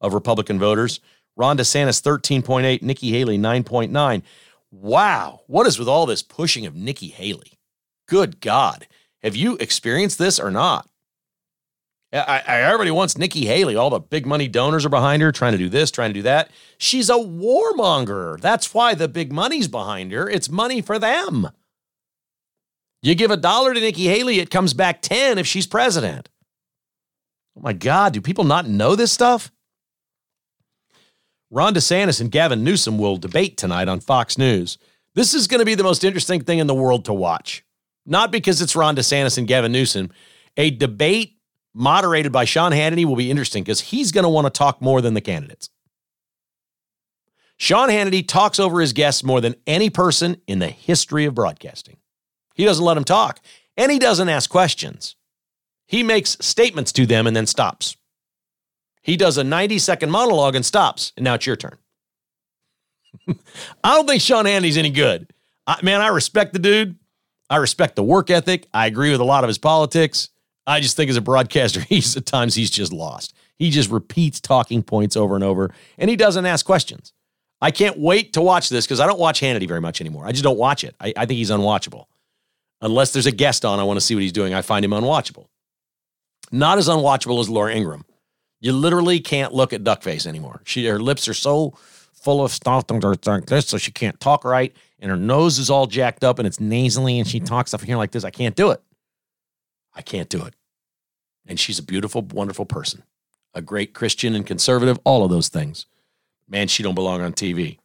of 0.00 0.14
Republican 0.14 0.60
voters. 0.60 1.00
Ron 1.36 1.58
DeSantis 1.58 2.00
13.8, 2.00 2.80
Nikki 2.80 3.10
Haley 3.10 3.36
9.9. 3.36 4.22
Wow, 4.70 5.40
what 5.48 5.66
is 5.66 5.80
with 5.80 5.88
all 5.88 6.06
this 6.06 6.22
pushing 6.22 6.64
of 6.64 6.76
Nikki 6.76 7.08
Haley? 7.08 7.58
Good 8.06 8.40
God. 8.40 8.86
Have 9.24 9.34
you 9.34 9.56
experienced 9.56 10.20
this 10.20 10.38
or 10.38 10.52
not? 10.52 10.88
I, 12.12 12.44
I, 12.46 12.60
everybody 12.60 12.92
wants 12.92 13.18
Nikki 13.18 13.46
Haley. 13.46 13.74
All 13.74 13.90
the 13.90 13.98
big 13.98 14.26
money 14.26 14.46
donors 14.46 14.86
are 14.86 14.90
behind 14.90 15.22
her, 15.22 15.32
trying 15.32 15.54
to 15.54 15.58
do 15.58 15.68
this, 15.68 15.90
trying 15.90 16.10
to 16.10 16.20
do 16.20 16.22
that. 16.22 16.52
She's 16.78 17.10
a 17.10 17.14
warmonger. 17.14 18.40
That's 18.40 18.72
why 18.72 18.94
the 18.94 19.08
big 19.08 19.32
money's 19.32 19.66
behind 19.66 20.12
her. 20.12 20.30
It's 20.30 20.48
money 20.48 20.80
for 20.80 21.00
them. 21.00 21.48
You 23.04 23.14
give 23.14 23.30
a 23.30 23.36
dollar 23.36 23.74
to 23.74 23.80
Nikki 23.80 24.06
Haley, 24.06 24.38
it 24.40 24.48
comes 24.48 24.72
back 24.72 25.02
10 25.02 25.36
if 25.36 25.46
she's 25.46 25.66
president. 25.66 26.30
Oh 27.54 27.60
my 27.60 27.74
God, 27.74 28.14
do 28.14 28.22
people 28.22 28.44
not 28.44 28.66
know 28.66 28.96
this 28.96 29.12
stuff? 29.12 29.52
Ron 31.50 31.74
DeSantis 31.74 32.22
and 32.22 32.30
Gavin 32.30 32.64
Newsom 32.64 32.96
will 32.96 33.18
debate 33.18 33.58
tonight 33.58 33.88
on 33.88 34.00
Fox 34.00 34.38
News. 34.38 34.78
This 35.14 35.34
is 35.34 35.46
going 35.46 35.58
to 35.58 35.66
be 35.66 35.74
the 35.74 35.84
most 35.84 36.02
interesting 36.02 36.40
thing 36.42 36.60
in 36.60 36.66
the 36.66 36.74
world 36.74 37.04
to 37.04 37.12
watch. 37.12 37.62
Not 38.06 38.32
because 38.32 38.62
it's 38.62 38.74
Ron 38.74 38.96
DeSantis 38.96 39.36
and 39.36 39.46
Gavin 39.46 39.70
Newsom. 39.70 40.10
A 40.56 40.70
debate 40.70 41.36
moderated 41.74 42.32
by 42.32 42.46
Sean 42.46 42.72
Hannity 42.72 43.04
will 43.04 43.16
be 43.16 43.30
interesting 43.30 43.64
because 43.64 43.80
he's 43.80 44.12
going 44.12 44.24
to 44.24 44.30
want 44.30 44.46
to 44.46 44.50
talk 44.50 44.80
more 44.80 45.02
than 45.02 45.12
the 45.12 45.20
candidates. 45.20 45.68
Sean 47.58 47.90
Hannity 47.90 48.26
talks 48.26 48.58
over 48.58 48.80
his 48.80 48.94
guests 48.94 49.22
more 49.22 49.42
than 49.42 49.56
any 49.66 49.90
person 49.90 50.38
in 50.46 50.58
the 50.58 50.68
history 50.68 51.26
of 51.26 51.34
broadcasting. 51.34 51.98
He 52.54 52.64
doesn't 52.64 52.84
let 52.84 52.94
them 52.94 53.04
talk, 53.04 53.40
and 53.76 53.90
he 53.92 53.98
doesn't 53.98 54.28
ask 54.28 54.48
questions. 54.48 55.16
He 55.86 56.02
makes 56.02 56.36
statements 56.40 56.92
to 56.92 57.06
them 57.06 57.26
and 57.26 57.36
then 57.36 57.46
stops. 57.46 57.96
He 59.02 59.16
does 59.16 59.36
a 59.36 59.44
90 59.44 59.78
second 59.78 60.10
monologue 60.10 60.54
and 60.54 60.64
stops, 60.64 61.12
and 61.16 61.24
now 61.24 61.34
it's 61.34 61.46
your 61.46 61.56
turn. 61.56 61.76
I 63.84 63.94
don't 63.94 64.08
think 64.08 64.22
Sean 64.22 64.46
Hannity's 64.46 64.78
any 64.78 64.90
good. 64.90 65.30
I, 65.66 65.78
man, 65.82 66.00
I 66.00 66.08
respect 66.08 66.52
the 66.52 66.58
dude. 66.58 66.96
I 67.50 67.56
respect 67.56 67.96
the 67.96 68.02
work 68.02 68.30
ethic. 68.30 68.66
I 68.72 68.86
agree 68.86 69.10
with 69.10 69.20
a 69.20 69.24
lot 69.24 69.44
of 69.44 69.48
his 69.48 69.58
politics. 69.58 70.30
I 70.66 70.80
just 70.80 70.96
think 70.96 71.10
as 71.10 71.16
a 71.16 71.20
broadcaster, 71.20 71.80
he's 71.88 72.16
at 72.16 72.24
times 72.24 72.54
he's 72.54 72.70
just 72.70 72.92
lost. 72.92 73.34
He 73.56 73.70
just 73.70 73.90
repeats 73.90 74.40
talking 74.40 74.82
points 74.82 75.16
over 75.16 75.34
and 75.34 75.44
over, 75.44 75.72
and 75.98 76.08
he 76.08 76.16
doesn't 76.16 76.46
ask 76.46 76.64
questions. 76.64 77.12
I 77.60 77.70
can't 77.70 77.98
wait 77.98 78.32
to 78.34 78.40
watch 78.40 78.68
this 78.68 78.86
because 78.86 79.00
I 79.00 79.06
don't 79.06 79.20
watch 79.20 79.40
Hannity 79.40 79.68
very 79.68 79.80
much 79.80 80.00
anymore. 80.00 80.26
I 80.26 80.32
just 80.32 80.44
don't 80.44 80.58
watch 80.58 80.82
it. 80.82 80.96
I, 81.00 81.12
I 81.16 81.26
think 81.26 81.38
he's 81.38 81.50
unwatchable 81.50 82.06
unless 82.84 83.12
there's 83.12 83.26
a 83.26 83.32
guest 83.32 83.64
on, 83.64 83.80
I 83.80 83.82
want 83.82 83.96
to 83.96 84.00
see 84.04 84.14
what 84.14 84.22
he's 84.22 84.32
doing. 84.32 84.54
I 84.54 84.62
find 84.62 84.84
him 84.84 84.92
unwatchable. 84.92 85.46
Not 86.52 86.78
as 86.78 86.86
unwatchable 86.86 87.40
as 87.40 87.48
Laura 87.48 87.74
Ingraham. 87.74 88.04
You 88.60 88.72
literally 88.72 89.20
can't 89.20 89.52
look 89.52 89.72
at 89.72 89.82
Duckface 89.82 90.26
anymore. 90.26 90.60
She 90.64 90.86
her 90.86 91.00
lips 91.00 91.26
are 91.26 91.34
so 91.34 91.74
full 92.12 92.44
of 92.44 92.52
stuff 92.52 92.84
so 92.88 93.78
she 93.78 93.90
can't 93.90 94.18
talk 94.20 94.44
right, 94.44 94.74
and 94.98 95.10
her 95.10 95.16
nose 95.16 95.58
is 95.58 95.70
all 95.70 95.86
jacked 95.86 96.24
up 96.24 96.38
and 96.38 96.46
it's 96.46 96.60
nasally, 96.60 97.18
and 97.18 97.26
she 97.26 97.40
talks 97.40 97.74
up 97.74 97.80
here 97.80 97.96
like 97.96 98.12
this. 98.12 98.24
I 98.24 98.30
can't 98.30 98.54
do 98.54 98.70
it. 98.70 98.82
I 99.94 100.02
can't 100.02 100.28
do 100.28 100.44
it. 100.44 100.54
And 101.46 101.58
she's 101.58 101.78
a 101.78 101.82
beautiful, 101.82 102.22
wonderful 102.22 102.64
person, 102.64 103.02
a 103.54 103.60
great 103.60 103.94
Christian 103.94 104.34
and 104.34 104.46
conservative, 104.46 104.98
all 105.04 105.24
of 105.24 105.30
those 105.30 105.48
things. 105.48 105.86
Man, 106.48 106.68
she 106.68 106.82
don't 106.82 106.94
belong 106.94 107.22
on 107.22 107.32
TV. 107.32 107.78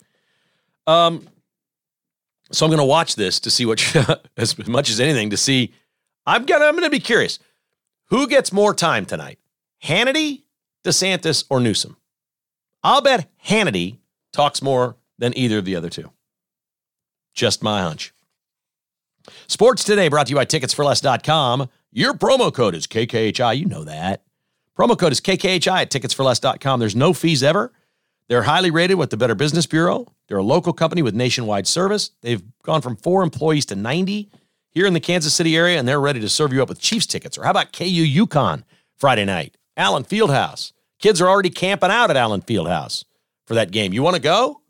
Um, 0.87 1.27
so 2.51 2.65
I'm 2.65 2.69
going 2.69 2.79
to 2.79 2.85
watch 2.85 3.15
this 3.15 3.39
to 3.41 3.51
see 3.51 3.65
what, 3.65 3.79
as 4.37 4.57
much 4.67 4.89
as 4.89 4.99
anything, 4.99 5.29
to 5.29 5.37
see. 5.37 5.73
I'm 6.25 6.45
gonna, 6.45 6.65
I'm 6.65 6.73
going 6.73 6.83
to 6.83 6.89
be 6.89 6.99
curious. 6.99 7.39
Who 8.09 8.27
gets 8.27 8.51
more 8.51 8.73
time 8.73 9.05
tonight? 9.05 9.39
Hannity, 9.83 10.43
DeSantis, 10.83 11.45
or 11.49 11.59
Newsom? 11.59 11.97
I'll 12.83 13.01
bet 13.01 13.27
Hannity 13.45 13.97
talks 14.31 14.61
more 14.61 14.95
than 15.17 15.37
either 15.37 15.59
of 15.59 15.65
the 15.65 15.75
other 15.75 15.89
two. 15.89 16.11
Just 17.33 17.61
my 17.61 17.81
hunch. 17.81 18.13
Sports 19.47 19.83
Today 19.83 20.07
brought 20.07 20.27
to 20.27 20.31
you 20.31 20.35
by 20.35 20.45
ticketsforless.com. 20.45 21.69
Your 21.91 22.13
promo 22.13 22.53
code 22.53 22.75
is 22.75 22.87
KKHI. 22.87 23.57
You 23.57 23.65
know 23.65 23.83
that. 23.83 24.23
Promo 24.77 24.97
code 24.97 25.11
is 25.11 25.21
KKHI 25.21 25.81
at 25.81 25.91
ticketsforless.com. 25.91 26.79
There's 26.79 26.95
no 26.95 27.13
fees 27.13 27.43
ever. 27.43 27.71
They're 28.27 28.43
highly 28.43 28.71
rated 28.71 28.97
with 28.97 29.09
the 29.09 29.17
Better 29.17 29.35
Business 29.35 29.65
Bureau. 29.65 30.13
They're 30.29 30.37
a 30.37 30.43
local 30.43 30.73
company 30.73 31.01
with 31.01 31.15
nationwide 31.15 31.67
service. 31.67 32.11
They've 32.21 32.43
gone 32.61 32.81
from 32.81 32.95
four 32.95 33.23
employees 33.23 33.65
to 33.65 33.75
90 33.75 34.29
here 34.69 34.85
in 34.85 34.93
the 34.93 34.99
Kansas 34.99 35.33
City 35.33 35.57
area, 35.57 35.79
and 35.79 35.87
they're 35.87 35.99
ready 35.99 36.19
to 36.19 36.29
serve 36.29 36.53
you 36.53 36.61
up 36.61 36.69
with 36.69 36.79
Chiefs 36.79 37.07
tickets. 37.07 37.35
Or 37.35 37.43
how 37.43 37.51
about 37.51 37.73
KU 37.73 37.85
UConn 37.85 38.63
Friday 38.95 39.25
night? 39.25 39.57
Allen 39.75 40.03
Fieldhouse. 40.03 40.71
Kids 40.99 41.19
are 41.19 41.27
already 41.27 41.49
camping 41.49 41.89
out 41.89 42.11
at 42.11 42.17
Allen 42.17 42.41
Fieldhouse 42.41 43.05
for 43.47 43.55
that 43.55 43.71
game. 43.71 43.91
You 43.91 44.03
want 44.03 44.17
to 44.17 44.21
go? 44.21 44.61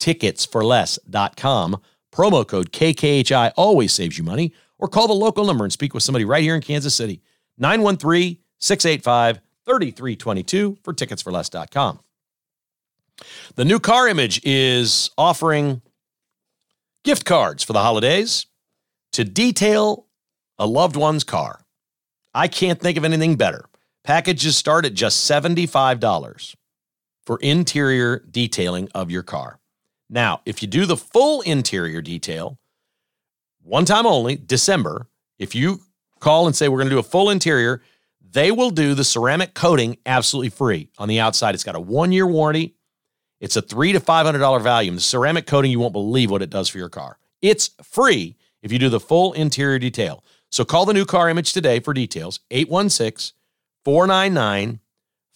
Ticketsforless.com. 0.00 1.80
Promo 2.10 2.46
code 2.48 2.72
KKHI 2.72 3.52
always 3.56 3.92
saves 3.92 4.16
you 4.16 4.24
money. 4.24 4.54
Or 4.78 4.88
call 4.88 5.08
the 5.08 5.12
local 5.12 5.44
number 5.44 5.64
and 5.64 5.72
speak 5.72 5.92
with 5.92 6.02
somebody 6.02 6.24
right 6.24 6.42
here 6.42 6.54
in 6.54 6.62
Kansas 6.62 6.94
City. 6.94 7.20
913 7.58 8.38
685 8.58 9.40
3322 9.66 10.78
for 10.82 10.94
ticketsforless.com. 10.94 12.00
The 13.56 13.64
new 13.64 13.80
car 13.80 14.08
image 14.08 14.40
is 14.44 15.10
offering 15.16 15.82
gift 17.04 17.24
cards 17.24 17.62
for 17.62 17.72
the 17.72 17.82
holidays 17.82 18.46
to 19.12 19.24
detail 19.24 20.06
a 20.58 20.66
loved 20.66 20.96
one's 20.96 21.24
car. 21.24 21.64
I 22.34 22.48
can't 22.48 22.80
think 22.80 22.96
of 22.96 23.04
anything 23.04 23.36
better. 23.36 23.66
Packages 24.04 24.56
start 24.56 24.84
at 24.84 24.94
just 24.94 25.28
$75. 25.30 26.54
for 27.24 27.38
interior 27.40 28.24
detailing 28.30 28.88
of 28.94 29.10
your 29.10 29.22
car. 29.22 29.60
Now, 30.10 30.40
if 30.44 30.60
you 30.60 30.68
do 30.68 30.86
the 30.86 30.96
full 30.96 31.40
interior 31.42 32.02
detail, 32.02 32.58
one 33.62 33.84
time 33.84 34.06
only, 34.06 34.36
December, 34.36 35.06
if 35.38 35.54
you 35.54 35.80
call 36.18 36.46
and 36.46 36.56
say 36.56 36.68
we're 36.68 36.78
going 36.78 36.88
to 36.88 36.94
do 36.94 36.98
a 36.98 37.02
full 37.04 37.30
interior, 37.30 37.80
they 38.20 38.50
will 38.50 38.70
do 38.70 38.94
the 38.94 39.04
ceramic 39.04 39.54
coating 39.54 39.98
absolutely 40.04 40.50
free 40.50 40.90
on 40.98 41.08
the 41.08 41.20
outside. 41.20 41.54
It's 41.54 41.64
got 41.64 41.76
a 41.76 41.80
one 41.80 42.12
year 42.12 42.26
warranty. 42.26 42.74
It's 43.42 43.56
a 43.56 43.62
three 43.62 43.92
to 43.92 44.00
five 44.00 44.24
hundred 44.24 44.38
dollar 44.38 44.60
value. 44.60 44.92
The 44.92 45.00
ceramic 45.00 45.46
coating, 45.46 45.72
you 45.72 45.80
won't 45.80 45.92
believe 45.92 46.30
what 46.30 46.40
it 46.40 46.48
does 46.48 46.68
for 46.68 46.78
your 46.78 46.88
car. 46.88 47.18
It's 47.42 47.68
free 47.82 48.36
if 48.62 48.72
you 48.72 48.78
do 48.78 48.88
the 48.88 49.00
full 49.00 49.34
interior 49.34 49.80
detail. 49.80 50.24
So 50.50 50.64
call 50.64 50.86
the 50.86 50.94
new 50.94 51.04
car 51.04 51.28
image 51.28 51.52
today 51.52 51.80
for 51.80 51.92
details 51.92 52.40
816 52.50 53.36
499 53.84 54.80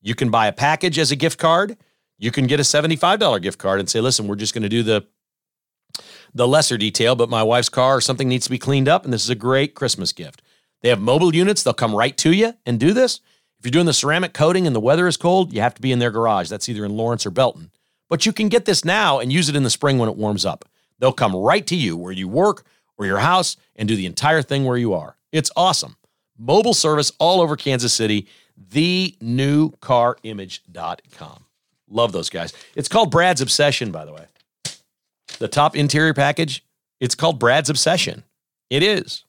You 0.00 0.14
can 0.14 0.30
buy 0.30 0.46
a 0.46 0.52
package 0.52 0.98
as 0.98 1.10
a 1.10 1.16
gift 1.16 1.38
card. 1.38 1.76
You 2.18 2.30
can 2.30 2.46
get 2.46 2.60
a 2.60 2.62
$75 2.62 3.42
gift 3.42 3.58
card 3.58 3.80
and 3.80 3.90
say, 3.90 4.00
listen, 4.00 4.28
we're 4.28 4.36
just 4.36 4.54
going 4.54 4.62
to 4.62 4.68
do 4.68 4.82
the 4.82 5.06
the 6.34 6.48
lesser 6.48 6.76
detail, 6.76 7.14
but 7.14 7.30
my 7.30 7.42
wife's 7.42 7.68
car 7.68 7.96
or 7.96 8.00
something 8.00 8.28
needs 8.28 8.44
to 8.44 8.50
be 8.50 8.58
cleaned 8.58 8.88
up, 8.88 9.04
and 9.04 9.12
this 9.12 9.22
is 9.22 9.30
a 9.30 9.36
great 9.36 9.74
Christmas 9.74 10.12
gift. 10.12 10.42
They 10.82 10.88
have 10.88 11.00
mobile 11.00 11.34
units, 11.34 11.62
they'll 11.62 11.72
come 11.72 11.94
right 11.94 12.16
to 12.18 12.32
you 12.32 12.54
and 12.66 12.80
do 12.80 12.92
this. 12.92 13.20
If 13.58 13.64
you're 13.64 13.72
doing 13.72 13.86
the 13.86 13.94
ceramic 13.94 14.34
coating 14.34 14.66
and 14.66 14.76
the 14.76 14.80
weather 14.80 15.06
is 15.06 15.16
cold, 15.16 15.52
you 15.52 15.62
have 15.62 15.74
to 15.74 15.80
be 15.80 15.92
in 15.92 15.98
their 15.98 16.10
garage. 16.10 16.50
That's 16.50 16.68
either 16.68 16.84
in 16.84 16.96
Lawrence 16.96 17.24
or 17.24 17.30
Belton. 17.30 17.70
But 18.10 18.26
you 18.26 18.32
can 18.32 18.48
get 18.48 18.66
this 18.66 18.84
now 18.84 19.20
and 19.20 19.32
use 19.32 19.48
it 19.48 19.56
in 19.56 19.62
the 19.62 19.70
spring 19.70 19.98
when 19.98 20.10
it 20.10 20.16
warms 20.16 20.44
up. 20.44 20.66
They'll 20.98 21.12
come 21.12 21.34
right 21.34 21.66
to 21.68 21.76
you 21.76 21.96
where 21.96 22.12
you 22.12 22.28
work 22.28 22.64
or 22.98 23.06
your 23.06 23.20
house 23.20 23.56
and 23.76 23.88
do 23.88 23.96
the 23.96 24.06
entire 24.06 24.42
thing 24.42 24.64
where 24.64 24.76
you 24.76 24.92
are. 24.92 25.16
It's 25.32 25.50
awesome. 25.56 25.96
Mobile 26.38 26.74
service 26.74 27.12
all 27.18 27.40
over 27.40 27.56
Kansas 27.56 27.94
City, 27.94 28.28
thenewcarimage.com. 28.70 31.44
Love 31.88 32.12
those 32.12 32.30
guys. 32.30 32.52
It's 32.74 32.88
called 32.88 33.10
Brad's 33.10 33.40
Obsession, 33.40 33.90
by 33.90 34.04
the 34.04 34.12
way. 34.12 34.26
The 35.38 35.48
top 35.48 35.76
interior 35.76 36.14
package, 36.14 36.64
it's 37.00 37.14
called 37.14 37.38
Brad's 37.38 37.70
Obsession. 37.70 38.24
It 38.70 38.82
is. 38.82 39.24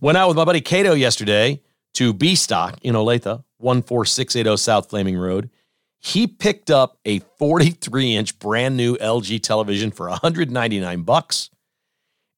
Went 0.00 0.18
out 0.18 0.28
with 0.28 0.36
my 0.36 0.44
buddy 0.44 0.60
Cato 0.60 0.94
yesterday 0.94 1.60
to 1.94 2.12
B 2.12 2.34
Stock 2.34 2.78
in 2.82 2.94
Olathe, 2.94 3.42
14680 3.60 4.56
South 4.56 4.88
Flaming 4.90 5.16
Road. 5.16 5.50
He 6.00 6.26
picked 6.26 6.70
up 6.70 6.98
a 7.04 7.18
43 7.18 8.14
inch 8.14 8.38
brand 8.38 8.76
new 8.76 8.96
LG 8.96 9.42
television 9.42 9.90
for 9.90 10.08
199 10.08 11.02
bucks 11.02 11.50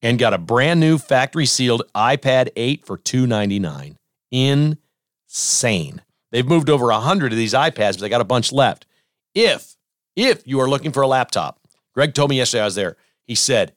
and 0.01 0.19
got 0.19 0.33
a 0.33 0.39
brand 0.39 0.81
new 0.81 0.97
factory 0.97 1.45
sealed 1.45 1.83
iPad 1.95 2.49
8 2.57 2.87
for 2.87 2.97
299. 2.97 3.97
Insane. 4.31 6.03
They've 6.33 6.47
moved 6.47 6.71
over 6.71 6.87
100 6.87 7.33
of 7.33 7.37
these 7.37 7.53
iPads, 7.53 7.95
but 7.95 8.01
they 8.01 8.09
got 8.09 8.21
a 8.21 8.25
bunch 8.25 8.53
left. 8.53 8.87
If 9.35 9.77
if 10.17 10.47
you 10.47 10.61
are 10.61 10.69
looking 10.69 10.93
for 10.93 11.03
a 11.03 11.09
laptop, 11.09 11.60
Greg 11.95 12.15
told 12.15 12.31
me 12.31 12.37
yesterday 12.37 12.63
I 12.63 12.67
was 12.67 12.75
there. 12.75 12.97
He 13.27 13.35
said, 13.35 13.75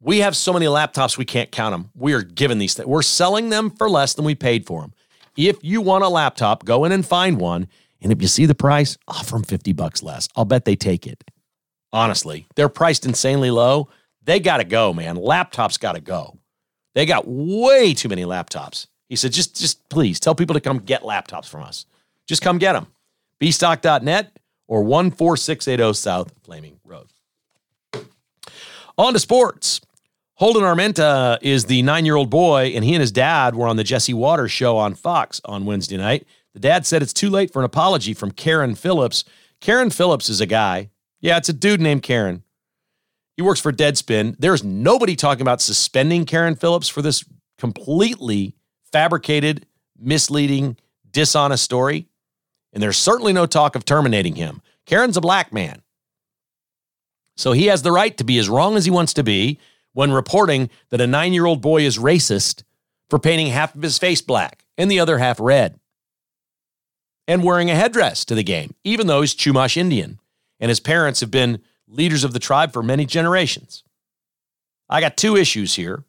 "We 0.00 0.18
have 0.18 0.36
so 0.36 0.52
many 0.52 0.66
laptops 0.66 1.18
we 1.18 1.24
can't 1.24 1.50
count 1.50 1.72
them. 1.72 1.90
We 1.94 2.12
are 2.12 2.22
giving 2.22 2.58
these 2.58 2.74
things. 2.74 2.86
We're 2.86 3.02
selling 3.02 3.50
them 3.50 3.70
for 3.70 3.88
less 3.88 4.14
than 4.14 4.24
we 4.24 4.34
paid 4.34 4.66
for 4.66 4.82
them. 4.82 4.94
If 5.36 5.62
you 5.62 5.80
want 5.80 6.04
a 6.04 6.08
laptop, 6.08 6.64
go 6.64 6.84
in 6.84 6.92
and 6.92 7.06
find 7.06 7.40
one 7.40 7.68
and 8.02 8.12
if 8.12 8.22
you 8.22 8.28
see 8.28 8.46
the 8.46 8.54
price, 8.54 8.96
offer 9.06 9.32
them 9.32 9.44
50 9.44 9.72
bucks 9.72 10.02
less. 10.02 10.28
I'll 10.34 10.44
bet 10.44 10.64
they 10.64 10.76
take 10.76 11.06
it. 11.06 11.22
Honestly, 11.92 12.46
they're 12.56 12.68
priced 12.68 13.04
insanely 13.04 13.50
low. 13.50 13.88
They 14.22 14.40
got 14.40 14.58
to 14.58 14.64
go, 14.64 14.92
man. 14.92 15.16
Laptops 15.16 15.78
got 15.78 15.92
to 15.92 16.00
go. 16.00 16.38
They 16.94 17.06
got 17.06 17.24
way 17.26 17.94
too 17.94 18.08
many 18.08 18.24
laptops. 18.24 18.86
He 19.08 19.16
said, 19.16 19.32
just, 19.32 19.56
just 19.56 19.88
please 19.88 20.20
tell 20.20 20.34
people 20.34 20.54
to 20.54 20.60
come 20.60 20.78
get 20.78 21.02
laptops 21.02 21.48
from 21.48 21.62
us. 21.62 21.86
Just 22.26 22.42
come 22.42 22.58
get 22.58 22.74
them. 22.74 22.86
Bstock.net 23.40 24.36
or 24.68 24.84
14680 24.84 25.94
South 25.94 26.32
Flaming. 26.42 26.79
On 29.00 29.14
to 29.14 29.18
sports. 29.18 29.80
Holden 30.34 30.62
Armenta 30.62 31.38
is 31.40 31.64
the 31.64 31.80
nine 31.80 32.04
year 32.04 32.16
old 32.16 32.28
boy, 32.28 32.72
and 32.74 32.84
he 32.84 32.92
and 32.92 33.00
his 33.00 33.10
dad 33.10 33.54
were 33.54 33.66
on 33.66 33.76
the 33.76 33.82
Jesse 33.82 34.12
Watters 34.12 34.52
show 34.52 34.76
on 34.76 34.92
Fox 34.92 35.40
on 35.46 35.64
Wednesday 35.64 35.96
night. 35.96 36.26
The 36.52 36.60
dad 36.60 36.84
said 36.84 37.00
it's 37.00 37.14
too 37.14 37.30
late 37.30 37.50
for 37.50 37.60
an 37.60 37.64
apology 37.64 38.12
from 38.12 38.30
Karen 38.30 38.74
Phillips. 38.74 39.24
Karen 39.58 39.88
Phillips 39.88 40.28
is 40.28 40.42
a 40.42 40.46
guy. 40.46 40.90
Yeah, 41.18 41.38
it's 41.38 41.48
a 41.48 41.54
dude 41.54 41.80
named 41.80 42.02
Karen. 42.02 42.42
He 43.38 43.42
works 43.42 43.58
for 43.58 43.72
Deadspin. 43.72 44.36
There's 44.38 44.62
nobody 44.62 45.16
talking 45.16 45.40
about 45.40 45.62
suspending 45.62 46.26
Karen 46.26 46.54
Phillips 46.54 46.90
for 46.90 47.00
this 47.00 47.24
completely 47.56 48.54
fabricated, 48.92 49.64
misleading, 49.98 50.76
dishonest 51.10 51.64
story. 51.64 52.06
And 52.74 52.82
there's 52.82 52.98
certainly 52.98 53.32
no 53.32 53.46
talk 53.46 53.76
of 53.76 53.86
terminating 53.86 54.34
him. 54.34 54.60
Karen's 54.84 55.16
a 55.16 55.22
black 55.22 55.54
man. 55.54 55.80
So 57.40 57.52
he 57.52 57.68
has 57.68 57.80
the 57.80 57.90
right 57.90 58.14
to 58.18 58.22
be 58.22 58.36
as 58.36 58.50
wrong 58.50 58.76
as 58.76 58.84
he 58.84 58.90
wants 58.90 59.14
to 59.14 59.22
be 59.22 59.58
when 59.94 60.12
reporting 60.12 60.68
that 60.90 61.00
a 61.00 61.06
nine 61.06 61.32
year 61.32 61.46
old 61.46 61.62
boy 61.62 61.80
is 61.86 61.96
racist 61.96 62.64
for 63.08 63.18
painting 63.18 63.46
half 63.46 63.74
of 63.74 63.80
his 63.80 63.96
face 63.96 64.20
black 64.20 64.66
and 64.76 64.90
the 64.90 65.00
other 65.00 65.16
half 65.16 65.40
red 65.40 65.80
and 67.26 67.42
wearing 67.42 67.70
a 67.70 67.74
headdress 67.74 68.26
to 68.26 68.34
the 68.34 68.42
game, 68.42 68.74
even 68.84 69.06
though 69.06 69.22
he's 69.22 69.34
Chumash 69.34 69.78
Indian 69.78 70.20
and 70.60 70.68
his 70.68 70.80
parents 70.80 71.20
have 71.20 71.30
been 71.30 71.62
leaders 71.88 72.24
of 72.24 72.34
the 72.34 72.38
tribe 72.38 72.74
for 72.74 72.82
many 72.82 73.06
generations. 73.06 73.84
I 74.90 75.00
got 75.00 75.16
two 75.16 75.34
issues 75.34 75.76
here. 75.76 76.04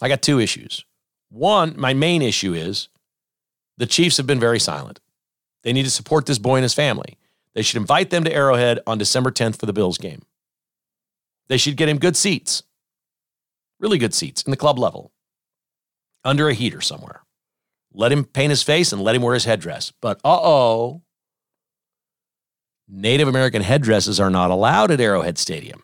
I 0.00 0.08
got 0.08 0.22
two 0.22 0.40
issues. 0.40 0.86
One, 1.28 1.74
my 1.78 1.92
main 1.92 2.22
issue 2.22 2.54
is 2.54 2.88
the 3.76 3.84
Chiefs 3.84 4.16
have 4.16 4.26
been 4.26 4.40
very 4.40 4.58
silent. 4.58 5.00
They 5.64 5.74
need 5.74 5.84
to 5.84 5.90
support 5.90 6.24
this 6.24 6.38
boy 6.38 6.56
and 6.56 6.62
his 6.62 6.72
family. 6.72 7.18
They 7.54 7.62
should 7.62 7.80
invite 7.80 8.10
them 8.10 8.24
to 8.24 8.32
Arrowhead 8.32 8.80
on 8.86 8.98
December 8.98 9.30
10th 9.30 9.58
for 9.58 9.66
the 9.66 9.72
Bills 9.72 9.98
game. 9.98 10.22
They 11.48 11.56
should 11.56 11.76
get 11.76 11.88
him 11.88 11.98
good 11.98 12.16
seats, 12.16 12.62
really 13.80 13.98
good 13.98 14.14
seats 14.14 14.42
in 14.42 14.50
the 14.50 14.56
club 14.56 14.78
level, 14.78 15.12
under 16.24 16.48
a 16.48 16.54
heater 16.54 16.80
somewhere. 16.80 17.22
Let 17.92 18.12
him 18.12 18.24
paint 18.24 18.50
his 18.50 18.62
face 18.62 18.92
and 18.92 19.02
let 19.02 19.16
him 19.16 19.22
wear 19.22 19.34
his 19.34 19.46
headdress. 19.46 19.92
But 20.00 20.18
uh 20.24 20.38
oh, 20.40 21.02
Native 22.88 23.28
American 23.28 23.62
headdresses 23.62 24.20
are 24.20 24.30
not 24.30 24.50
allowed 24.50 24.90
at 24.90 25.00
Arrowhead 25.00 25.38
Stadium. 25.38 25.82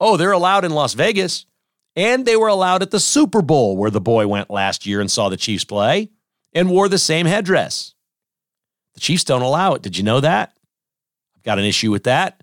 Oh, 0.00 0.16
they're 0.16 0.32
allowed 0.32 0.64
in 0.64 0.72
Las 0.72 0.94
Vegas, 0.94 1.46
and 1.94 2.26
they 2.26 2.36
were 2.36 2.48
allowed 2.48 2.82
at 2.82 2.90
the 2.90 3.00
Super 3.00 3.42
Bowl 3.42 3.76
where 3.76 3.90
the 3.90 4.00
boy 4.00 4.26
went 4.26 4.50
last 4.50 4.86
year 4.86 5.00
and 5.00 5.10
saw 5.10 5.28
the 5.28 5.36
Chiefs 5.36 5.64
play 5.64 6.10
and 6.52 6.70
wore 6.70 6.88
the 6.88 6.98
same 6.98 7.26
headdress. 7.26 7.94
The 8.94 9.00
Chiefs 9.00 9.24
don't 9.24 9.42
allow 9.42 9.74
it. 9.74 9.82
Did 9.82 9.96
you 9.96 10.04
know 10.04 10.20
that? 10.20 10.54
Got 11.44 11.58
an 11.58 11.64
issue 11.64 11.90
with 11.90 12.04
that. 12.04 12.42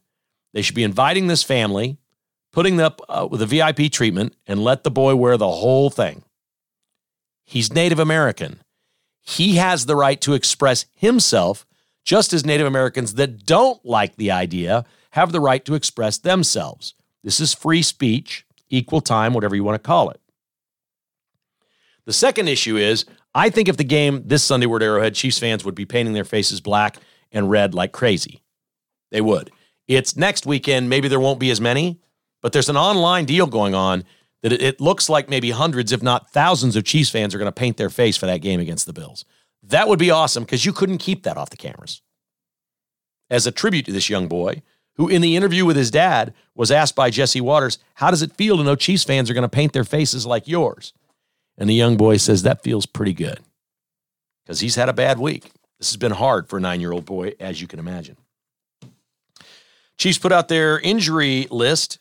They 0.54 0.62
should 0.62 0.76
be 0.76 0.84
inviting 0.84 1.28
this 1.28 1.44
family, 1.44 1.98
putting 2.52 2.78
them 2.78 2.86
up 2.88 3.02
uh, 3.08 3.28
with 3.30 3.42
a 3.42 3.46
VIP 3.46 3.92
treatment, 3.92 4.36
and 4.48 4.64
let 4.64 4.84
the 4.84 4.92
boy 4.92 5.16
wear 5.16 5.38
the 5.38 5.50
whole 5.50 5.90
thing. 5.90 6.24
He's 7.46 7.74
Native 7.74 8.00
American 8.00 8.60
he 9.30 9.58
has 9.58 9.86
the 9.86 9.96
right 9.96 10.20
to 10.22 10.34
express 10.34 10.86
himself, 10.96 11.68
just 12.04 12.34
as 12.34 12.46
Native 12.46 12.66
Americans 12.66 13.14
that 13.14 13.46
don't 13.46 13.84
like 13.86 14.16
the 14.16 14.32
idea 14.32 14.86
have 15.12 15.32
the 15.32 15.40
right 15.40 15.64
to 15.66 15.76
express 15.76 16.18
themselves. 16.18 16.96
This 17.24 17.40
is 17.40 17.54
free 17.54 17.84
speech, 17.84 18.46
equal 18.70 19.02
time, 19.02 19.34
whatever 19.34 19.56
you 19.56 19.64
want 19.64 19.76
to 19.76 19.88
call 19.88 20.10
it. 20.10 20.20
The 22.06 22.14
second 22.14 22.48
issue 22.48 22.76
is 22.76 23.06
I 23.36 23.52
think 23.52 23.68
if 23.68 23.78
the 23.78 23.84
game 23.84 24.24
this 24.26 24.44
Sunday 24.44 24.66
were 24.66 24.78
at 24.78 24.84
Arrowhead, 24.84 25.14
Chiefs 25.14 25.38
fans 25.38 25.64
would 25.64 25.76
be 25.76 25.86
painting 25.86 26.14
their 26.14 26.26
faces 26.26 26.60
black 26.60 26.98
and 27.32 27.52
red 27.52 27.76
like 27.76 27.92
crazy. 27.92 28.42
They 29.12 29.22
would. 29.22 29.52
It's 29.88 30.16
next 30.16 30.46
weekend. 30.46 30.90
Maybe 30.90 31.08
there 31.08 31.20
won't 31.20 31.40
be 31.40 31.52
as 31.52 31.60
many, 31.60 32.00
but 32.42 32.54
there's 32.54 32.70
an 32.70 32.78
online 32.78 33.26
deal 33.26 33.48
going 33.48 33.74
on 33.74 34.04
that 34.42 34.54
it 34.54 34.80
looks 34.80 35.10
like 35.10 35.30
maybe 35.30 35.52
hundreds, 35.52 35.92
if 35.92 36.02
not 36.02 36.32
thousands, 36.32 36.76
of 36.76 36.86
Chiefs 36.86 37.10
fans 37.10 37.36
are 37.36 37.38
going 37.38 37.48
to 37.48 37.52
paint 37.52 37.78
their 37.78 37.90
face 37.90 38.16
for 38.16 38.26
that 38.26 38.42
game 38.42 38.60
against 38.60 38.86
the 38.86 38.94
Bills. 38.94 39.26
That 39.64 39.88
would 39.88 40.00
be 40.00 40.12
awesome 40.12 40.44
because 40.44 40.66
you 40.66 40.72
couldn't 40.72 41.00
keep 41.00 41.24
that 41.24 41.38
off 41.38 41.50
the 41.50 41.58
cameras. 41.58 42.02
As 43.30 43.46
a 43.46 43.52
tribute 43.52 43.86
to 43.86 43.92
this 43.92 44.10
young 44.10 44.28
boy, 44.28 44.62
who 44.96 45.08
in 45.08 45.22
the 45.22 45.36
interview 45.36 45.66
with 45.66 45.76
his 45.76 45.92
dad 45.92 46.34
was 46.56 46.72
asked 46.72 46.96
by 46.96 47.10
Jesse 47.10 47.42
Watters, 47.42 47.80
How 47.96 48.12
does 48.12 48.22
it 48.22 48.34
feel 48.34 48.58
to 48.58 48.64
know 48.64 48.76
Chiefs 48.76 49.04
fans 49.04 49.30
are 49.30 49.34
going 49.34 49.44
to 49.44 49.50
paint 49.50 49.74
their 49.74 49.84
faces 49.84 50.26
like 50.26 50.48
yours? 50.48 50.94
And 51.58 51.70
the 51.70 51.74
young 51.74 51.98
boy 51.98 52.18
says, 52.18 52.44
That 52.44 52.64
feels 52.64 52.86
pretty 52.86 53.14
good 53.14 53.40
because 54.44 54.62
he's 54.62 54.76
had 54.76 54.90
a 54.90 54.94
bad 54.94 55.20
week. 55.20 55.52
This 55.78 55.90
has 55.92 55.98
been 55.98 56.12
hard 56.12 56.50
for 56.50 56.58
a 56.58 56.62
nine 56.62 56.82
year 56.82 56.92
old 56.92 57.06
boy, 57.06 57.34
as 57.40 57.62
you 57.62 57.68
can 57.68 57.80
imagine. 57.80 58.18
Chiefs 60.00 60.18
put 60.18 60.32
out 60.32 60.48
their 60.48 60.80
injury 60.80 61.48
list 61.52 62.00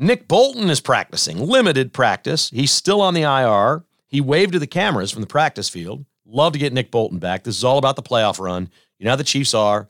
Nick 0.00 0.28
Bolton 0.28 0.70
is 0.70 0.80
practicing, 0.80 1.40
limited 1.40 1.92
practice. 1.92 2.50
He's 2.50 2.70
still 2.70 3.00
on 3.00 3.14
the 3.14 3.22
IR. 3.22 3.84
He 4.06 4.20
waved 4.20 4.52
to 4.52 4.60
the 4.60 4.66
cameras 4.68 5.10
from 5.10 5.22
the 5.22 5.26
practice 5.26 5.68
field. 5.68 6.04
Love 6.24 6.52
to 6.52 6.58
get 6.58 6.72
Nick 6.72 6.92
Bolton 6.92 7.18
back. 7.18 7.42
This 7.42 7.56
is 7.56 7.64
all 7.64 7.78
about 7.78 7.96
the 7.96 8.02
playoff 8.02 8.38
run. 8.38 8.70
You 8.98 9.04
know 9.04 9.10
how 9.10 9.16
the 9.16 9.24
Chiefs 9.24 9.54
are. 9.54 9.88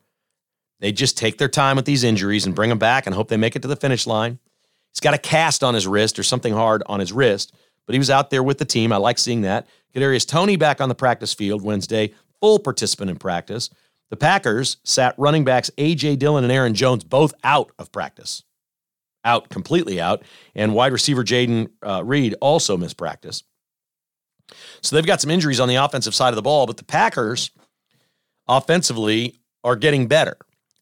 They 0.81 0.93
just 0.93 1.19
take 1.19 1.37
their 1.37 1.49
time 1.49 1.77
with 1.77 1.85
these 1.85 2.05
injuries 2.05 2.47
and 2.47 2.55
bring 2.55 2.71
them 2.71 2.79
back 2.79 3.05
and 3.05 3.15
hope 3.15 3.29
they 3.29 3.37
make 3.37 3.55
it 3.55 3.61
to 3.63 3.69
the 3.69 3.77
finish 3.77 4.07
line. 4.07 4.39
He's 4.95 5.01
got 5.01 5.13
a 5.13 5.19
cast 5.19 5.63
on 5.63 5.75
his 5.75 5.87
wrist 5.87 6.19
or 6.19 6.23
something 6.23 6.55
hard 6.55 6.83
on 6.87 7.01
his 7.01 7.13
wrist, 7.13 7.53
but 7.85 7.93
he 7.93 7.99
was 7.99 8.09
out 8.09 8.31
there 8.31 8.43
with 8.43 8.57
the 8.57 8.65
team. 8.65 8.95
I 8.95 8.97
like 8.97 9.19
seeing 9.19 9.43
that. 9.43 9.67
Kadarius 9.95 10.27
Toney 10.27 10.57
back 10.57 10.81
on 10.81 10.89
the 10.89 10.95
practice 10.95 11.35
field 11.35 11.61
Wednesday, 11.61 12.15
full 12.41 12.59
participant 12.59 13.11
in 13.11 13.19
practice. 13.19 13.69
The 14.11 14.17
Packers 14.17 14.79
sat 14.85 15.15
running 15.19 15.45
backs 15.45 15.71
A.J. 15.79 16.17
Dillon 16.17 16.45
and 16.45 16.53
Aaron 16.53 16.75
Jones 16.75 17.05
both 17.05 17.35
out 17.45 17.73
of 17.79 17.93
practice, 17.93 18.43
out 19.25 19.49
completely 19.51 20.01
out, 20.01 20.23
and 20.55 20.75
wide 20.75 20.93
receiver 20.93 21.25
Jayden 21.25 21.69
uh, 21.83 22.03
Reed 22.05 22.35
also 22.41 22.77
missed 22.77 22.97
practice. 22.97 23.43
So 24.81 24.97
they've 24.97 25.07
got 25.07 25.21
some 25.21 25.31
injuries 25.31 25.61
on 25.61 25.69
the 25.69 25.77
offensive 25.77 26.15
side 26.15 26.31
of 26.31 26.37
the 26.37 26.43
ball, 26.43 26.67
but 26.67 26.79
the 26.79 26.85
Packers 26.85 27.51
offensively 28.47 29.41
are 29.63 29.77
getting 29.77 30.07
better. 30.07 30.37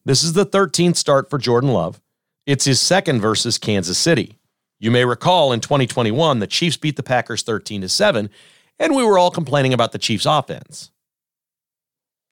This 0.05 0.23
is 0.23 0.35
the 0.35 0.47
13th 0.47 0.97
start 0.97 1.29
for 1.29 1.39
Jordan 1.39 1.73
Love. 1.73 2.01
It's 2.47 2.65
his 2.65 2.81
second 2.81 3.21
versus 3.21 3.59
Kansas 3.59 3.99
City. 3.99 4.39
You 4.79 4.93
may 4.93 5.05
recall 5.05 5.53
in 5.53 5.61
2021, 5.61 6.39
the 6.39 6.47
Chiefs 6.47 6.77
beat 6.77 6.97
the 6.97 7.03
Packers 7.03 7.43
13 7.43 7.81
to 7.81 7.89
7, 7.89 8.31
and 8.79 8.95
we 8.95 9.03
were 9.03 9.19
all 9.19 9.31
complaining 9.31 9.73
about 9.73 9.91
the 9.91 9.99
Chiefs' 9.99 10.27
offense. 10.27 10.93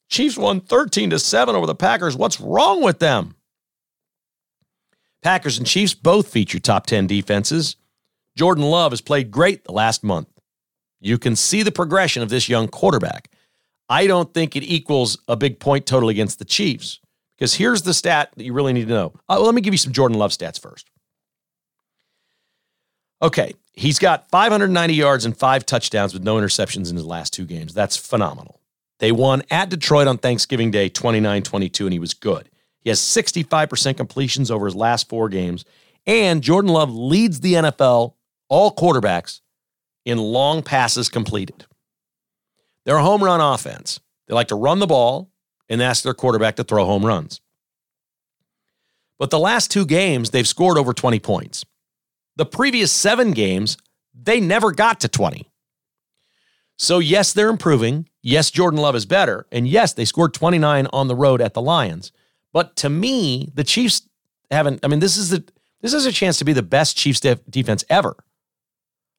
Chiefs 0.09 0.37
won 0.37 0.61
13 0.61 1.11
to 1.11 1.19
7 1.19 1.55
over 1.55 1.67
the 1.67 1.75
Packers. 1.75 2.17
What's 2.17 2.41
wrong 2.41 2.83
with 2.83 2.99
them? 2.99 3.35
Packers 5.23 5.59
and 5.59 5.67
Chiefs 5.67 5.95
both 5.95 6.29
feature 6.29 6.59
top 6.59 6.87
10 6.87 7.07
defenses. 7.07 7.77
Jordan 8.37 8.65
Love 8.65 8.93
has 8.93 9.01
played 9.01 9.31
great 9.31 9.65
the 9.65 9.73
last 9.73 10.05
month. 10.05 10.29
You 11.01 11.19
can 11.19 11.37
see 11.37 11.63
the 11.63 11.73
progression 11.73 12.23
of 12.23 12.29
this 12.29 12.49
young 12.49 12.69
quarterback. 12.69 13.31
I 13.89 14.07
don't 14.07 14.33
think 14.33 14.57
it 14.57 14.63
equals 14.63 15.19
a 15.29 15.37
big 15.37 15.61
point 15.61 15.87
total 15.87 16.09
against 16.09 16.39
the 16.39 16.45
Chiefs 16.45 17.01
because 17.37 17.55
here's 17.55 17.83
the 17.83 17.95
stat 17.95 18.31
that 18.37 18.45
you 18.45 18.53
really 18.53 18.73
need 18.73 18.89
to 18.89 18.95
know. 18.95 19.13
Uh, 19.29 19.37
well, 19.37 19.45
let 19.45 19.55
me 19.55 19.61
give 19.61 19.75
you 19.75 19.79
some 19.79 19.93
Jordan 19.93 20.19
Love 20.19 20.31
stats 20.31 20.61
first. 20.61 20.91
Okay, 23.23 23.55
he's 23.73 23.99
got 23.99 24.29
590 24.31 24.95
yards 24.95 25.25
and 25.25 25.37
five 25.37 25.65
touchdowns 25.65 26.13
with 26.13 26.23
no 26.23 26.37
interceptions 26.37 26.91
in 26.91 26.97
his 26.97 27.07
last 27.07 27.33
two 27.33 27.45
games. 27.45 27.73
That's 27.73 27.97
phenomenal. 27.97 28.61
They 28.99 29.13
won 29.13 29.43
at 29.51 29.71
Detroit 29.71 30.07
on 30.07 30.19
Thanksgiving 30.19 30.71
Day 30.71 30.89
29 30.89 31.43
22, 31.43 31.87
and 31.87 31.93
he 31.93 31.99
was 31.99 32.15
good. 32.15 32.49
He 32.81 32.91
has 32.91 33.01
65% 33.01 33.97
completions 33.97 34.51
over 34.51 34.67
his 34.67 34.75
last 34.75 35.09
four 35.09 35.29
games. 35.29 35.65
And 36.07 36.43
Jordan 36.43 36.71
Love 36.71 36.95
leads 36.95 37.41
the 37.41 37.55
NFL, 37.55 38.15
all 38.49 38.75
quarterbacks, 38.75 39.41
in 40.05 40.19
long 40.19 40.63
passes 40.63 41.09
completed. 41.09 41.65
They're 42.85 42.97
a 42.97 43.03
home 43.03 43.25
run 43.25 43.41
offense. 43.41 44.01
They 44.29 44.35
like 44.35 44.49
to 44.49 44.55
run 44.55 44.79
the 44.79 44.87
ball 44.87 45.31
and 45.69 45.83
ask 45.83 46.03
their 46.03 46.15
quarterback 46.15 46.57
to 46.57 46.65
throw 46.65 46.85
home 46.85 47.07
runs. 47.07 47.41
But 49.19 49.31
the 49.31 49.39
last 49.39 49.71
two 49.71 49.87
games, 49.87 50.31
they've 50.31 50.47
scored 50.47 50.77
over 50.77 50.93
20 50.93 51.19
points. 51.21 51.65
The 52.37 52.45
previous 52.45 52.93
seven 52.93 53.31
games, 53.31 53.79
they 54.13 54.41
never 54.41 54.73
got 54.73 55.01
to 55.01 55.09
20. 55.09 55.49
So, 56.77 56.99
yes, 56.99 57.33
they're 57.33 57.49
improving. 57.49 58.09
Yes, 58.27 58.51
Jordan 58.51 58.81
Love 58.81 58.97
is 58.97 59.05
better. 59.05 59.47
And 59.53 59.69
yes, 59.69 59.93
they 59.93 60.07
scored 60.07 60.33
29 60.33 60.89
on 60.95 61.09
the 61.09 61.15
road 61.15 61.43
at 61.43 61.53
the 61.53 61.61
Lions. 61.61 62.11
But 62.55 62.75
to 62.77 62.89
me, 62.89 63.51
the 63.53 63.65
Chiefs 63.65 64.09
haven't, 64.51 64.81
I 64.83 64.89
mean, 64.89 65.01
this 65.01 65.19
is 65.19 65.29
the 65.29 65.45
this 65.83 65.93
is 65.93 66.07
a 66.07 66.13
chance 66.13 66.39
to 66.39 66.47
be 66.47 66.55
the 66.55 66.63
best 66.63 66.97
Chiefs 66.97 67.21
def- 67.21 67.45
defense 67.51 67.85
ever. 67.91 68.17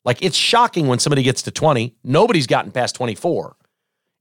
Like 0.04 0.24
it's 0.24 0.36
shocking 0.36 0.88
when 0.88 0.98
somebody 0.98 1.22
gets 1.22 1.44
to 1.44 1.52
20. 1.52 1.94
Nobody's 2.04 2.48
gotten 2.48 2.72
past 2.72 2.96
24. 2.96 3.56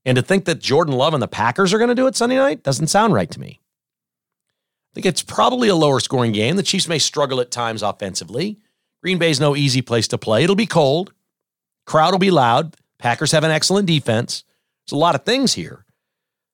And 0.05 0.17
to 0.17 0.21
think 0.21 0.45
that 0.45 0.59
Jordan 0.59 0.93
Love 0.93 1.15
and 1.15 1.23
the 1.23 1.27
Packers 1.27 1.73
are 1.73 1.79
going 1.79 1.89
to 1.89 1.95
do 1.95 2.05
it 2.05 2.15
Sunday 2.15 2.35
night 2.35 2.61
doesn't 2.61 2.87
sound 2.87 3.15
right 3.15 3.31
to 3.31 3.39
me. 3.39 3.59
I 3.59 4.93
think 4.93 5.07
it's 5.07 5.23
probably 5.23 5.67
a 5.67 5.75
lower 5.75 5.99
scoring 5.99 6.31
game. 6.31 6.57
The 6.57 6.63
Chiefs 6.63 6.87
may 6.87 6.99
struggle 6.99 7.41
at 7.41 7.49
times 7.49 7.81
offensively. 7.81 8.59
Green 9.01 9.17
Bay's 9.17 9.39
no 9.39 9.55
easy 9.55 9.81
place 9.81 10.07
to 10.09 10.19
play. 10.19 10.43
It'll 10.43 10.55
be 10.55 10.67
cold. 10.67 11.11
Crowd 11.87 12.11
will 12.11 12.19
be 12.19 12.29
loud. 12.29 12.75
Packers 12.99 13.31
have 13.31 13.43
an 13.43 13.51
excellent 13.51 13.87
defense. 13.87 14.43
There's 14.85 14.97
a 14.97 14.99
lot 14.99 15.15
of 15.15 15.23
things 15.23 15.53
here. 15.53 15.85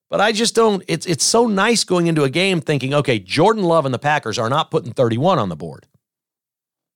But 0.09 0.21
I 0.21 0.31
just 0.31 0.55
don't 0.55 0.83
it's 0.87 1.05
it's 1.05 1.23
so 1.23 1.47
nice 1.47 1.83
going 1.83 2.07
into 2.07 2.23
a 2.23 2.29
game 2.29 2.59
thinking, 2.59 2.93
okay, 2.93 3.17
Jordan 3.17 3.63
Love 3.63 3.85
and 3.85 3.93
the 3.93 3.99
Packers 3.99 4.37
are 4.37 4.49
not 4.49 4.69
putting 4.69 4.91
31 4.91 5.39
on 5.39 5.49
the 5.49 5.55
board. 5.55 5.87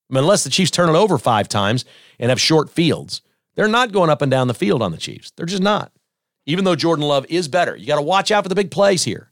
I 0.09 0.13
mean, 0.13 0.23
unless 0.23 0.43
the 0.43 0.49
Chiefs 0.49 0.71
turn 0.71 0.89
it 0.89 0.97
over 0.97 1.17
5 1.17 1.49
times 1.49 1.85
and 2.19 2.29
have 2.29 2.39
short 2.39 2.69
fields. 2.69 3.21
They're 3.55 3.67
not 3.69 3.93
going 3.93 4.09
up 4.09 4.21
and 4.21 4.29
down 4.29 4.47
the 4.47 4.53
field 4.53 4.81
on 4.81 4.91
the 4.91 4.97
Chiefs. 4.97 5.31
They're 5.35 5.45
just 5.45 5.63
not. 5.63 5.91
Even 6.45 6.65
though 6.65 6.75
Jordan 6.75 7.05
Love 7.05 7.25
is 7.29 7.47
better. 7.47 7.75
You 7.75 7.87
got 7.87 7.95
to 7.95 8.01
watch 8.01 8.31
out 8.31 8.43
for 8.43 8.49
the 8.49 8.55
big 8.55 8.69
plays 8.69 9.03
here. 9.03 9.31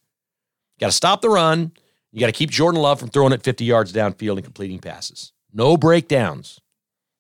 You 0.78 0.80
got 0.80 0.88
to 0.88 0.94
stop 0.94 1.22
the 1.22 1.30
run. 1.30 1.74
You 2.12 2.20
got 2.20 2.28
to 2.28 2.32
keep 2.32 2.50
Jordan 2.50 2.82
Love 2.82 3.00
from 3.00 3.10
throwing 3.10 3.34
it 3.34 3.44
50 3.44 3.66
yards 3.66 3.92
downfield 3.92 4.36
and 4.36 4.44
completing 4.44 4.80
passes. 4.80 5.34
No 5.52 5.78
breakdowns. 5.78 6.60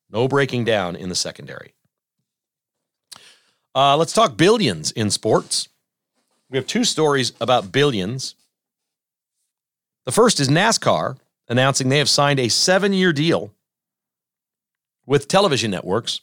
No 0.09 0.27
breaking 0.27 0.63
down 0.63 0.95
in 0.95 1.09
the 1.09 1.15
secondary. 1.15 1.73
Uh, 3.75 3.97
let's 3.97 4.13
talk 4.13 4.37
billions 4.37 4.91
in 4.91 5.09
sports. 5.09 5.67
We 6.49 6.57
have 6.57 6.67
two 6.67 6.83
stories 6.83 7.33
about 7.41 7.71
billions. 7.71 8.35
The 10.05 10.11
first 10.11 10.39
is 10.39 10.47
NASCAR 10.47 11.17
announcing 11.47 11.89
they 11.89 11.97
have 11.97 12.09
signed 12.09 12.39
a 12.39 12.49
seven 12.49 12.93
year 12.93 13.11
deal 13.11 13.51
with 15.05 15.27
television 15.27 15.71
networks 15.71 16.21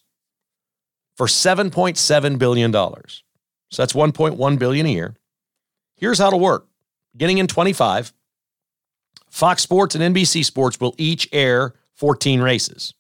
for 1.17 1.27
$7.7 1.27 2.39
billion. 2.39 2.73
So 2.73 3.83
that's 3.83 3.93
1.1 3.93 4.59
billion 4.59 4.87
a 4.87 4.91
year. 4.91 5.17
Here's 5.97 6.19
how 6.19 6.29
it'll 6.29 6.41
work. 6.41 6.67
Getting 7.17 7.39
in 7.39 7.47
25, 7.47 8.13
Fox 9.29 9.63
Sports 9.63 9.95
and 9.95 10.15
NBC 10.15 10.45
Sports 10.45 10.81
will 10.81 10.95
each 10.97 11.29
air 11.33 11.75
14 11.95 12.41
races. 12.41 12.95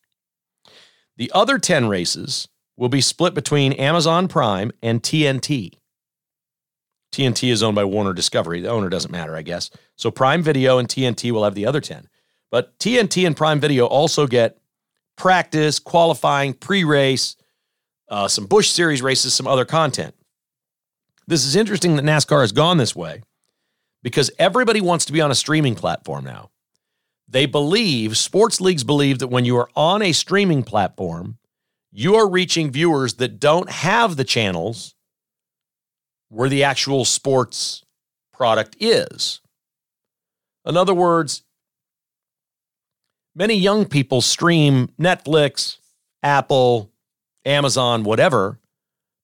The 1.16 1.30
other 1.34 1.58
10 1.58 1.88
races 1.88 2.48
will 2.80 2.88
be 2.88 3.02
split 3.02 3.34
between 3.34 3.74
Amazon 3.74 4.26
Prime 4.26 4.72
and 4.82 5.02
TNT. 5.02 5.74
TNT 7.12 7.52
is 7.52 7.62
owned 7.62 7.74
by 7.74 7.84
Warner 7.84 8.14
Discovery. 8.14 8.62
The 8.62 8.70
owner 8.70 8.88
doesn't 8.88 9.12
matter, 9.12 9.36
I 9.36 9.42
guess. 9.42 9.70
So 9.96 10.10
Prime 10.10 10.42
Video 10.42 10.78
and 10.78 10.88
TNT 10.88 11.30
will 11.30 11.44
have 11.44 11.54
the 11.54 11.66
other 11.66 11.82
10. 11.82 12.08
But 12.50 12.78
TNT 12.78 13.26
and 13.26 13.36
Prime 13.36 13.60
Video 13.60 13.84
also 13.84 14.26
get 14.26 14.56
practice, 15.18 15.78
qualifying, 15.78 16.54
pre 16.54 16.82
race, 16.82 17.36
uh, 18.08 18.28
some 18.28 18.46
Busch 18.46 18.70
Series 18.70 19.02
races, 19.02 19.34
some 19.34 19.46
other 19.46 19.66
content. 19.66 20.14
This 21.26 21.44
is 21.44 21.56
interesting 21.56 21.96
that 21.96 22.04
NASCAR 22.04 22.40
has 22.40 22.52
gone 22.52 22.78
this 22.78 22.96
way 22.96 23.22
because 24.02 24.30
everybody 24.38 24.80
wants 24.80 25.04
to 25.04 25.12
be 25.12 25.20
on 25.20 25.30
a 25.30 25.34
streaming 25.34 25.74
platform 25.74 26.24
now. 26.24 26.50
They 27.28 27.44
believe, 27.44 28.16
sports 28.16 28.58
leagues 28.58 28.84
believe 28.84 29.18
that 29.18 29.28
when 29.28 29.44
you 29.44 29.58
are 29.58 29.68
on 29.76 30.00
a 30.00 30.12
streaming 30.12 30.62
platform, 30.62 31.36
you 31.92 32.14
are 32.14 32.28
reaching 32.28 32.70
viewers 32.70 33.14
that 33.14 33.40
don't 33.40 33.70
have 33.70 34.16
the 34.16 34.24
channels 34.24 34.94
where 36.28 36.48
the 36.48 36.64
actual 36.64 37.04
sports 37.04 37.84
product 38.32 38.76
is. 38.80 39.40
In 40.64 40.76
other 40.76 40.94
words, 40.94 41.42
many 43.34 43.54
young 43.54 43.86
people 43.86 44.20
stream 44.20 44.88
Netflix, 45.00 45.78
Apple, 46.22 46.90
Amazon, 47.44 48.04
whatever, 48.04 48.58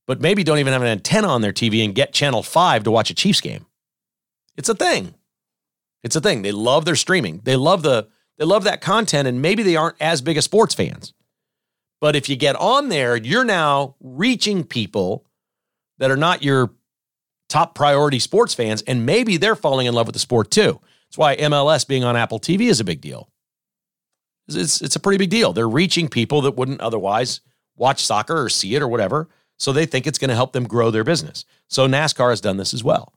but 0.07 0.21
maybe 0.21 0.45
don't 0.45 0.59
even 0.59 0.73
have 0.73 0.83
an 0.83 0.89
antenna 0.89 1.29
on 1.29 1.43
their 1.43 1.53
TV 1.53 1.85
and 1.85 1.95
get 1.95 2.12
channel 2.12 2.43
5 2.43 2.85
to 2.85 2.91
watch 2.91 3.11
a 3.11 3.14
Chiefs 3.14 3.41
game. 3.41 3.67
It's 4.57 4.69
a 4.69 4.75
thing. 4.75 5.14
It's 6.03 6.17
a 6.17 6.21
thing. 6.21 6.43
They 6.43 6.53
love 6.53 6.85
their 6.85 6.97
streaming. 6.97 7.41
They 7.45 7.57
love 7.57 7.83
the 7.83 8.09
they 8.39 8.45
love 8.45 8.64
that 8.64 8.83
content 8.83 9.27
and 9.27 9.41
maybe 9.41 9.62
they 9.62 9.77
aren't 9.77 9.97
as 10.01 10.21
big 10.21 10.37
as 10.37 10.45
sports 10.45 10.75
fans. 10.75 11.14
But 12.01 12.16
if 12.16 12.28
you 12.28 12.36
get 12.36 12.57
on 12.57 12.88
there, 12.88 13.16
you're 13.16 13.44
now 13.44 13.97
reaching 14.01 14.64
people 14.64 15.24
that 15.99 16.11
are 16.11 16.16
not 16.16 16.42
your 16.42 16.72
top 17.49 17.74
priority 17.74 18.18
sports 18.18 18.55
fans 18.55 18.82
and 18.82 19.07
maybe 19.07 19.36
they're 19.36 19.57
falling 19.57 19.86
in 19.86 19.94
love 19.94 20.07
with 20.07 20.14
the 20.14 20.20
sport 20.20 20.51
too. 20.51 20.80
That's 21.09 21.18
why 21.18 21.36
MLS 21.36 21.86
being 21.86 22.05
on 22.05 22.16
Apple 22.16 22.40
TV 22.40 22.62
is 22.62 22.80
a 22.80 22.84
big 22.84 23.01
deal. 23.01 23.30
It's, 24.49 24.80
it's 24.82 24.97
a 24.97 25.01
pretty 25.01 25.18
big 25.18 25.30
deal. 25.30 25.53
They're 25.53 25.68
reaching 25.68 26.09
people 26.09 26.42
that 26.42 26.57
wouldn't 26.57 26.80
otherwise 26.80 27.40
watch 27.76 28.05
soccer 28.05 28.42
or 28.42 28.49
see 28.49 28.74
it 28.74 28.82
or 28.82 28.88
whatever. 28.88 29.28
So 29.59 29.72
they 29.72 29.86
think 29.86 30.07
it's 30.07 30.18
going 30.18 30.28
to 30.28 30.34
help 30.34 30.53
them 30.53 30.66
grow 30.66 30.90
their 30.90 31.05
business. 31.05 31.44
So 31.68 31.86
NASCAR 31.86 32.30
has 32.30 32.40
done 32.40 32.57
this 32.57 32.74
as 32.74 32.84
well. 32.84 33.12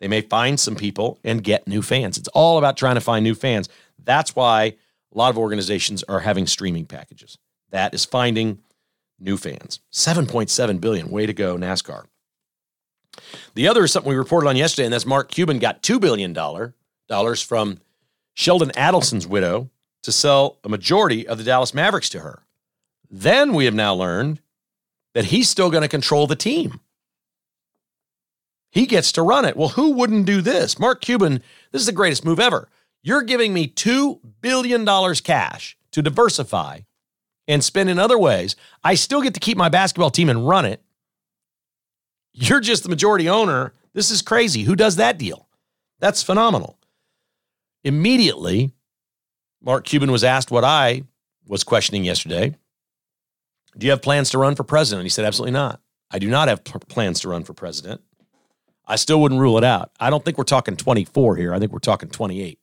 They 0.00 0.08
may 0.08 0.20
find 0.20 0.58
some 0.58 0.74
people 0.74 1.18
and 1.24 1.42
get 1.42 1.68
new 1.68 1.80
fans. 1.80 2.18
It's 2.18 2.28
all 2.28 2.58
about 2.58 2.76
trying 2.76 2.96
to 2.96 3.00
find 3.00 3.22
new 3.22 3.34
fans. 3.34 3.68
That's 4.02 4.34
why 4.34 4.62
a 5.14 5.18
lot 5.18 5.30
of 5.30 5.38
organizations 5.38 6.02
are 6.04 6.20
having 6.20 6.46
streaming 6.46 6.86
packages. 6.86 7.38
That 7.72 7.94
is 7.94 8.04
finding 8.04 8.58
new 9.18 9.36
fans. 9.36 9.80
7.7 9.92 10.80
billion. 10.80 11.10
Way 11.10 11.26
to 11.26 11.32
go, 11.32 11.56
NASCAR. 11.56 12.04
The 13.54 13.68
other 13.68 13.84
is 13.84 13.92
something 13.92 14.10
we 14.10 14.16
reported 14.16 14.48
on 14.48 14.56
yesterday, 14.56 14.84
and 14.84 14.92
that's 14.92 15.06
Mark 15.06 15.30
Cuban 15.30 15.58
got 15.58 15.82
$2 15.82 16.00
billion 16.00 16.34
from 17.36 17.78
Sheldon 18.34 18.70
Adelson's 18.70 19.26
widow 19.26 19.70
to 20.02 20.12
sell 20.12 20.58
a 20.64 20.68
majority 20.68 21.26
of 21.26 21.38
the 21.38 21.44
Dallas 21.44 21.74
Mavericks 21.74 22.08
to 22.10 22.20
her. 22.20 22.44
Then 23.10 23.52
we 23.52 23.66
have 23.66 23.74
now 23.74 23.94
learned 23.94 24.40
that 25.14 25.26
he's 25.26 25.48
still 25.48 25.70
going 25.70 25.82
to 25.82 25.88
control 25.88 26.26
the 26.26 26.36
team. 26.36 26.80
He 28.70 28.86
gets 28.86 29.12
to 29.12 29.22
run 29.22 29.44
it. 29.44 29.56
Well, 29.56 29.70
who 29.70 29.92
wouldn't 29.92 30.24
do 30.24 30.40
this? 30.40 30.78
Mark 30.78 31.02
Cuban, 31.02 31.42
This 31.70 31.80
is 31.82 31.86
the 31.86 31.92
greatest 31.92 32.24
move 32.24 32.40
ever. 32.40 32.70
You're 33.02 33.22
giving 33.22 33.52
me 33.52 33.68
$2 33.68 34.20
billion 34.40 34.86
cash 35.16 35.76
to 35.90 36.00
diversify 36.00 36.80
and 37.48 37.62
spend 37.62 37.90
in 37.90 37.98
other 37.98 38.18
ways. 38.18 38.56
I 38.84 38.94
still 38.94 39.22
get 39.22 39.34
to 39.34 39.40
keep 39.40 39.56
my 39.56 39.68
basketball 39.68 40.10
team 40.10 40.28
and 40.28 40.46
run 40.48 40.64
it. 40.64 40.82
You're 42.32 42.60
just 42.60 42.82
the 42.82 42.88
majority 42.88 43.28
owner. 43.28 43.72
This 43.92 44.10
is 44.10 44.22
crazy. 44.22 44.62
Who 44.62 44.76
does 44.76 44.96
that 44.96 45.18
deal? 45.18 45.48
That's 45.98 46.22
phenomenal. 46.22 46.78
Immediately, 47.84 48.72
Mark 49.62 49.84
Cuban 49.84 50.10
was 50.10 50.24
asked 50.24 50.50
what 50.50 50.64
I 50.64 51.04
was 51.46 51.64
questioning 51.64 52.04
yesterday. 52.04 52.54
Do 53.76 53.86
you 53.86 53.90
have 53.90 54.02
plans 54.02 54.30
to 54.30 54.38
run 54.38 54.54
for 54.54 54.64
president? 54.64 55.04
He 55.04 55.10
said, 55.10 55.24
Absolutely 55.24 55.52
not. 55.52 55.80
I 56.10 56.18
do 56.18 56.28
not 56.28 56.48
have 56.48 56.62
p- 56.64 56.78
plans 56.88 57.20
to 57.20 57.28
run 57.28 57.42
for 57.44 57.54
president. 57.54 58.02
I 58.86 58.96
still 58.96 59.20
wouldn't 59.20 59.40
rule 59.40 59.56
it 59.58 59.64
out. 59.64 59.90
I 59.98 60.10
don't 60.10 60.24
think 60.24 60.36
we're 60.36 60.44
talking 60.44 60.76
24 60.76 61.36
here. 61.36 61.54
I 61.54 61.58
think 61.58 61.72
we're 61.72 61.78
talking 61.78 62.10
28. 62.10 62.58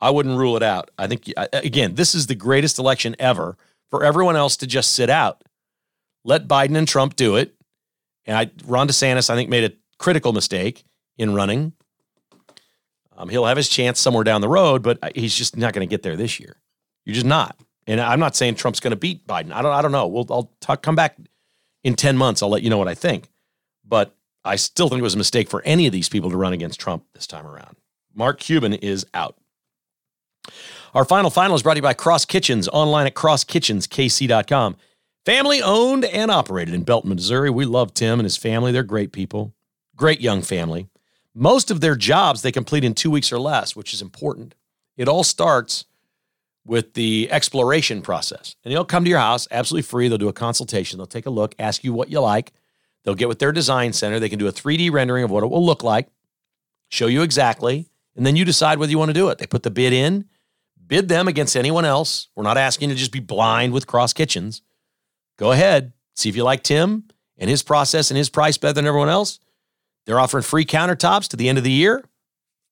I 0.00 0.10
wouldn't 0.10 0.38
rule 0.38 0.56
it 0.56 0.62
out. 0.62 0.90
I 0.98 1.06
think, 1.06 1.30
uh, 1.36 1.48
again, 1.52 1.94
this 1.94 2.14
is 2.14 2.26
the 2.26 2.34
greatest 2.34 2.78
election 2.78 3.16
ever 3.18 3.56
for 3.90 4.04
everyone 4.04 4.36
else 4.36 4.56
to 4.58 4.66
just 4.66 4.92
sit 4.92 5.10
out. 5.10 5.44
Let 6.24 6.48
Biden 6.48 6.76
and 6.76 6.88
Trump 6.88 7.16
do 7.16 7.36
it. 7.36 7.54
And 8.24 8.36
I, 8.36 8.50
Ron 8.66 8.88
DeSantis, 8.88 9.30
I 9.30 9.36
think, 9.36 9.48
made 9.48 9.64
a 9.64 9.74
critical 9.98 10.32
mistake 10.32 10.84
in 11.16 11.34
running. 11.34 11.72
Um, 13.16 13.28
he'll 13.28 13.46
have 13.46 13.56
his 13.56 13.68
chance 13.68 14.00
somewhere 14.00 14.24
down 14.24 14.40
the 14.40 14.48
road, 14.48 14.82
but 14.82 14.98
he's 15.16 15.34
just 15.34 15.56
not 15.56 15.72
going 15.72 15.88
to 15.88 15.90
get 15.90 16.02
there 16.02 16.16
this 16.16 16.38
year. 16.38 16.56
You're 17.04 17.14
just 17.14 17.26
not. 17.26 17.56
And 17.86 18.00
I'm 18.00 18.20
not 18.20 18.34
saying 18.34 18.56
Trump's 18.56 18.80
going 18.80 18.90
to 18.90 18.96
beat 18.96 19.26
Biden. 19.26 19.52
I 19.52 19.62
don't. 19.62 19.72
I 19.72 19.80
don't 19.80 19.92
know. 19.92 20.08
We'll. 20.08 20.26
I'll 20.28 20.52
talk, 20.60 20.82
come 20.82 20.96
back 20.96 21.16
in 21.84 21.94
ten 21.94 22.16
months. 22.16 22.42
I'll 22.42 22.48
let 22.48 22.62
you 22.62 22.70
know 22.70 22.78
what 22.78 22.88
I 22.88 22.94
think. 22.94 23.30
But 23.86 24.14
I 24.44 24.56
still 24.56 24.88
think 24.88 24.98
it 24.98 25.04
was 25.04 25.14
a 25.14 25.18
mistake 25.18 25.48
for 25.48 25.62
any 25.62 25.86
of 25.86 25.92
these 25.92 26.08
people 26.08 26.30
to 26.30 26.36
run 26.36 26.52
against 26.52 26.80
Trump 26.80 27.04
this 27.14 27.26
time 27.26 27.46
around. 27.46 27.76
Mark 28.12 28.40
Cuban 28.40 28.72
is 28.74 29.06
out. 29.14 29.36
Our 30.96 31.04
final 31.04 31.28
final 31.28 31.54
is 31.54 31.62
brought 31.62 31.74
to 31.74 31.78
you 31.80 31.82
by 31.82 31.92
Cross 31.92 32.24
Kitchens 32.24 32.68
online 32.68 33.06
at 33.06 33.14
crosskitchenskc.com. 33.14 34.76
Family 35.26 35.60
owned 35.60 36.06
and 36.06 36.30
operated 36.30 36.72
in 36.72 36.84
Belton, 36.84 37.10
Missouri. 37.10 37.50
We 37.50 37.66
love 37.66 37.92
Tim 37.92 38.18
and 38.18 38.24
his 38.24 38.38
family. 38.38 38.72
They're 38.72 38.82
great 38.82 39.12
people, 39.12 39.52
great 39.94 40.22
young 40.22 40.40
family. 40.40 40.88
Most 41.34 41.70
of 41.70 41.82
their 41.82 41.96
jobs 41.96 42.40
they 42.40 42.50
complete 42.50 42.82
in 42.82 42.94
two 42.94 43.10
weeks 43.10 43.30
or 43.30 43.38
less, 43.38 43.76
which 43.76 43.92
is 43.92 44.00
important. 44.00 44.54
It 44.96 45.06
all 45.06 45.22
starts 45.22 45.84
with 46.64 46.94
the 46.94 47.28
exploration 47.30 48.00
process. 48.00 48.56
And 48.64 48.72
they'll 48.72 48.86
come 48.86 49.04
to 49.04 49.10
your 49.10 49.18
house 49.18 49.46
absolutely 49.50 49.82
free. 49.82 50.08
They'll 50.08 50.16
do 50.16 50.28
a 50.28 50.32
consultation. 50.32 50.96
They'll 50.96 51.06
take 51.06 51.26
a 51.26 51.30
look, 51.30 51.54
ask 51.58 51.84
you 51.84 51.92
what 51.92 52.08
you 52.08 52.20
like. 52.20 52.54
They'll 53.04 53.14
get 53.14 53.28
with 53.28 53.38
their 53.38 53.52
design 53.52 53.92
center. 53.92 54.18
They 54.18 54.30
can 54.30 54.38
do 54.38 54.48
a 54.48 54.52
3D 54.52 54.90
rendering 54.90 55.24
of 55.24 55.30
what 55.30 55.44
it 55.44 55.50
will 55.50 55.66
look 55.66 55.84
like, 55.84 56.08
show 56.88 57.06
you 57.06 57.20
exactly, 57.20 57.90
and 58.16 58.24
then 58.24 58.34
you 58.34 58.46
decide 58.46 58.78
whether 58.78 58.90
you 58.90 58.98
want 58.98 59.10
to 59.10 59.12
do 59.12 59.28
it. 59.28 59.36
They 59.36 59.46
put 59.46 59.62
the 59.62 59.70
bid 59.70 59.92
in, 59.92 60.24
bid 60.86 61.08
them 61.08 61.28
against 61.28 61.56
anyone 61.56 61.84
else. 61.84 62.28
We're 62.34 62.44
not 62.44 62.58
asking 62.58 62.90
you 62.90 62.94
to 62.94 62.98
just 62.98 63.12
be 63.12 63.20
blind 63.20 63.72
with 63.72 63.86
cross 63.86 64.12
kitchens. 64.12 64.62
Go 65.38 65.52
ahead, 65.52 65.92
see 66.14 66.28
if 66.28 66.36
you 66.36 66.44
like 66.44 66.62
Tim 66.62 67.04
and 67.38 67.50
his 67.50 67.62
process 67.62 68.10
and 68.10 68.18
his 68.18 68.30
price 68.30 68.58
better 68.58 68.72
than 68.72 68.86
everyone 68.86 69.08
else. 69.08 69.38
They're 70.06 70.20
offering 70.20 70.42
free 70.42 70.64
countertops 70.64 71.28
to 71.28 71.36
the 71.36 71.48
end 71.48 71.58
of 71.58 71.64
the 71.64 71.70
year. 71.70 72.04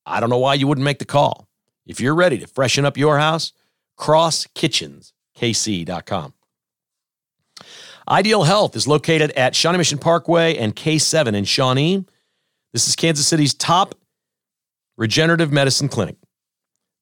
I 0.06 0.20
don't 0.20 0.30
know 0.30 0.38
why 0.38 0.54
you 0.54 0.66
wouldn't 0.66 0.84
make 0.84 0.98
the 0.98 1.04
call. 1.04 1.46
If 1.86 2.00
you're 2.00 2.14
ready 2.14 2.38
to 2.38 2.46
freshen 2.46 2.86
up 2.86 2.96
your 2.96 3.18
house, 3.18 3.52
crosskitchenskc.com. 3.98 6.32
Ideal 8.06 8.42
Health 8.42 8.76
is 8.76 8.86
located 8.86 9.30
at 9.32 9.56
Shawnee 9.56 9.78
Mission 9.78 9.98
Parkway 9.98 10.56
and 10.56 10.76
K7 10.76 11.34
in 11.34 11.44
Shawnee. 11.44 12.04
This 12.72 12.86
is 12.86 12.94
Kansas 12.96 13.26
City's 13.26 13.54
top 13.54 13.94
regenerative 14.96 15.50
medicine 15.52 15.88
clinic. 15.88 16.16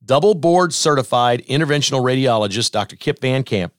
Double 0.04 0.34
board 0.34 0.74
certified 0.74 1.44
interventional 1.46 2.02
radiologist 2.02 2.72
Dr. 2.72 2.96
Kip 2.96 3.20
Van 3.20 3.44
Camp 3.44 3.72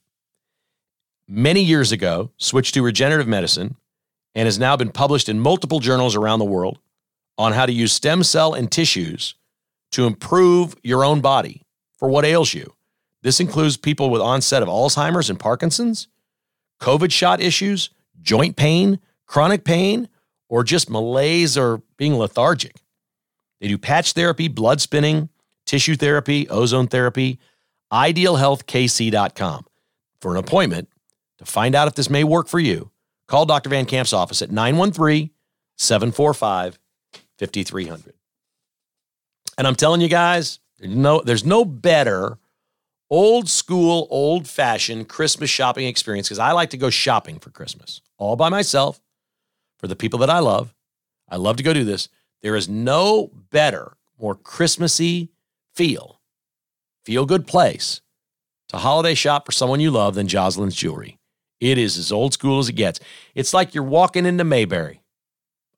many 1.28 1.62
years 1.62 1.92
ago 1.92 2.32
switched 2.38 2.74
to 2.74 2.82
regenerative 2.82 3.28
medicine 3.28 3.76
and 4.34 4.46
has 4.46 4.58
now 4.58 4.78
been 4.78 4.90
published 4.90 5.28
in 5.28 5.40
multiple 5.40 5.80
journals 5.80 6.16
around 6.16 6.40
the 6.40 6.46
world 6.46 6.80
on 7.38 7.52
how 7.52 7.66
to 7.66 7.74
use 7.74 7.92
stem 7.92 8.24
cell 8.24 8.54
and 8.54 8.72
tissues 8.72 9.36
to 9.92 10.06
improve 10.06 10.76
your 10.82 11.04
own 11.04 11.20
body 11.20 11.64
for 11.98 12.08
what 12.08 12.26
ails 12.26 12.54
you. 12.54 12.74
This 13.22 13.40
includes 13.40 13.76
people 13.76 14.10
with 14.10 14.22
onset 14.22 14.64
of 14.64 14.70
Alzheimer's 14.70 15.30
and 15.30 15.40
Parkinson's, 15.40 16.08
COVID 16.82 17.12
shot 17.12 17.42
issues, 17.42 17.90
joint 18.22 18.56
pain, 18.56 19.00
chronic 19.26 19.64
pain, 19.64 20.08
or 20.48 20.64
just 20.64 20.90
malaise 20.90 21.58
or 21.58 21.82
being 21.98 22.16
lethargic. 22.16 22.76
They 23.60 23.68
do 23.68 23.78
patch 23.78 24.14
therapy, 24.14 24.48
blood 24.48 24.82
spinning, 24.82 25.30
tissue 25.66 25.96
therapy, 25.96 26.48
ozone 26.50 26.88
therapy. 26.88 27.40
IdealHealthKC.com. 27.92 29.66
For 30.20 30.32
an 30.32 30.38
appointment 30.38 30.90
to 31.38 31.46
find 31.46 31.76
out 31.76 31.88
if 31.88 31.96
this 31.96 32.10
may 32.10 32.24
work 32.24 32.48
for 32.48 32.60
you, 32.60 32.92
call 33.28 33.46
Dr. 33.46 33.70
Van 33.70 33.86
Camp's 33.86 34.14
office 34.14 34.42
at 34.42 34.52
913 34.52 35.30
745 35.78 36.80
5300. 37.38 38.14
And 39.58 39.68
I'm 39.68 39.76
telling 39.76 40.02
you 40.02 40.08
guys, 40.08 40.60
no, 40.80 41.22
there's 41.22 41.46
no 41.46 41.66
better 41.66 42.38
old 43.10 43.50
school, 43.50 44.08
old 44.10 44.48
fashioned 44.48 45.08
Christmas 45.10 45.50
shopping 45.50 45.86
experience 45.86 46.30
because 46.30 46.40
I 46.40 46.54
like 46.54 46.70
to 46.72 46.78
go 46.78 46.90
shopping 46.90 47.38
for 47.38 47.50
Christmas 47.50 48.02
all 48.18 48.36
by 48.36 48.50
myself 48.50 49.02
for 49.78 49.88
the 49.88 49.96
people 49.96 50.20
that 50.20 50.30
I 50.30 50.40
love. 50.40 50.74
I 51.30 51.36
love 51.36 51.58
to 51.58 51.64
go 51.64 51.74
do 51.74 51.84
this. 51.84 52.10
There 52.42 52.56
is 52.56 52.70
no 52.70 53.30
better, 53.52 53.98
more 54.20 54.36
Christmassy 54.36 55.33
feel, 55.76 56.22
feel 57.06 57.26
good 57.26 57.48
place 57.48 58.02
to 58.70 58.78
holiday 58.78 59.14
shop 59.14 59.46
for 59.46 59.52
someone 59.52 59.80
you 59.80 59.92
love 59.92 60.16
than 60.16 60.28
Jocelyn's 60.28 60.76
Jewelry. 60.76 61.20
It 61.60 61.78
is 61.78 61.98
as 61.98 62.12
old 62.12 62.34
school 62.34 62.60
as 62.60 62.70
it 62.70 62.74
gets. 62.74 63.00
It's 63.36 63.54
like 63.54 63.74
you're 63.74 63.84
walking 63.84 64.26
into 64.26 64.44
Mayberry. 64.44 65.02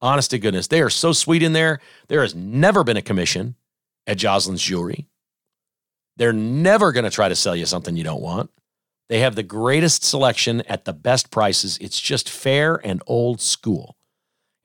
Honest 0.02 0.32
to 0.32 0.40
goodness, 0.40 0.68
they 0.68 0.82
are 0.82 0.90
so 0.90 1.12
sweet 1.12 1.44
in 1.44 1.54
there. 1.54 1.80
There 2.08 2.22
has 2.22 2.36
never 2.36 2.84
been 2.84 2.98
a 2.98 3.02
commission 3.02 3.56
at 4.08 4.18
Jocelyn's 4.18 4.62
Jewelry. 4.62 5.08
They're 6.18 6.34
never 6.34 6.92
going 6.92 7.04
to 7.04 7.12
try 7.12 7.30
to 7.30 7.36
sell 7.36 7.56
you 7.56 7.66
something 7.66 7.96
you 7.96 8.04
don't 8.04 8.22
want. 8.22 8.50
They 9.10 9.20
have 9.20 9.36
the 9.36 9.44
greatest 9.44 10.04
selection 10.04 10.62
at 10.62 10.86
the 10.86 10.94
best 10.94 11.30
prices. 11.30 11.78
It's 11.80 12.00
just 12.00 12.30
fair 12.30 12.82
and 12.84 13.04
old 13.06 13.40
school. 13.40 13.96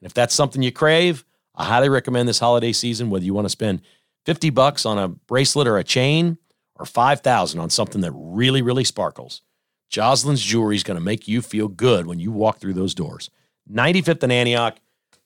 And 0.01 0.07
if 0.07 0.15
that's 0.15 0.35
something 0.35 0.63
you 0.63 0.73
crave, 0.73 1.25
I 1.55 1.65
highly 1.65 1.89
recommend 1.89 2.29
this 2.29 2.39
holiday 2.39 2.73
season 2.73 3.11
whether 3.11 3.25
you 3.25 3.35
want 3.35 3.45
to 3.45 3.51
spend 3.51 3.83
50 4.27 4.51
bucks 4.51 4.85
on 4.85 4.99
a 4.99 5.09
bracelet 5.09 5.67
or 5.67 5.79
a 5.79 5.85
chain 5.85 6.39
or 6.77 6.85
5000 6.87 7.61
on 7.61 7.71
something 7.71 8.01
that 8.01 8.13
really 8.15 8.63
really 8.63 8.85
sparkles. 8.85 9.43
Jocelyn's 9.89 10.43
Jewelry 10.43 10.77
is 10.77 10.85
going 10.85 10.99
to 10.99 11.05
make 11.05 11.27
you 11.27 11.43
feel 11.43 11.69
good 11.69 12.07
when 12.07 12.21
you 12.21 12.31
walk 12.31 12.59
through 12.59 12.75
those 12.75 12.95
doors. 12.95 13.29
95th 13.71 14.23
and 14.23 14.33
Antioch. 14.33 14.79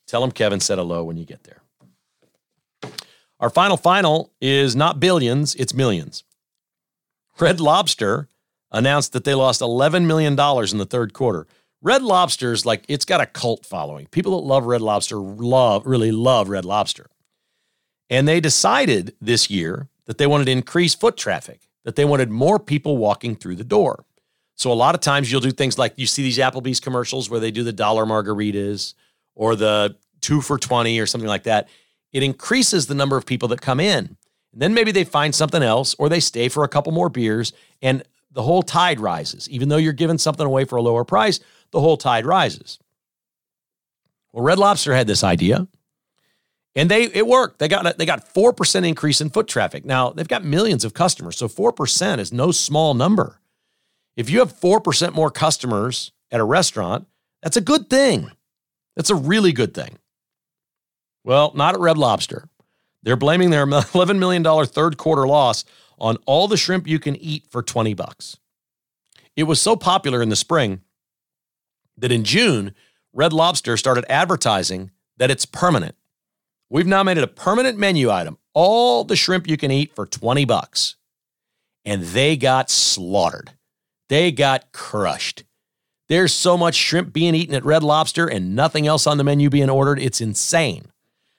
Tell 0.07 0.21
them 0.21 0.33
Kevin 0.33 0.61
said 0.61 0.79
hello 0.79 1.05
when 1.05 1.17
you 1.17 1.25
get 1.25 1.45
there. 1.45 1.63
Our 3.41 3.51
final 3.51 3.77
final 3.77 4.33
is 4.41 4.75
not 4.75 5.01
billions, 5.01 5.55
it's 5.57 5.75
millions. 5.75 6.25
Red 7.39 7.61
Lobster 7.61 8.29
announced 8.71 9.13
that 9.13 9.25
they 9.25 9.35
lost 9.35 9.61
$11 9.61 10.07
million 10.07 10.33
in 10.33 10.79
the 10.79 10.89
third 10.89 11.13
quarter. 11.13 11.47
Red 11.83 12.03
Lobster's 12.03 12.65
like 12.65 12.85
it's 12.89 13.05
got 13.05 13.21
a 13.21 13.27
cult 13.27 13.67
following. 13.67 14.07
People 14.07 14.41
that 14.41 14.47
love 14.47 14.65
Red 14.65 14.81
Lobster 14.81 15.19
love 15.19 15.85
really 15.85 16.13
love 16.13 16.49
Red 16.49 16.65
Lobster. 16.65 17.11
And 18.11 18.29
they 18.29 18.41
decided 18.41 19.15
this 19.21 19.51
year 19.51 19.89
that 20.07 20.19
they 20.19 20.27
wanted 20.27 20.45
to 20.47 20.53
increase 20.53 20.95
foot 20.95 21.17
traffic, 21.17 21.69
that 21.85 21.97
they 21.97 22.05
wanted 22.05 22.31
more 22.31 22.59
people 22.59 22.97
walking 22.97 23.35
through 23.35 23.57
the 23.57 23.65
door. 23.65 24.05
So 24.57 24.71
a 24.71 24.75
lot 24.75 24.95
of 24.95 25.01
times 25.01 25.33
you'll 25.33 25.41
do 25.41 25.51
things 25.51 25.79
like 25.79 25.95
you 25.97 26.07
see 26.07 26.23
these 26.23 26.39
Applebee's 26.39 26.81
commercials 26.81 27.29
where 27.29 27.41
they 27.41 27.51
do 27.51 27.65
the 27.65 27.73
dollar 27.73 28.05
margaritas 28.05 28.95
or 29.35 29.57
the 29.57 29.97
2 30.21 30.41
for 30.41 30.59
20 30.59 30.99
or 31.01 31.07
something 31.07 31.29
like 31.29 31.45
that 31.45 31.69
it 32.15 32.23
increases 32.23 32.87
the 32.87 32.95
number 32.95 33.19
of 33.19 33.27
people 33.27 33.49
that 33.49 33.61
come 33.61 33.81
in. 33.81 34.17
And 34.53 34.63
then 34.63 34.73
maybe 34.73 34.93
they 34.93 35.05
find 35.05 35.35
something 35.35 35.63
else 35.63 35.95
or 35.99 36.09
they 36.09 36.21
stay 36.21 36.49
for 36.49 36.63
a 36.63 36.69
couple 36.69 36.93
more 36.93 37.11
beers 37.11 37.53
and 37.83 38.05
the 38.31 38.43
whole 38.43 38.63
tide 38.63 39.01
rises. 39.01 39.51
Even 39.51 39.69
though 39.69 39.77
you're 39.77 39.93
giving 39.93 40.17
something 40.17 40.47
away 40.47 40.65
for 40.65 40.77
a 40.77 40.83
lower 40.83 41.05
price, 41.05 41.41
the 41.73 41.81
whole 41.81 41.97
tide 41.97 42.25
rises. 42.25 42.79
Well, 44.33 44.45
Red 44.45 44.59
Lobster 44.59 44.95
had 44.95 45.09
this 45.09 45.25
idea 45.25 45.67
and 46.77 46.91
they 46.91 47.05
it 47.05 47.27
worked. 47.27 47.59
They 47.59 47.69
got 47.69 47.99
they 47.99 48.07
got 48.07 48.33
4% 48.33 48.87
increase 48.87 49.21
in 49.21 49.31
foot 49.31 49.49
traffic. 49.49 49.85
Now, 49.85 50.11
they've 50.11 50.29
got 50.29 50.45
millions 50.45 50.85
of 50.85 50.95
customers, 50.95 51.37
so 51.37 51.49
4% 51.49 52.19
is 52.19 52.33
no 52.33 52.51
small 52.51 52.95
number. 52.95 53.41
If 54.17 54.31
you 54.31 54.39
have 54.41 54.53
4% 54.53 55.13
more 55.15 55.31
customers 55.31 56.13
at 56.31 56.41
a 56.41 56.45
restaurant, 56.45 57.07
that's 57.43 57.57
a 57.57 57.61
good 57.61 57.91
thing. 57.91 58.31
That's 58.97 59.11
a 59.11 59.15
really 59.15 59.53
good 59.53 59.75
thing. 59.75 59.99
Well, 61.25 61.53
not 61.55 61.75
at 61.75 61.81
Red 61.81 61.99
Lobster. 61.99 62.49
They're 63.03 63.17
blaming 63.17 63.51
their 63.51 63.67
$11 63.67 64.19
million 64.19 64.45
third 64.67 64.97
quarter 64.99 65.27
loss 65.27 65.65
on 65.99 66.17
all 66.27 66.49
the 66.49 66.57
shrimp 66.57 66.87
you 66.87 66.99
can 66.99 67.17
eat 67.17 67.45
for 67.51 67.63
20 67.63 67.95
bucks. 67.95 68.39
It 69.37 69.45
was 69.45 69.61
so 69.61 69.75
popular 69.75 70.23
in 70.23 70.29
the 70.29 70.37
spring 70.37 70.81
that 71.97 72.13
in 72.13 72.25
June, 72.25 72.75
Red 73.13 73.33
Lobster 73.33 73.77
started 73.77 74.05
advertising 74.09 74.91
that 75.17 75.31
it's 75.31 75.47
permanent. 75.47 75.97
We've 76.75 76.89
it 76.89 77.19
a 77.19 77.29
permanent 77.29 77.79
menu 77.79 78.11
item. 78.11 78.37
all 78.53 79.05
the 79.05 79.15
shrimp 79.15 79.47
you 79.47 79.57
can 79.57 79.71
eat 79.71 79.95
for 79.95 80.07
20 80.07 80.45
bucks. 80.45 80.97
And 81.85 82.03
they 82.03 82.37
got 82.37 82.69
slaughtered. 82.69 83.53
They 84.09 84.33
got 84.33 84.73
crushed. 84.73 85.45
There's 86.09 86.35
so 86.35 86.57
much 86.57 86.75
shrimp 86.75 87.13
being 87.13 87.37
eaten 87.37 87.55
at 87.55 87.65
Red 87.65 87.85
Lobster 87.85 88.27
and 88.27 88.57
nothing 88.57 88.89
else 88.89 89.07
on 89.07 89.19
the 89.19 89.25
menu 89.25 89.51
being 89.51 89.71
ordered. 89.71 90.01
It's 90.01 90.21
insane. 90.21 90.87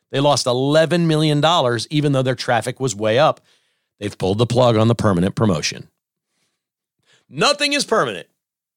They 0.10 0.22
lost 0.22 0.46
$11 0.46 1.06
million, 1.06 1.44
even 1.90 2.14
though 2.14 2.24
their 2.24 2.34
traffic 2.34 2.80
was 2.80 2.96
way 2.96 3.20
up. 3.20 3.42
They've 4.00 4.18
pulled 4.18 4.38
the 4.38 4.46
plug 4.46 4.78
on 4.78 4.88
the 4.88 4.96
permanent 4.96 5.36
promotion. 5.36 5.90
Nothing 7.28 7.74
is 7.74 7.84
permanent, 7.84 8.28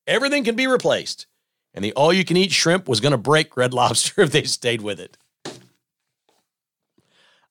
everything 0.09 0.43
can 0.43 0.57
be 0.57 0.67
replaced. 0.67 1.29
And 1.73 1.85
the 1.85 1.93
all 1.93 2.13
you 2.13 2.25
can 2.25 2.37
eat 2.37 2.51
shrimp 2.51 2.89
was 2.89 2.99
going 2.99 3.13
to 3.13 3.17
break 3.17 3.57
Red 3.57 3.73
Lobster 3.73 4.23
if 4.23 4.33
they 4.33 4.43
stayed 4.43 4.83
with 4.83 4.99
it. 4.99 5.17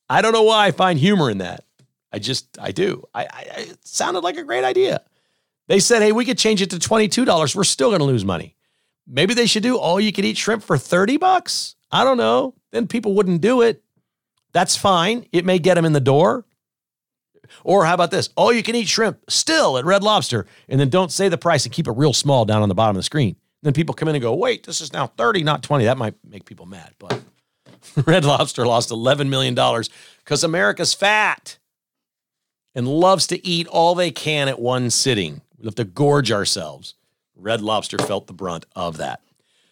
I 0.10 0.22
don't 0.22 0.34
know 0.34 0.44
why 0.44 0.68
I 0.68 0.72
find 0.72 0.98
humor 0.98 1.30
in 1.30 1.40
that. 1.40 1.66
I 2.12 2.20
just, 2.20 2.58
I 2.60 2.72
do. 2.72 3.04
I, 3.14 3.24
I, 3.26 3.42
it 3.58 3.86
sounded 3.86 4.22
like 4.22 4.38
a 4.38 4.44
great 4.44 4.64
idea. 4.64 5.02
They 5.68 5.80
said, 5.80 6.02
hey, 6.02 6.14
we 6.14 6.26
could 6.26 6.38
change 6.38 6.62
it 6.62 6.70
to 6.70 6.78
$22. 6.78 7.56
We're 7.56 7.64
still 7.66 7.90
going 7.90 8.00
to 8.00 8.06
lose 8.06 8.24
money. 8.24 8.56
Maybe 9.06 9.34
they 9.34 9.46
should 9.46 9.64
do 9.64 9.78
all 9.78 10.00
you 10.00 10.14
can 10.14 10.26
eat 10.26 10.38
shrimp 10.38 10.64
for 10.64 10.78
30 10.78 11.18
bucks. 11.18 11.76
I 11.92 12.04
don't 12.04 12.18
know. 12.18 12.56
Then 12.72 12.88
people 12.88 13.14
wouldn't 13.16 13.42
do 13.42 13.62
it. 13.62 13.84
That's 14.54 14.76
fine. 14.76 15.28
It 15.32 15.46
may 15.46 15.60
get 15.60 15.76
them 15.76 15.86
in 15.86 15.94
the 15.94 16.00
door. 16.00 16.46
Or 17.64 17.86
how 17.86 17.94
about 17.94 18.12
this? 18.12 18.30
All 18.36 18.52
you 18.52 18.64
can 18.64 18.76
eat 18.76 18.88
shrimp 18.88 19.20
still 19.30 19.78
at 19.78 19.86
Red 19.86 20.04
Lobster. 20.04 20.46
And 20.68 20.80
then 20.80 20.90
don't 20.90 21.12
say 21.12 21.30
the 21.30 21.38
price 21.38 21.66
and 21.66 21.74
keep 21.74 21.88
it 21.88 21.92
real 21.92 22.14
small 22.14 22.46
down 22.46 22.62
on 22.62 22.70
the 22.70 22.76
bottom 22.76 22.96
of 22.96 23.00
the 23.00 23.04
screen. 23.04 23.36
Then 23.64 23.74
people 23.74 23.96
come 23.96 24.08
in 24.08 24.16
and 24.16 24.22
go, 24.22 24.34
wait, 24.34 24.66
this 24.66 24.82
is 24.82 24.94
now 24.94 25.08
30, 25.08 25.44
not 25.44 25.64
20. 25.64 25.86
That 25.86 25.98
might 25.98 26.16
make 26.28 26.46
people 26.46 26.66
mad. 26.66 26.94
But 27.00 27.22
Red 28.06 28.26
Lobster 28.26 28.66
lost 28.66 28.90
$11 28.90 29.30
million 29.30 29.56
because 30.24 30.44
America's 30.44 30.94
fat 30.94 31.58
and 32.76 32.88
loves 32.88 33.28
to 33.28 33.46
eat 33.46 33.68
all 33.68 33.96
they 33.96 34.12
can 34.12 34.48
at 34.48 34.60
one 34.60 34.90
sitting. 34.90 35.42
We 35.58 35.66
have 35.66 35.76
to 35.76 35.84
gorge 35.84 36.32
ourselves. 36.32 36.96
Red 37.36 37.62
Lobster 37.62 37.98
felt 37.98 38.28
the 38.28 38.34
brunt 38.34 38.66
of 38.76 38.98
that. 38.98 39.22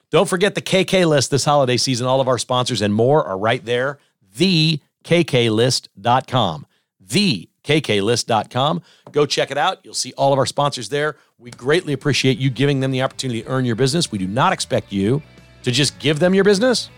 Don't 0.10 0.30
forget 0.30 0.56
the 0.56 0.62
KK 0.62 1.08
list 1.08 1.32
this 1.32 1.46
holiday 1.46 1.78
season. 1.78 2.08
All 2.08 2.22
of 2.22 2.28
our 2.28 2.38
sponsors 2.38 2.82
and 2.82 2.94
more 2.94 3.24
are 3.24 3.38
right 3.38 3.64
there. 3.66 4.00
TheKKList.com. 4.38 6.66
TheKKList.com. 7.06 8.82
Go 9.12 9.26
check 9.26 9.52
it 9.52 9.58
out. 9.58 9.80
You'll 9.84 9.94
see 9.94 10.14
all 10.14 10.34
of 10.34 10.40
our 10.40 10.46
sponsors 10.46 10.90
there. 10.90 11.18
We 11.38 11.52
greatly 11.52 11.94
appreciate 11.94 12.38
you 12.38 12.50
giving 12.50 12.80
them 12.80 12.92
the 12.92 13.02
opportunity 13.02 13.42
to 13.42 13.50
earn 13.50 13.66
your 13.66 13.76
business. 13.76 14.12
We 14.12 14.18
do 14.18 14.28
not 14.28 14.54
expect 14.54 14.92
you 14.92 15.22
to 15.64 15.72
just 15.72 15.98
give 16.00 16.20
them 16.20 16.34
your 16.34 16.44
business. 16.44 16.90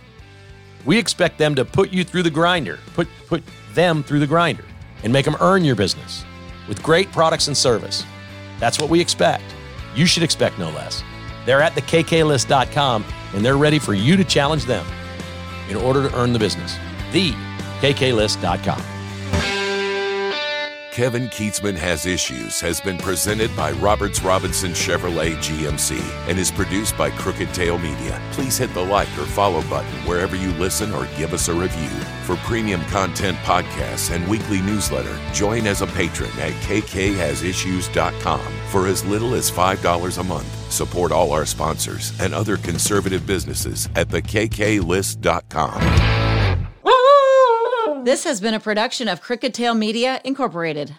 We 0.86 0.98
expect 0.98 1.38
them 1.38 1.56
to 1.56 1.66
put 1.66 1.92
you 1.92 2.04
through 2.04 2.24
the 2.24 2.30
grinder, 2.30 2.80
put, 2.94 3.08
put 3.28 3.44
them 3.74 4.04
through 4.04 4.20
the 4.20 4.28
grinder, 4.28 4.64
and 5.04 5.12
make 5.12 5.26
them 5.26 5.36
earn 5.40 5.64
your 5.64 5.76
business 5.76 6.24
with 6.68 6.82
great 6.82 7.12
products 7.12 7.48
and 7.48 7.58
service. 7.58 8.04
That's 8.60 8.80
what 8.80 8.90
we 8.90 9.00
expect. 9.00 9.44
You 9.96 10.06
should 10.06 10.24
expect 10.24 10.60
no 10.60 10.70
less. 10.70 11.04
They're 11.46 11.62
at 11.62 11.74
thekklist.com 11.74 13.06
and 13.34 13.46
they're 13.46 13.58
ready 13.58 13.80
for 13.80 13.94
you 13.94 14.18
to 14.18 14.24
challenge 14.24 14.66
them 14.66 14.86
in 15.70 15.78
order 15.78 16.08
to 16.10 16.16
earn 16.18 16.34
the 16.34 16.40
business. 16.40 16.76
Thekklist.com. 17.12 18.97
Kevin 20.98 21.28
Kietzman 21.28 21.76
Has 21.76 22.08
Issues 22.08 22.60
has 22.60 22.82
been 22.82 22.98
presented 22.98 23.56
by 23.56 23.72
Roberts 23.74 24.24
Robinson 24.24 24.72
Chevrolet 24.72 25.36
GMC 25.36 26.02
and 26.28 26.40
is 26.40 26.50
produced 26.50 26.98
by 26.98 27.12
Crooked 27.12 27.54
Tail 27.54 27.78
Media. 27.78 28.20
Please 28.32 28.58
hit 28.58 28.74
the 28.74 28.84
like 28.84 29.08
or 29.10 29.28
follow 29.28 29.62
button 29.70 29.94
wherever 30.08 30.36
you 30.36 30.52
listen 30.54 30.92
or 30.92 31.06
give 31.16 31.36
us 31.36 31.50
a 31.50 31.54
review. 31.54 31.88
For 32.24 32.36
premium 32.38 32.82
content 32.86 33.38
podcasts 33.44 34.12
and 34.12 34.28
weekly 34.28 34.60
newsletter, 34.60 35.16
join 35.34 35.68
as 35.68 35.84
a 35.84 35.88
patron 35.88 36.32
at 36.40 36.54
kkhasissues.com 36.64 38.52
for 38.72 38.88
as 38.88 39.06
little 39.06 39.36
as 39.36 39.52
$5 39.52 40.18
a 40.18 40.24
month. 40.24 40.72
Support 40.74 41.12
all 41.12 41.32
our 41.32 41.46
sponsors 41.46 42.20
and 42.20 42.34
other 42.34 42.58
conservative 42.58 43.28
businesses 43.28 43.88
at 43.96 44.08
thekklist.com. 44.08 46.27
This 48.08 48.24
has 48.24 48.40
been 48.40 48.54
a 48.54 48.60
production 48.62 49.10
of 49.10 49.20
Crooked 49.20 49.54
Tail 49.54 49.74
Media, 49.74 50.22
Incorporated. 50.24 50.96